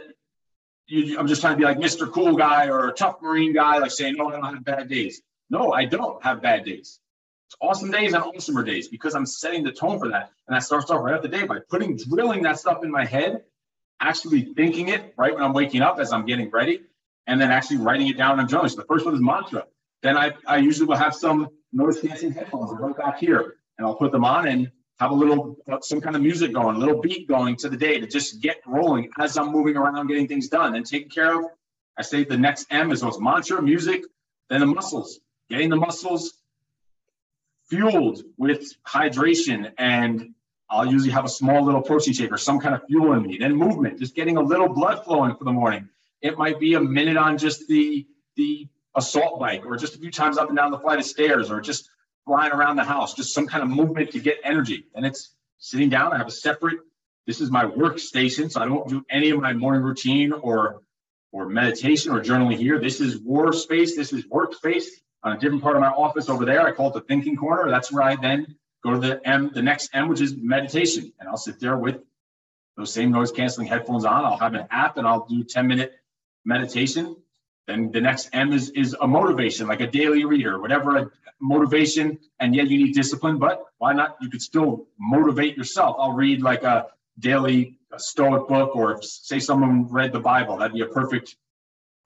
[0.87, 2.11] you, I'm just trying to be like Mr.
[2.11, 5.21] Cool guy or a tough Marine guy, like saying, no, I don't have bad days.
[5.49, 6.99] No, I don't have bad days.
[7.47, 10.31] It's awesome days and awesomer days because I'm setting the tone for that.
[10.47, 13.05] And that starts off right at the day by putting, drilling that stuff in my
[13.05, 13.43] head,
[13.99, 16.81] actually thinking it right when I'm waking up as I'm getting ready,
[17.27, 18.67] and then actually writing it down in journal.
[18.69, 19.65] So the first one is mantra.
[20.01, 23.95] Then I, I usually will have some noise canceling headphones right back here, and I'll
[23.95, 27.27] put them on and have a little some kind of music going, a little beat
[27.27, 30.75] going to the day to just get rolling as I'm moving around, getting things done
[30.75, 31.45] and taking care of.
[31.97, 34.03] I say the next M is those mantra, music,
[34.49, 35.19] then the muscles,
[35.49, 36.33] getting the muscles
[37.67, 40.33] fueled with hydration and
[40.69, 43.37] I'll usually have a small little protein shake or some kind of fuel in me.
[43.37, 45.89] Then movement, just getting a little blood flowing for the morning.
[46.21, 48.05] It might be a minute on just the
[48.37, 51.49] the assault bike or just a few times up and down the flight of stairs
[51.49, 51.89] or just
[52.25, 54.85] flying around the house, just some kind of movement to get energy.
[54.95, 56.13] And it's sitting down.
[56.13, 56.79] I have a separate,
[57.25, 58.51] this is my workstation.
[58.51, 60.81] So I don't do any of my morning routine or
[61.33, 62.77] or meditation or journaling here.
[62.77, 63.95] This is war space.
[63.95, 64.85] This is workspace
[65.23, 66.61] on a different part of my office over there.
[66.61, 67.69] I call it the thinking corner.
[67.69, 71.13] That's where I then go to the M, the next M, which is meditation.
[71.19, 72.01] And I'll sit there with
[72.75, 74.25] those same noise canceling headphones on.
[74.25, 75.93] I'll have an app and I'll do 10 minute
[76.45, 77.15] meditation.
[77.67, 82.19] Then the next M is is a motivation, like a daily reader, whatever a motivation.
[82.39, 84.17] And yet you need discipline, but why not?
[84.21, 85.95] You could still motivate yourself.
[85.99, 86.87] I'll read like a
[87.19, 90.57] daily a Stoic book, or say someone read the Bible.
[90.57, 91.35] That'd be a perfect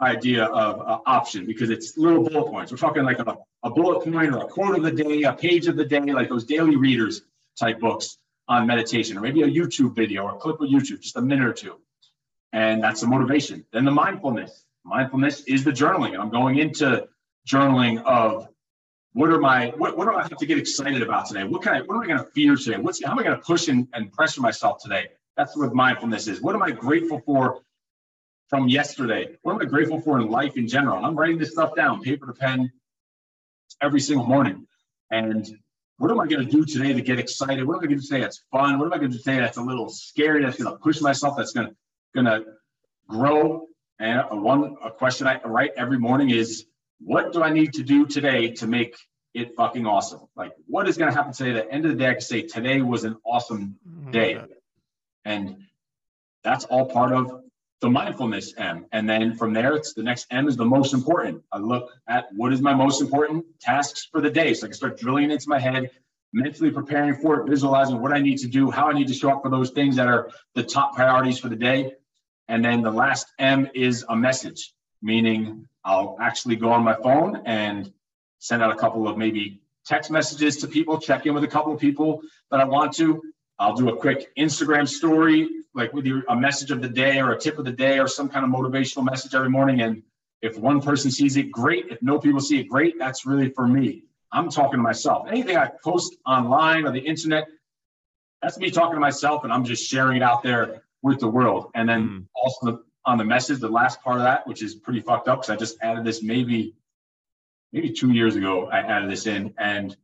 [0.02, 2.72] idea of uh, option because it's little bullet points.
[2.72, 5.68] We're talking like a, a bullet point or a quote of the day, a page
[5.68, 7.22] of the day, like those daily readers
[7.58, 8.18] type books
[8.48, 11.48] on meditation, or maybe a YouTube video or a clip of YouTube, just a minute
[11.48, 11.80] or two.
[12.56, 13.66] And that's the motivation.
[13.74, 16.18] Then the mindfulness mindfulness is the journaling.
[16.18, 17.06] I'm going into
[17.46, 18.48] journaling of
[19.12, 21.44] what are my what, what do I have to get excited about today?
[21.44, 22.78] What kind of what am I going to fear today?
[22.78, 25.08] What's how am I going to push and, and pressure myself today?
[25.36, 26.42] That's what mindfulness is.
[26.42, 27.60] What am I grateful for
[28.50, 29.36] from yesterday?
[29.42, 31.04] What am I grateful for in life in general?
[31.04, 32.72] I'm writing this stuff down, paper to pen,
[33.82, 34.66] every single morning.
[35.12, 35.46] And
[35.98, 37.66] what am I going to do today to get excited?
[37.66, 38.80] What am I going to do today that's fun?
[38.80, 40.44] What am I going to do today that's a little scary?
[40.44, 41.36] That's going to push myself.
[41.38, 41.76] That's going to
[42.16, 42.44] going to
[43.08, 43.68] grow
[44.00, 46.66] and one a question I write every morning is
[47.00, 48.98] what do I need to do today to make
[49.34, 50.22] it fucking awesome?
[50.36, 51.60] Like, what is going to happen today?
[51.60, 54.12] At the end of the day, I can say today was an awesome mm-hmm.
[54.12, 54.42] day.
[55.24, 55.58] And
[56.44, 57.42] that's all part of
[57.82, 58.86] the mindfulness M.
[58.92, 61.44] And then from there, it's the next M is the most important.
[61.52, 64.54] I look at what is my most important tasks for the day.
[64.54, 65.90] So I can start drilling into my head,
[66.34, 69.32] mentally preparing for it, visualizing what I need to do, how I need to show
[69.32, 71.94] up for those things that are the top priorities for the day.
[72.48, 77.42] And then the last M is a message, meaning I'll actually go on my phone
[77.46, 77.92] and
[78.40, 81.74] send out a couple of maybe text messages to people, check in with a couple
[81.74, 83.22] of people that I want to.
[83.58, 87.32] I'll do a quick Instagram story, like with you, a message of the day or
[87.32, 89.82] a tip of the day or some kind of motivational message every morning.
[89.82, 90.04] And
[90.42, 91.88] if one person sees it, great.
[91.90, 93.00] If no people see it, great.
[93.00, 94.04] That's really for me.
[94.32, 95.28] I'm talking to myself.
[95.30, 97.48] Anything I post online or the internet,
[98.42, 101.70] that's me talking to myself, and I'm just sharing it out there with the world.
[101.76, 102.26] And then mm.
[102.36, 105.42] also the, on the message, the last part of that, which is pretty fucked up
[105.42, 106.74] because I just added this maybe
[107.72, 108.66] maybe two years ago.
[108.66, 109.96] I added this in, and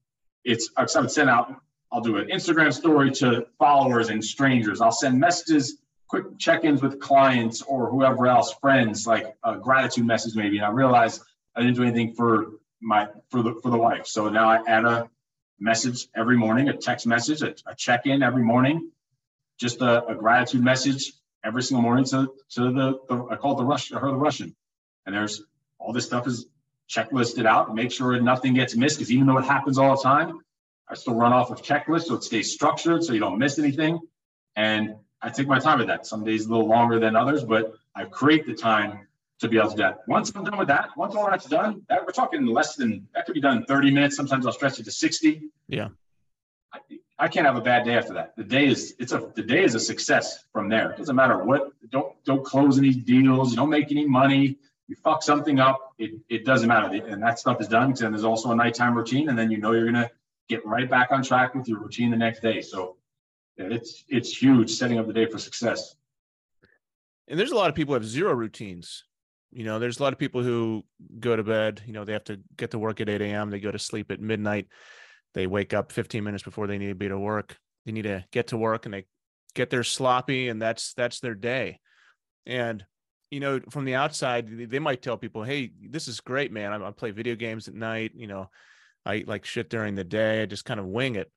[0.44, 1.56] it's I would send out.
[1.92, 4.80] I'll do an Instagram story to followers and strangers.
[4.80, 10.36] I'll send messages, quick check-ins with clients or whoever else, friends, like a gratitude message
[10.36, 10.58] maybe.
[10.58, 11.22] And I realized
[11.56, 14.06] I didn't do anything for my for the for the wife.
[14.06, 15.10] So now I add a
[15.60, 18.92] message every morning, a text message, a, a check-in every morning,
[19.62, 21.14] just a, a, gratitude message
[21.44, 24.56] every single morning to to the, the I call it the rush her the Russian.
[25.06, 25.44] And there's
[25.78, 26.48] all this stuff is
[26.90, 30.40] checklisted out, make sure nothing gets missed because even though it happens all the time,
[30.90, 34.00] I still run off of checklists so it stays structured so you don't miss anything.
[34.56, 36.06] And I take my time with that.
[36.06, 39.08] Some days a little longer than others, but I create the time
[39.40, 40.00] to be able to do that.
[40.08, 43.26] Once I'm done with that, once all that's done, that, we're talking less than that
[43.26, 44.16] could be done in 30 minutes.
[44.16, 45.50] Sometimes I'll stretch it to 60.
[45.68, 45.90] Yeah.
[46.74, 46.80] I,
[47.22, 48.36] I can't have a bad day after that.
[48.36, 50.90] The day is it's a the day is a success from there.
[50.90, 54.58] It doesn't matter what don't don't close any deals, you don't make any money,
[54.88, 56.88] you fuck something up, it, it doesn't matter.
[57.06, 57.92] And that stuff is done.
[58.02, 60.10] And there's also a nighttime routine, and then you know you're gonna
[60.50, 62.60] get right back on track with your routine the next day.
[62.60, 62.98] So
[63.56, 65.96] yeah, it's it's huge setting up the day for success.
[67.28, 69.04] And there's a lot of people have zero routines
[69.54, 70.84] you know there's a lot of people who
[71.20, 73.60] go to bed you know they have to get to work at 8 a.m they
[73.60, 74.68] go to sleep at midnight
[75.34, 77.58] they wake up 15 minutes before they need to be to work.
[77.86, 79.06] They need to get to work and they
[79.56, 81.80] get there sloppy and that's that's their day.
[82.46, 82.84] And
[83.30, 86.74] you know from the outside they might tell people hey this is great man.
[86.74, 88.50] I, I play video games at night you know
[89.06, 90.42] i eat like shit during the day.
[90.42, 91.32] I just kind of wing it.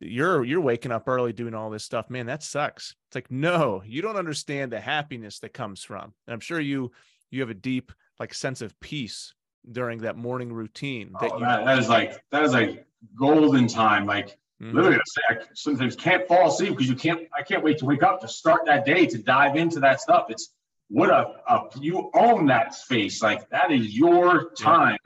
[0.00, 2.10] You're you're waking up early doing all this stuff.
[2.10, 2.94] Man that sucks.
[3.08, 6.14] It's like no you don't understand the happiness that comes from.
[6.26, 6.90] And i'm sure you
[7.30, 9.34] you have a deep like sense of peace
[9.70, 12.86] during that morning routine that oh, you that, that is like that is like
[13.18, 14.74] golden time like mm-hmm.
[14.76, 14.98] literally
[15.28, 18.28] I sometimes can't fall asleep because you can't i can't wait to wake up to
[18.28, 20.26] start that day to dive into that stuff.
[20.28, 20.52] It's
[20.88, 24.98] what a, a you own that space like that is your time.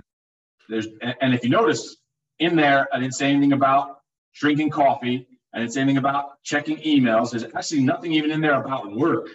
[0.68, 0.80] Yeah.
[0.80, 0.86] there's
[1.20, 1.96] and if you notice
[2.38, 4.00] in there i didn't say anything about
[4.34, 5.26] drinking coffee.
[5.52, 7.30] I didn't say anything about checking emails.
[7.30, 9.28] There's actually nothing even in there about work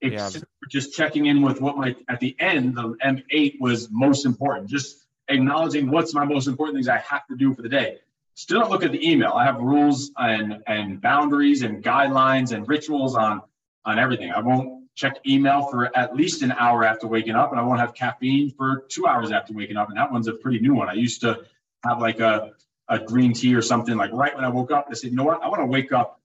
[0.00, 0.42] it's yeah.
[0.68, 4.68] just checking in with what my at the end the M8 was most important.
[4.68, 7.98] Just acknowledging what's my most important things I have to do for the day.
[8.34, 9.32] Still don't look at the email.
[9.32, 13.42] I have rules and and boundaries and guidelines and rituals on
[13.84, 14.30] on everything.
[14.30, 17.80] I won't check email for at least an hour after waking up, and I won't
[17.80, 19.88] have caffeine for two hours after waking up.
[19.88, 20.88] And that one's a pretty new one.
[20.88, 21.44] I used to
[21.84, 22.52] have like a
[22.88, 24.86] a green tea or something like right when I woke up.
[24.90, 25.42] I said, you know what?
[25.42, 26.20] I want to wake up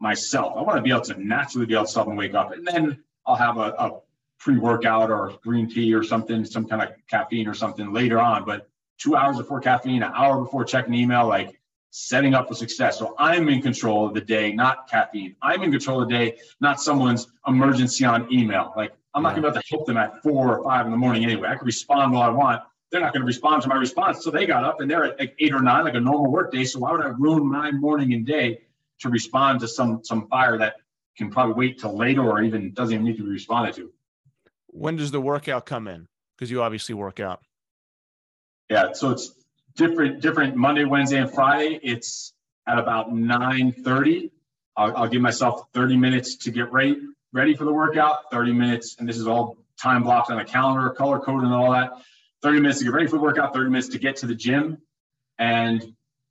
[0.00, 0.54] myself.
[0.56, 2.52] I want to be able to naturally be able to self and wake up.
[2.52, 4.00] And then I'll have a, a
[4.38, 8.44] pre-workout or green tea or something, some kind of caffeine or something later on.
[8.44, 8.68] But
[8.98, 11.60] two hours before caffeine, an hour before checking email, like
[11.90, 12.98] setting up for success.
[12.98, 15.36] So I'm in control of the day, not caffeine.
[15.42, 18.72] I'm in control of the day, not someone's emergency on email.
[18.76, 20.98] Like I'm not going to have to help them at four or five in the
[20.98, 21.48] morning anyway.
[21.48, 22.62] I can respond while I want.
[22.90, 24.24] They're not going to respond to my response.
[24.24, 26.52] So they got up and they're at like eight or nine, like a normal work
[26.52, 26.64] day.
[26.64, 28.60] So why would I ruin my morning and day
[29.00, 30.74] to respond to some some fire that
[31.16, 33.92] can probably wait till later or even doesn't even need to be responded to.
[34.68, 36.08] When does the workout come in?
[36.36, 37.40] Because you obviously work out.
[38.70, 39.34] Yeah, so it's
[39.74, 41.80] different, different Monday, Wednesday, and Friday.
[41.82, 42.32] It's
[42.66, 44.30] at about 9:30.
[44.76, 46.96] I'll, I'll give myself 30 minutes to get ready,
[47.32, 48.30] ready for the workout.
[48.30, 51.72] 30 minutes, and this is all time blocked on a calendar, color coded, and all
[51.72, 51.92] that.
[52.42, 53.52] 30 minutes to get ready for the workout.
[53.52, 54.78] 30 minutes to get to the gym,
[55.38, 55.80] and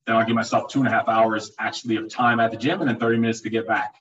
[0.07, 2.79] then I'll give myself two and a half hours actually of time at the gym,
[2.79, 3.95] and then 30 minutes to get back.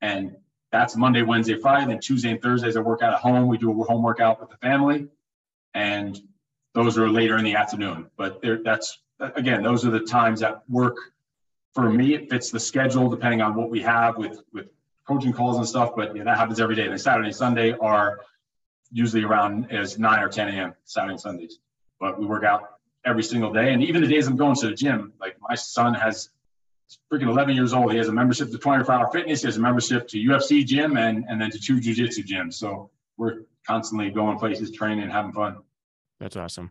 [0.00, 0.36] And
[0.72, 1.86] that's Monday, Wednesday, Friday.
[1.86, 3.48] Then Tuesday and Thursdays, I work out at home.
[3.48, 5.08] We do a home workout with the family.
[5.74, 6.18] And
[6.74, 8.10] those are later in the afternoon.
[8.16, 10.96] But there, that's, again, those are the times that work
[11.74, 12.14] for me.
[12.14, 14.66] It fits the schedule depending on what we have with, with
[15.06, 15.92] coaching calls and stuff.
[15.96, 16.86] But yeah, that happens every day.
[16.86, 18.20] And Saturday Sunday are
[18.90, 20.74] usually around as 9 or 10 a.m.
[20.84, 21.58] Saturday and Sundays.
[21.98, 23.72] But we work out every single day.
[23.72, 26.30] And even the days I'm going to the gym, like my son has
[27.12, 27.92] freaking 11 years old.
[27.92, 29.42] He has a membership to 24 Hour Fitness.
[29.42, 32.54] He has a membership to UFC gym and and then to two jujitsu gyms.
[32.54, 35.58] So we're constantly going places, training, having fun.
[36.20, 36.70] That's awesome.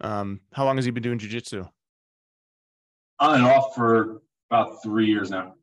[0.00, 1.68] Um, how long has he been doing jujitsu?
[3.20, 5.54] On and off for about three years now.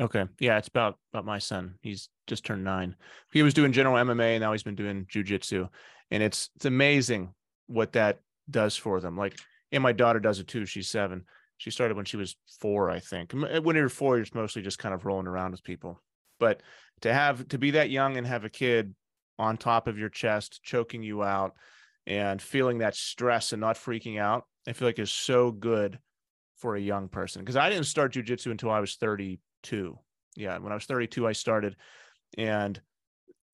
[0.00, 0.24] Okay.
[0.40, 1.74] Yeah, it's about about my son.
[1.82, 2.96] He's just turned nine.
[3.32, 5.68] He was doing general MMA and now he's been doing jujitsu.
[6.10, 7.32] And it's it's amazing
[7.66, 8.20] what that
[8.50, 9.16] does for them.
[9.16, 9.38] Like,
[9.70, 10.66] and my daughter does it too.
[10.66, 11.24] She's seven.
[11.64, 13.32] She started when she was four, I think.
[13.32, 15.98] Eh, when you're four, you're mostly just kind of rolling around with people.
[16.38, 16.62] But
[17.00, 18.94] to have to be that young and have a kid
[19.38, 21.54] on top of your chest, choking you out,
[22.06, 25.98] and feeling that stress and not freaking out, I feel like is so good
[26.56, 27.40] for a young person.
[27.40, 29.98] Because I didn't start jujitsu until I was 32.
[30.36, 31.76] Yeah, when I was 32, I started,
[32.36, 32.78] and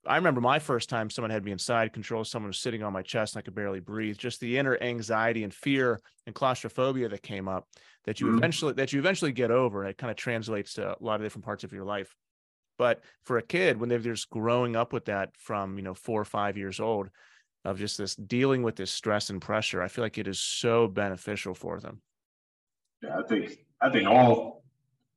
[0.07, 3.03] I remember my first time someone had me inside control, someone was sitting on my
[3.03, 4.17] chest and I could barely breathe.
[4.17, 7.69] Just the inner anxiety and fear and claustrophobia that came up
[8.05, 8.39] that you mm-hmm.
[8.39, 9.83] eventually that you eventually get over.
[9.83, 12.15] And it kind of translates to a lot of different parts of your life.
[12.79, 16.21] But for a kid, when they're just growing up with that from you know four
[16.21, 17.11] or five years old,
[17.65, 20.89] of just this dealing with this stress and pressure, I feel like it is so
[20.89, 22.01] beneficial for them.
[23.03, 24.65] Yeah, I think I think all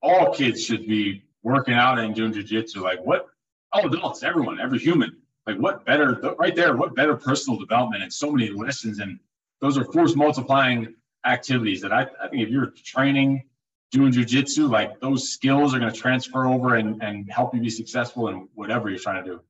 [0.01, 2.81] all kids should be working out and doing jujitsu.
[2.81, 3.27] Like what
[3.73, 5.17] Oh, all adults, everyone, every human.
[5.45, 8.99] Like what better, right there, what better personal development and so many lessons.
[8.99, 9.19] And
[9.59, 10.95] those are force multiplying
[11.25, 13.43] activities that I, I think if you're training,
[13.91, 17.69] doing jujitsu, like those skills are going to transfer over and, and help you be
[17.69, 19.41] successful in whatever you're trying to do.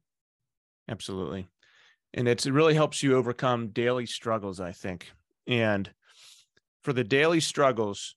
[0.89, 1.47] Absolutely.
[2.13, 5.11] And it really helps you overcome daily struggles, I think.
[5.47, 5.89] And
[6.83, 8.15] for the daily struggles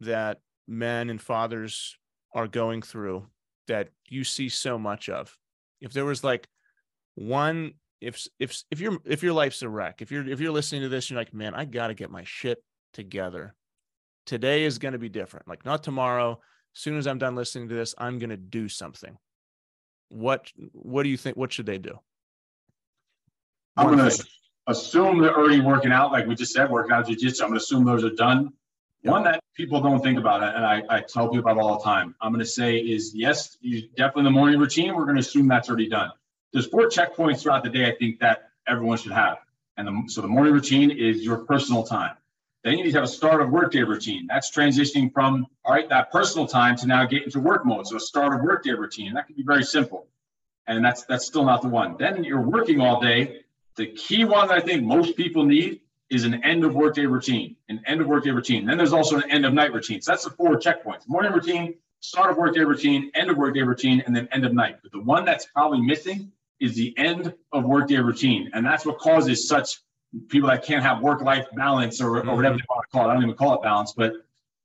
[0.00, 1.96] that men and fathers
[2.34, 3.26] are going through
[3.68, 5.38] that you see so much of,
[5.80, 6.46] if there was like
[7.14, 10.82] one if if if your if your life's a wreck if you're if you're listening
[10.82, 13.54] to this you're like man i got to get my shit together.
[14.26, 15.48] Today is going to be different.
[15.48, 16.40] Like not tomorrow.
[16.76, 19.16] As soon as i'm done listening to this i'm going to do something.
[20.10, 21.98] What what do you think what should they do?
[23.76, 24.24] I'm going to
[24.66, 27.42] assume they're already working out like we just said working out jiu-jitsu.
[27.42, 28.52] I'm going to assume those are done.
[29.02, 31.84] One that people don't think about it, and I, I tell people about all the
[31.84, 32.14] time.
[32.22, 34.94] I'm going to say is yes, you definitely the morning routine.
[34.94, 36.10] We're going to assume that's already done.
[36.52, 37.86] There's four checkpoints throughout the day.
[37.86, 39.38] I think that everyone should have,
[39.76, 42.14] and the, so the morning routine is your personal time.
[42.62, 44.26] Then you need to have a start of workday routine.
[44.28, 47.86] That's transitioning from all right that personal time to now get into work mode.
[47.86, 49.14] So a start of workday routine.
[49.14, 50.06] That can be very simple,
[50.68, 51.96] and that's that's still not the one.
[51.98, 53.40] Then you're working all day.
[53.74, 55.80] The key one that I think most people need
[56.10, 58.64] is an end of workday routine, an end of workday routine.
[58.64, 60.00] Then there's also an end of night routine.
[60.00, 64.02] So that's the four checkpoints: morning routine, start of workday routine, end of workday routine,
[64.06, 64.78] and then end of night.
[64.82, 68.98] But the one that's probably missing is the end of workday routine, and that's what
[68.98, 69.80] causes such
[70.28, 72.30] people that can't have work-life balance or, or mm-hmm.
[72.34, 73.10] whatever they want to call it.
[73.10, 74.14] I don't even call it balance, but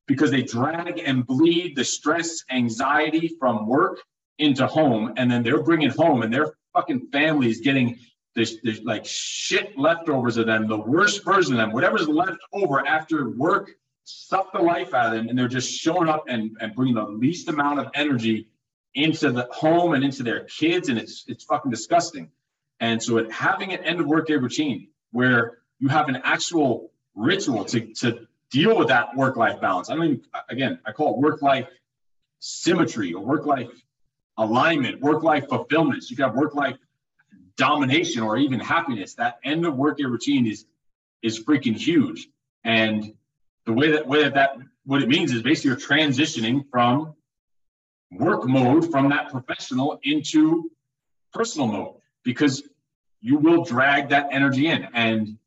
[0.08, 4.00] because they drag and bleed the stress, anxiety from work
[4.40, 8.00] into home, and then they're bringing home, and their fucking families getting
[8.36, 12.86] there's, there's like shit leftovers of them, the worst version of them, whatever's left over
[12.86, 13.72] after work,
[14.06, 17.06] suck the life out of them, and they're just showing up and, and bringing the
[17.06, 18.48] least amount of energy
[18.96, 22.30] into the home and into their kids, and it's it's fucking disgusting.
[22.80, 27.66] And so, it, having an end of workday routine where you have an actual ritual
[27.66, 29.90] to to deal with that work life balance.
[29.90, 31.68] I even again, I call it work life
[32.40, 33.70] symmetry or work life
[34.38, 36.04] alignment, work life fulfillment.
[36.04, 36.78] So you got work life
[37.58, 40.66] domination or even happiness, that end of workday routine is
[41.22, 42.28] is freaking huge.
[42.64, 43.14] And
[43.66, 47.16] the way that way that, that what it means is basically you're transitioning from
[48.12, 50.70] work mode from that professional into
[51.34, 52.64] personal mode because
[53.22, 54.88] you will drag that energy in.
[54.94, 55.38] And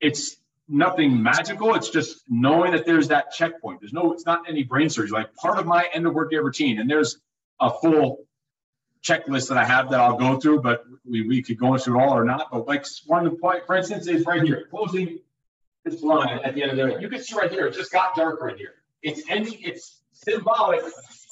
[0.00, 0.36] it's
[0.68, 1.74] nothing magical.
[1.74, 3.80] It's just knowing that there's that checkpoint.
[3.80, 5.18] There's no it's not any brain surgery.
[5.18, 7.18] Like part of my end of workday routine and there's
[7.60, 8.26] a full
[9.02, 12.02] checklist that I have that I'll go through, but we, we could go through it
[12.02, 12.50] all or not.
[12.50, 15.18] But like one point, for instance, is right here, closing
[15.84, 17.00] this line at the end of the day.
[17.00, 18.74] You can see right here, it just got dark right here.
[19.02, 20.82] It's ending, it's symbolic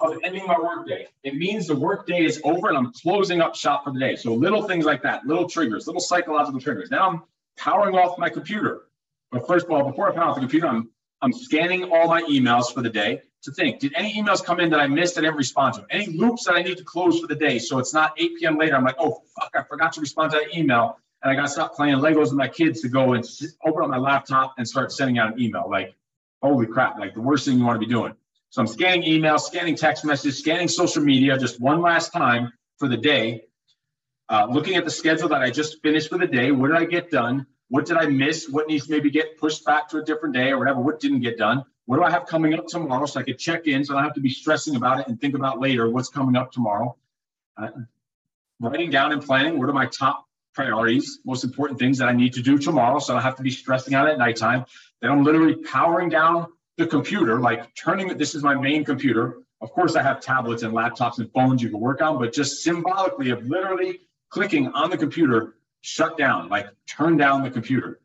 [0.00, 1.06] of ending my workday.
[1.22, 4.16] It means the workday is over and I'm closing up shop for the day.
[4.16, 6.90] So little things like that, little triggers, little psychological triggers.
[6.90, 7.22] Now I'm
[7.56, 8.82] powering off my computer.
[9.30, 10.88] But first of all, before I power off the computer, I'm
[11.20, 14.70] I'm scanning all my emails for the day to think, did any emails come in
[14.70, 15.86] that I missed that I didn't respond to?
[15.90, 17.58] Any loops that I need to close for the day?
[17.58, 18.58] So it's not 8 p.m.
[18.58, 18.76] later.
[18.76, 20.98] I'm like, oh, fuck, I forgot to respond to that email.
[21.22, 23.24] And I got to stop playing Legos with my kids to go and
[23.64, 25.68] open up my laptop and start sending out an email.
[25.68, 25.94] Like,
[26.42, 28.14] holy crap, like the worst thing you want to be doing.
[28.50, 32.88] So I'm scanning emails, scanning text messages, scanning social media just one last time for
[32.88, 33.44] the day,
[34.28, 36.50] uh, looking at the schedule that I just finished for the day.
[36.50, 37.46] What did I get done?
[37.68, 38.48] what did I miss?
[38.48, 40.80] What needs to maybe get pushed back to a different day or whatever?
[40.80, 41.64] What didn't get done?
[41.88, 44.04] What do I have coming up tomorrow so I could check in so I don't
[44.04, 46.94] have to be stressing about it and think about later what's coming up tomorrow?
[47.56, 47.70] Uh,
[48.60, 52.34] writing down and planning what are my top priorities, most important things that I need
[52.34, 54.66] to do tomorrow so I don't have to be stressing out at nighttime.
[55.00, 59.38] Then I'm literally powering down the computer, like turning it, this is my main computer.
[59.62, 62.62] Of course, I have tablets and laptops and phones you can work on, but just
[62.62, 67.98] symbolically of literally clicking on the computer, shut down, like turn down the computer.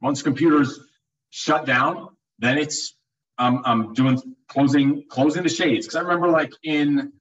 [0.00, 0.80] Once computers
[1.28, 2.09] shut down,
[2.40, 2.94] then it's
[3.38, 5.86] um, I'm doing closing closing the shades.
[5.86, 7.12] Because I remember like in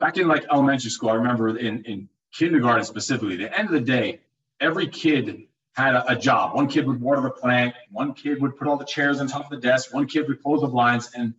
[0.00, 3.80] back in like elementary school, I remember in in kindergarten specifically, the end of the
[3.80, 4.20] day,
[4.60, 6.54] every kid had a, a, job.
[6.54, 9.44] One kid would water the plant, one kid would put all the chairs on top
[9.44, 11.10] of the desk, one kid would close the blinds.
[11.14, 11.34] And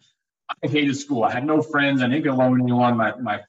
[0.64, 1.23] I hated school.
[1.23, 2.02] I had no friends.
[2.02, 2.98] I didn't get along with anyone.
[2.98, 3.41] My, my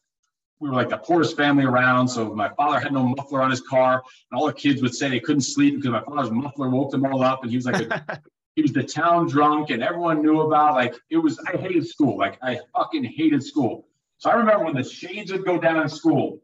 [0.61, 2.09] we were like the poorest family around.
[2.09, 4.03] So my father had no muffler on his car.
[4.31, 7.05] And all the kids would say they couldn't sleep because my father's muffler woke them
[7.05, 7.43] all up.
[7.43, 8.21] And he was like a,
[8.57, 12.17] he was the town drunk and everyone knew about like it was I hated school.
[12.17, 13.87] Like I fucking hated school.
[14.19, 16.41] So I remember when the shades would go down in school,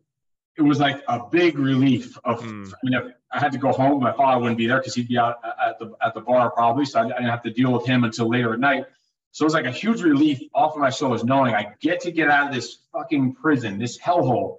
[0.59, 2.73] it was like a big relief of mm.
[2.73, 5.09] I mean if I had to go home, my father wouldn't be there because he'd
[5.09, 7.87] be out at the at the bar probably, so I didn't have to deal with
[7.87, 8.87] him until later at night.
[9.32, 12.11] So it was like a huge relief off of my shoulders knowing I get to
[12.11, 14.59] get out of this fucking prison, this hellhole.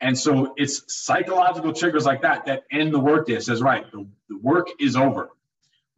[0.00, 3.34] And so it's psychological triggers like that that end the workday.
[3.34, 5.30] It says, right, the, the work is over.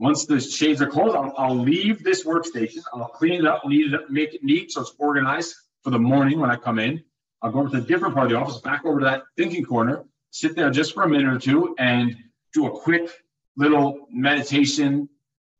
[0.01, 2.83] Once the shades are closed, I'll, I'll leave this workstation.
[2.95, 6.41] I'll clean it up, it up, make it neat so it's organized for the morning
[6.41, 7.05] when I come in.
[7.43, 9.63] I'll go over to a different part of the office, back over to that thinking
[9.63, 12.17] corner, sit there just for a minute or two and
[12.55, 13.11] do a quick
[13.59, 15.07] little meditation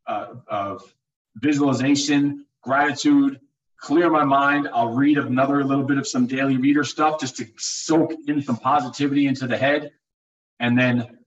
[0.07, 0.95] uh, of
[1.37, 3.41] visualization, gratitude,
[3.77, 4.71] clear my mind.
[4.73, 8.57] I'll read another little bit of some daily reader stuff just to soak in some
[8.57, 9.93] positivity into the head.
[10.61, 11.19] And then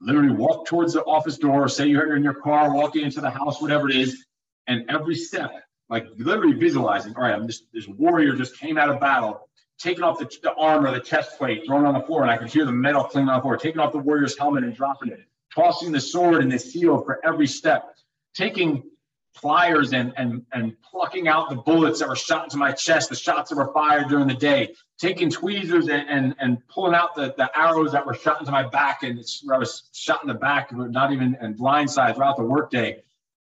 [0.00, 3.60] literally walk towards the office door, say you're in your car, walking into the house,
[3.60, 4.24] whatever it is.
[4.66, 5.50] And every step,
[5.88, 9.48] like literally visualizing, all right, I'm just, this warrior just came out of battle
[9.78, 12.36] taking off the, the armor, the chest plate, throwing it on the floor, and I
[12.36, 15.10] could hear the metal cling on the floor, taking off the warrior's helmet and dropping
[15.12, 15.20] it,
[15.54, 17.96] tossing the sword and the shield for every step,
[18.34, 18.82] taking
[19.36, 23.16] pliers and, and, and plucking out the bullets that were shot into my chest, the
[23.16, 27.34] shots that were fired during the day, taking tweezers and, and, and pulling out the,
[27.36, 30.72] the arrows that were shot into my back and I was shot in the back,
[30.72, 33.02] not even and blindside throughout the workday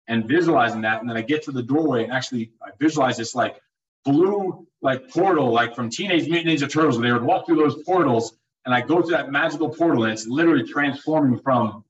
[0.08, 1.00] and visualizing that.
[1.00, 3.60] And then I get to the doorway and actually I visualize this like
[4.04, 7.82] blue like portal, like from Teenage Mutant Ninja Turtles, where they would walk through those
[7.82, 11.84] portals, and I go through that magical portal, and it's literally transforming from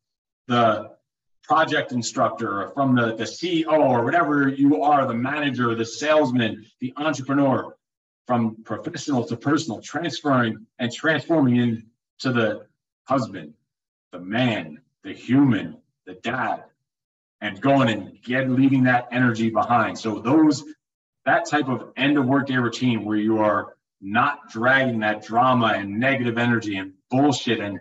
[0.48, 0.92] the
[1.42, 6.66] project instructor or from the, the CEO or whatever you are, the manager, the salesman,
[6.80, 7.75] the entrepreneur,
[8.26, 12.66] from professional to personal, transferring and transforming into the
[13.04, 13.54] husband,
[14.12, 16.64] the man, the human, the dad,
[17.40, 19.98] and going and get leaving that energy behind.
[19.98, 20.64] So those
[21.24, 25.98] that type of end of workday routine where you are not dragging that drama and
[25.98, 27.80] negative energy and bullshit and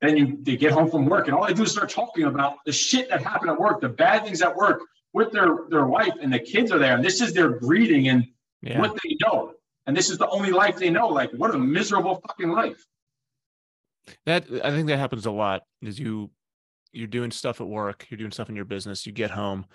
[0.00, 2.56] then you they get home from work and all they do is start talking about
[2.64, 4.80] the shit that happened at work, the bad things at work
[5.12, 8.26] with their their wife and the kids are there and this is their greeting and
[8.62, 8.78] yeah.
[8.78, 9.54] what they know.
[9.90, 11.08] And this is the only life they know.
[11.08, 12.86] Like what a miserable fucking life.
[14.24, 16.30] That I think that happens a lot is you
[16.92, 19.66] you're doing stuff at work, you're doing stuff in your business, you get home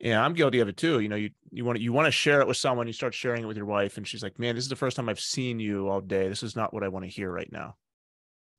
[0.00, 1.00] yeah, I'm guilty of it too.
[1.00, 3.14] You know, you you want to you want to share it with someone, you start
[3.14, 5.20] sharing it with your wife, and she's like, "Man, this is the first time I've
[5.20, 6.28] seen you all day.
[6.28, 7.76] This is not what I want to hear right now."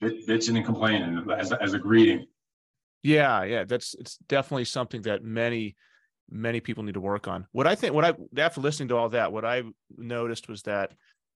[0.01, 2.27] Bitching and complaining as as a greeting.
[3.03, 5.77] Yeah, yeah, that's it's definitely something that many
[6.29, 7.47] many people need to work on.
[7.51, 9.63] What I think, what I after listening to all that, what I
[9.97, 10.91] noticed was that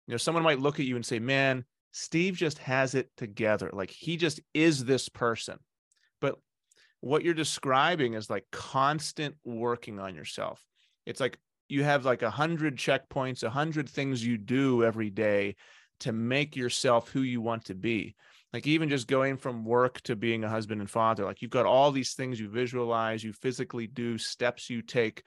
[0.08, 3.70] you know someone might look at you and say, "Man, Steve just has it together.
[3.74, 5.58] Like he just is this person."
[6.20, 6.38] But
[7.00, 10.64] what you're describing is like constant working on yourself.
[11.06, 15.56] It's like you have like a hundred checkpoints, a hundred things you do every day
[16.02, 18.16] to make yourself who you want to be.
[18.54, 21.66] Like even just going from work to being a husband and father, like you've got
[21.66, 25.24] all these things you visualize, you physically do, steps you take.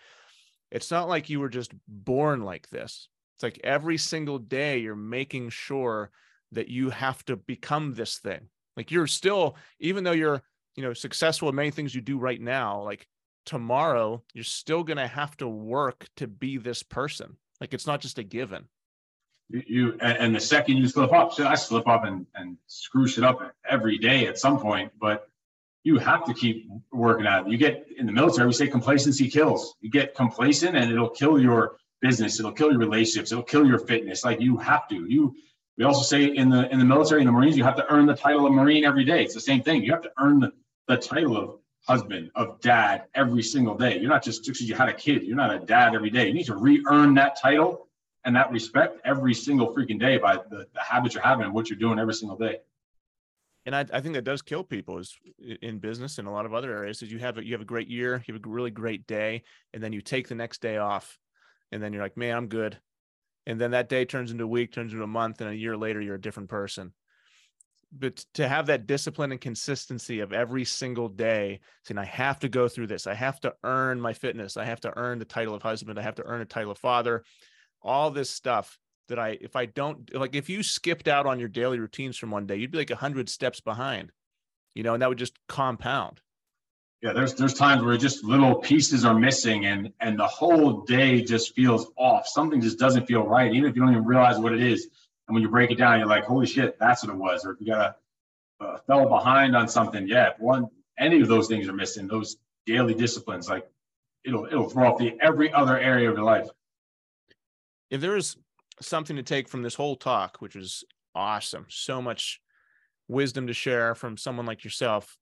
[0.70, 3.09] It's not like you were just born like this.
[3.36, 6.10] It's like every single day you're making sure
[6.52, 8.48] that you have to become this thing.
[8.76, 10.42] Like you're still, even though you're
[10.76, 13.06] you know successful in many things you do right now like
[13.46, 18.01] tomorrow you're still going to have to work to be this person like it's not
[18.01, 18.64] just a given
[19.50, 23.22] you, and the second you slip up so i slip up and, and screw shit
[23.22, 25.28] up every day at some point but
[25.84, 27.52] you have to keep working at it.
[27.52, 29.76] You get in the military we say complacency kills.
[29.80, 32.40] You get complacent and it'll kill your business.
[32.40, 33.30] It'll kill your relationships.
[33.30, 34.24] It'll kill your fitness.
[34.24, 35.06] Like you have to.
[35.06, 35.36] You
[35.76, 38.06] we also say in the in the military in the marines you have to earn
[38.06, 39.22] the title of marine every day.
[39.22, 39.84] It's the same thing.
[39.84, 40.52] You have to earn the
[40.88, 43.98] the title of husband, of dad every single day.
[43.98, 46.28] You're not just because you had a kid, you're not a dad every day.
[46.28, 47.88] You need to re earn that title
[48.24, 51.68] and that respect every single freaking day by the, the habits you're having and what
[51.68, 52.59] you're doing every single day.
[53.66, 55.16] And I, I think that does kill people is
[55.62, 57.66] in business and a lot of other areas is you have a, you have a
[57.66, 59.42] great year, you have a really great day,
[59.72, 61.18] and then you take the next day off
[61.72, 62.78] and then you're like, man, I'm good.
[63.46, 65.76] And then that day turns into a week, turns into a month, and a year
[65.76, 66.92] later, you're a different person.
[67.96, 72.48] But to have that discipline and consistency of every single day saying i have to
[72.48, 73.06] go through this.
[73.06, 74.56] I have to earn my fitness.
[74.56, 75.98] I have to earn the title of husband.
[75.98, 77.22] I have to earn a title of father
[77.85, 78.78] all this stuff
[79.09, 82.31] that i if i don't like if you skipped out on your daily routines from
[82.31, 84.11] one day you'd be like a 100 steps behind
[84.74, 86.20] you know and that would just compound
[87.02, 91.23] yeah there's there's times where just little pieces are missing and and the whole day
[91.23, 94.52] just feels off something just doesn't feel right even if you don't even realize what
[94.52, 94.89] it is
[95.27, 97.44] and when you break it down, you're like, holy shit, that's what it was.
[97.44, 97.97] Or if you got
[98.61, 102.06] a, a fell behind on something, yeah, if one any of those things are missing,
[102.06, 102.36] those
[102.66, 103.66] daily disciplines, like
[104.24, 106.48] it'll it'll throw off the every other area of your life.
[107.94, 108.36] If there is
[108.80, 110.84] something to take from this whole talk, which is
[111.14, 112.40] awesome, so much
[113.08, 115.16] wisdom to share from someone like yourself.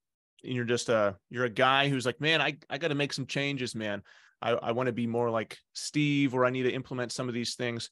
[0.44, 3.12] And you're just a you're a guy who's like, man, I, I got to make
[3.12, 4.02] some changes, man.
[4.40, 7.34] I, I want to be more like Steve, or I need to implement some of
[7.34, 7.90] these things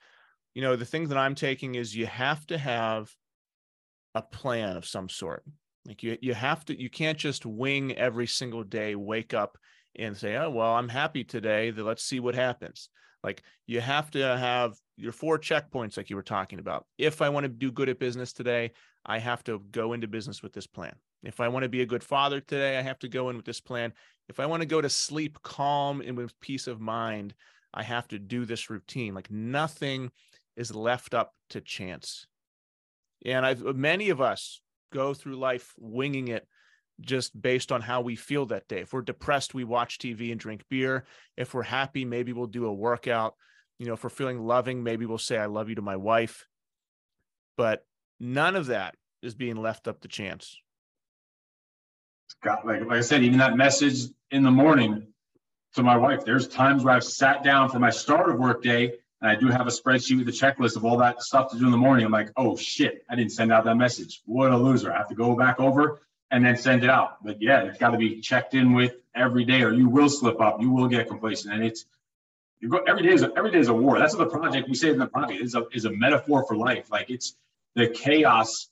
[0.55, 3.11] you know the thing that i'm taking is you have to have
[4.15, 5.44] a plan of some sort
[5.86, 9.57] like you you have to you can't just wing every single day wake up
[9.97, 12.89] and say oh well i'm happy today let's see what happens
[13.23, 16.87] like you have to have your four checkpoints like you were talking about.
[16.99, 18.73] If i want to do good at business today
[19.07, 20.95] i have to go into business with this plan.
[21.23, 23.47] If i want to be a good father today i have to go in with
[23.47, 23.93] this plan.
[24.29, 27.35] If i want to go to sleep calm and with peace of mind
[27.75, 29.15] i have to do this routine.
[29.15, 30.11] Like nothing
[30.57, 32.27] is left up to chance.
[33.25, 34.61] And I've many of us
[34.93, 36.47] go through life winging it
[37.01, 38.81] just based on how we feel that day.
[38.81, 41.05] If we're depressed, we watch TV and drink beer.
[41.36, 43.35] If we're happy, maybe we'll do a workout.
[43.78, 46.47] You know, if we're feeling loving, maybe we'll say I love you to my wife.
[47.56, 47.85] But
[48.18, 50.56] none of that is being left up to chance.
[52.44, 55.06] Like like I said, even that message in the morning
[55.74, 56.24] to my wife.
[56.24, 59.48] There's times where I've sat down for my start of work day and I do
[59.48, 62.05] have a spreadsheet with a checklist of all that stuff to do in the morning.
[62.05, 64.22] I'm like, oh shit, I didn't send out that message.
[64.24, 64.93] What a loser.
[64.93, 66.01] I have to go back over
[66.31, 67.23] and then send it out.
[67.24, 70.40] But yeah, it's got to be checked in with every day or you will slip
[70.40, 70.61] up.
[70.61, 71.55] You will get complacent.
[71.55, 71.85] And it's
[72.61, 73.98] you go every day is a, every day is a war.
[73.98, 76.57] That's what the project we say in the project is a is a metaphor for
[76.57, 76.90] life.
[76.90, 77.35] Like it's
[77.74, 78.69] the chaos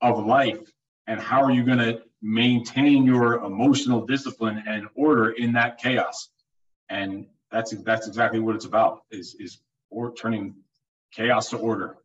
[0.00, 0.72] of life
[1.06, 6.28] and how are you going to maintain your emotional discipline and order in that chaos.
[6.88, 9.58] And that's that's exactly what it's about is is
[9.90, 10.56] or turning
[11.12, 11.96] chaos to order.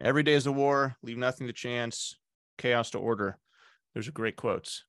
[0.00, 2.16] Every day is a war, leave nothing to chance,
[2.58, 3.38] chaos to order.
[3.94, 4.84] Those are great quotes.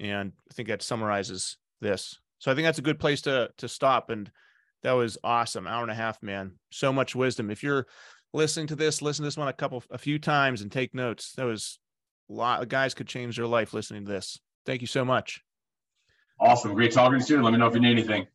[0.00, 2.18] And I think that summarizes this.
[2.38, 4.10] So I think that's a good place to to stop.
[4.10, 4.30] And
[4.82, 5.66] that was awesome.
[5.66, 6.52] Hour and a half, man.
[6.70, 7.50] So much wisdom.
[7.50, 7.86] If you're
[8.32, 11.32] listening to this, listen to this one a couple a few times and take notes.
[11.36, 11.78] That was
[12.28, 14.38] a lot of guys could change their life listening to this.
[14.66, 15.42] Thank you so much.
[16.40, 16.74] Awesome.
[16.74, 17.42] Great talking to you.
[17.42, 18.26] Let me know if you need anything.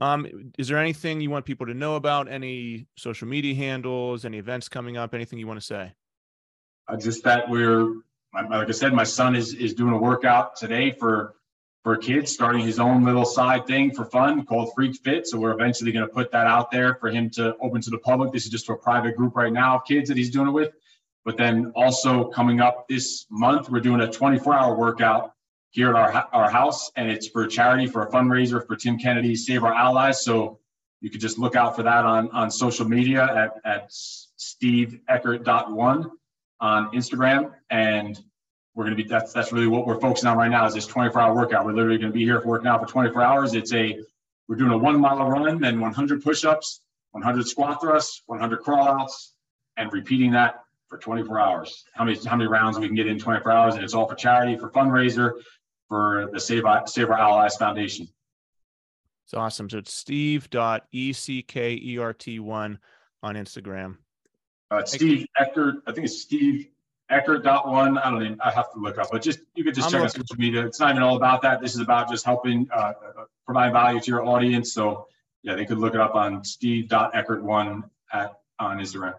[0.00, 0.26] Um,
[0.58, 2.30] is there anything you want people to know about?
[2.30, 4.24] Any social media handles?
[4.24, 5.14] Any events coming up?
[5.14, 5.92] Anything you want to say?
[6.88, 7.94] Uh, just that we're,
[8.34, 11.36] like I said, my son is is doing a workout today for
[11.82, 15.26] for kids, starting his own little side thing for fun called Freak Fit.
[15.26, 17.98] So we're eventually going to put that out there for him to open to the
[17.98, 18.32] public.
[18.32, 20.52] This is just for a private group right now of kids that he's doing it
[20.52, 20.72] with.
[21.24, 25.34] But then also coming up this month, we're doing a 24 hour workout
[25.70, 29.36] here at our, our house, and it's for charity for a fundraiser for Tim Kennedy
[29.36, 30.22] Save Our Allies.
[30.24, 30.58] So
[31.00, 36.10] you could just look out for that on, on social media at, at steveeckert.one
[36.60, 37.52] on Instagram.
[37.70, 38.18] And
[38.74, 40.86] we're going to be, that's, that's really what we're focusing on right now is this
[40.86, 41.64] 24 hour workout.
[41.64, 43.54] We're literally going to be here for working out for 24 hours.
[43.54, 43.98] It's a,
[44.48, 46.82] we're doing a one mile run, then 100 push-ups,
[47.12, 49.34] 100 squat thrusts, 100 crawl outs,
[49.76, 51.84] and repeating that for 24 hours.
[51.94, 53.74] How many, how many rounds we can get in 24 hours.
[53.74, 55.34] And it's all for charity, for fundraiser,
[55.88, 58.08] for the Save, Save Our Allies Foundation.
[59.26, 59.70] It's awesome.
[59.70, 62.78] So it's steve.eckert1
[63.22, 63.96] on Instagram.
[64.70, 66.68] Uh, Steve Eckert, I think it's Steve
[67.10, 67.98] Eckert dot one.
[67.98, 70.02] I don't even, I have to look up, but just, you could just I'm check
[70.02, 70.64] out social media.
[70.64, 71.60] It's not even all about that.
[71.60, 72.92] This is about just helping uh, uh,
[73.44, 74.72] provide value to your audience.
[74.72, 75.08] So
[75.42, 77.82] yeah, they could look it up on steve.eckert1
[78.12, 79.14] at, on Instagram.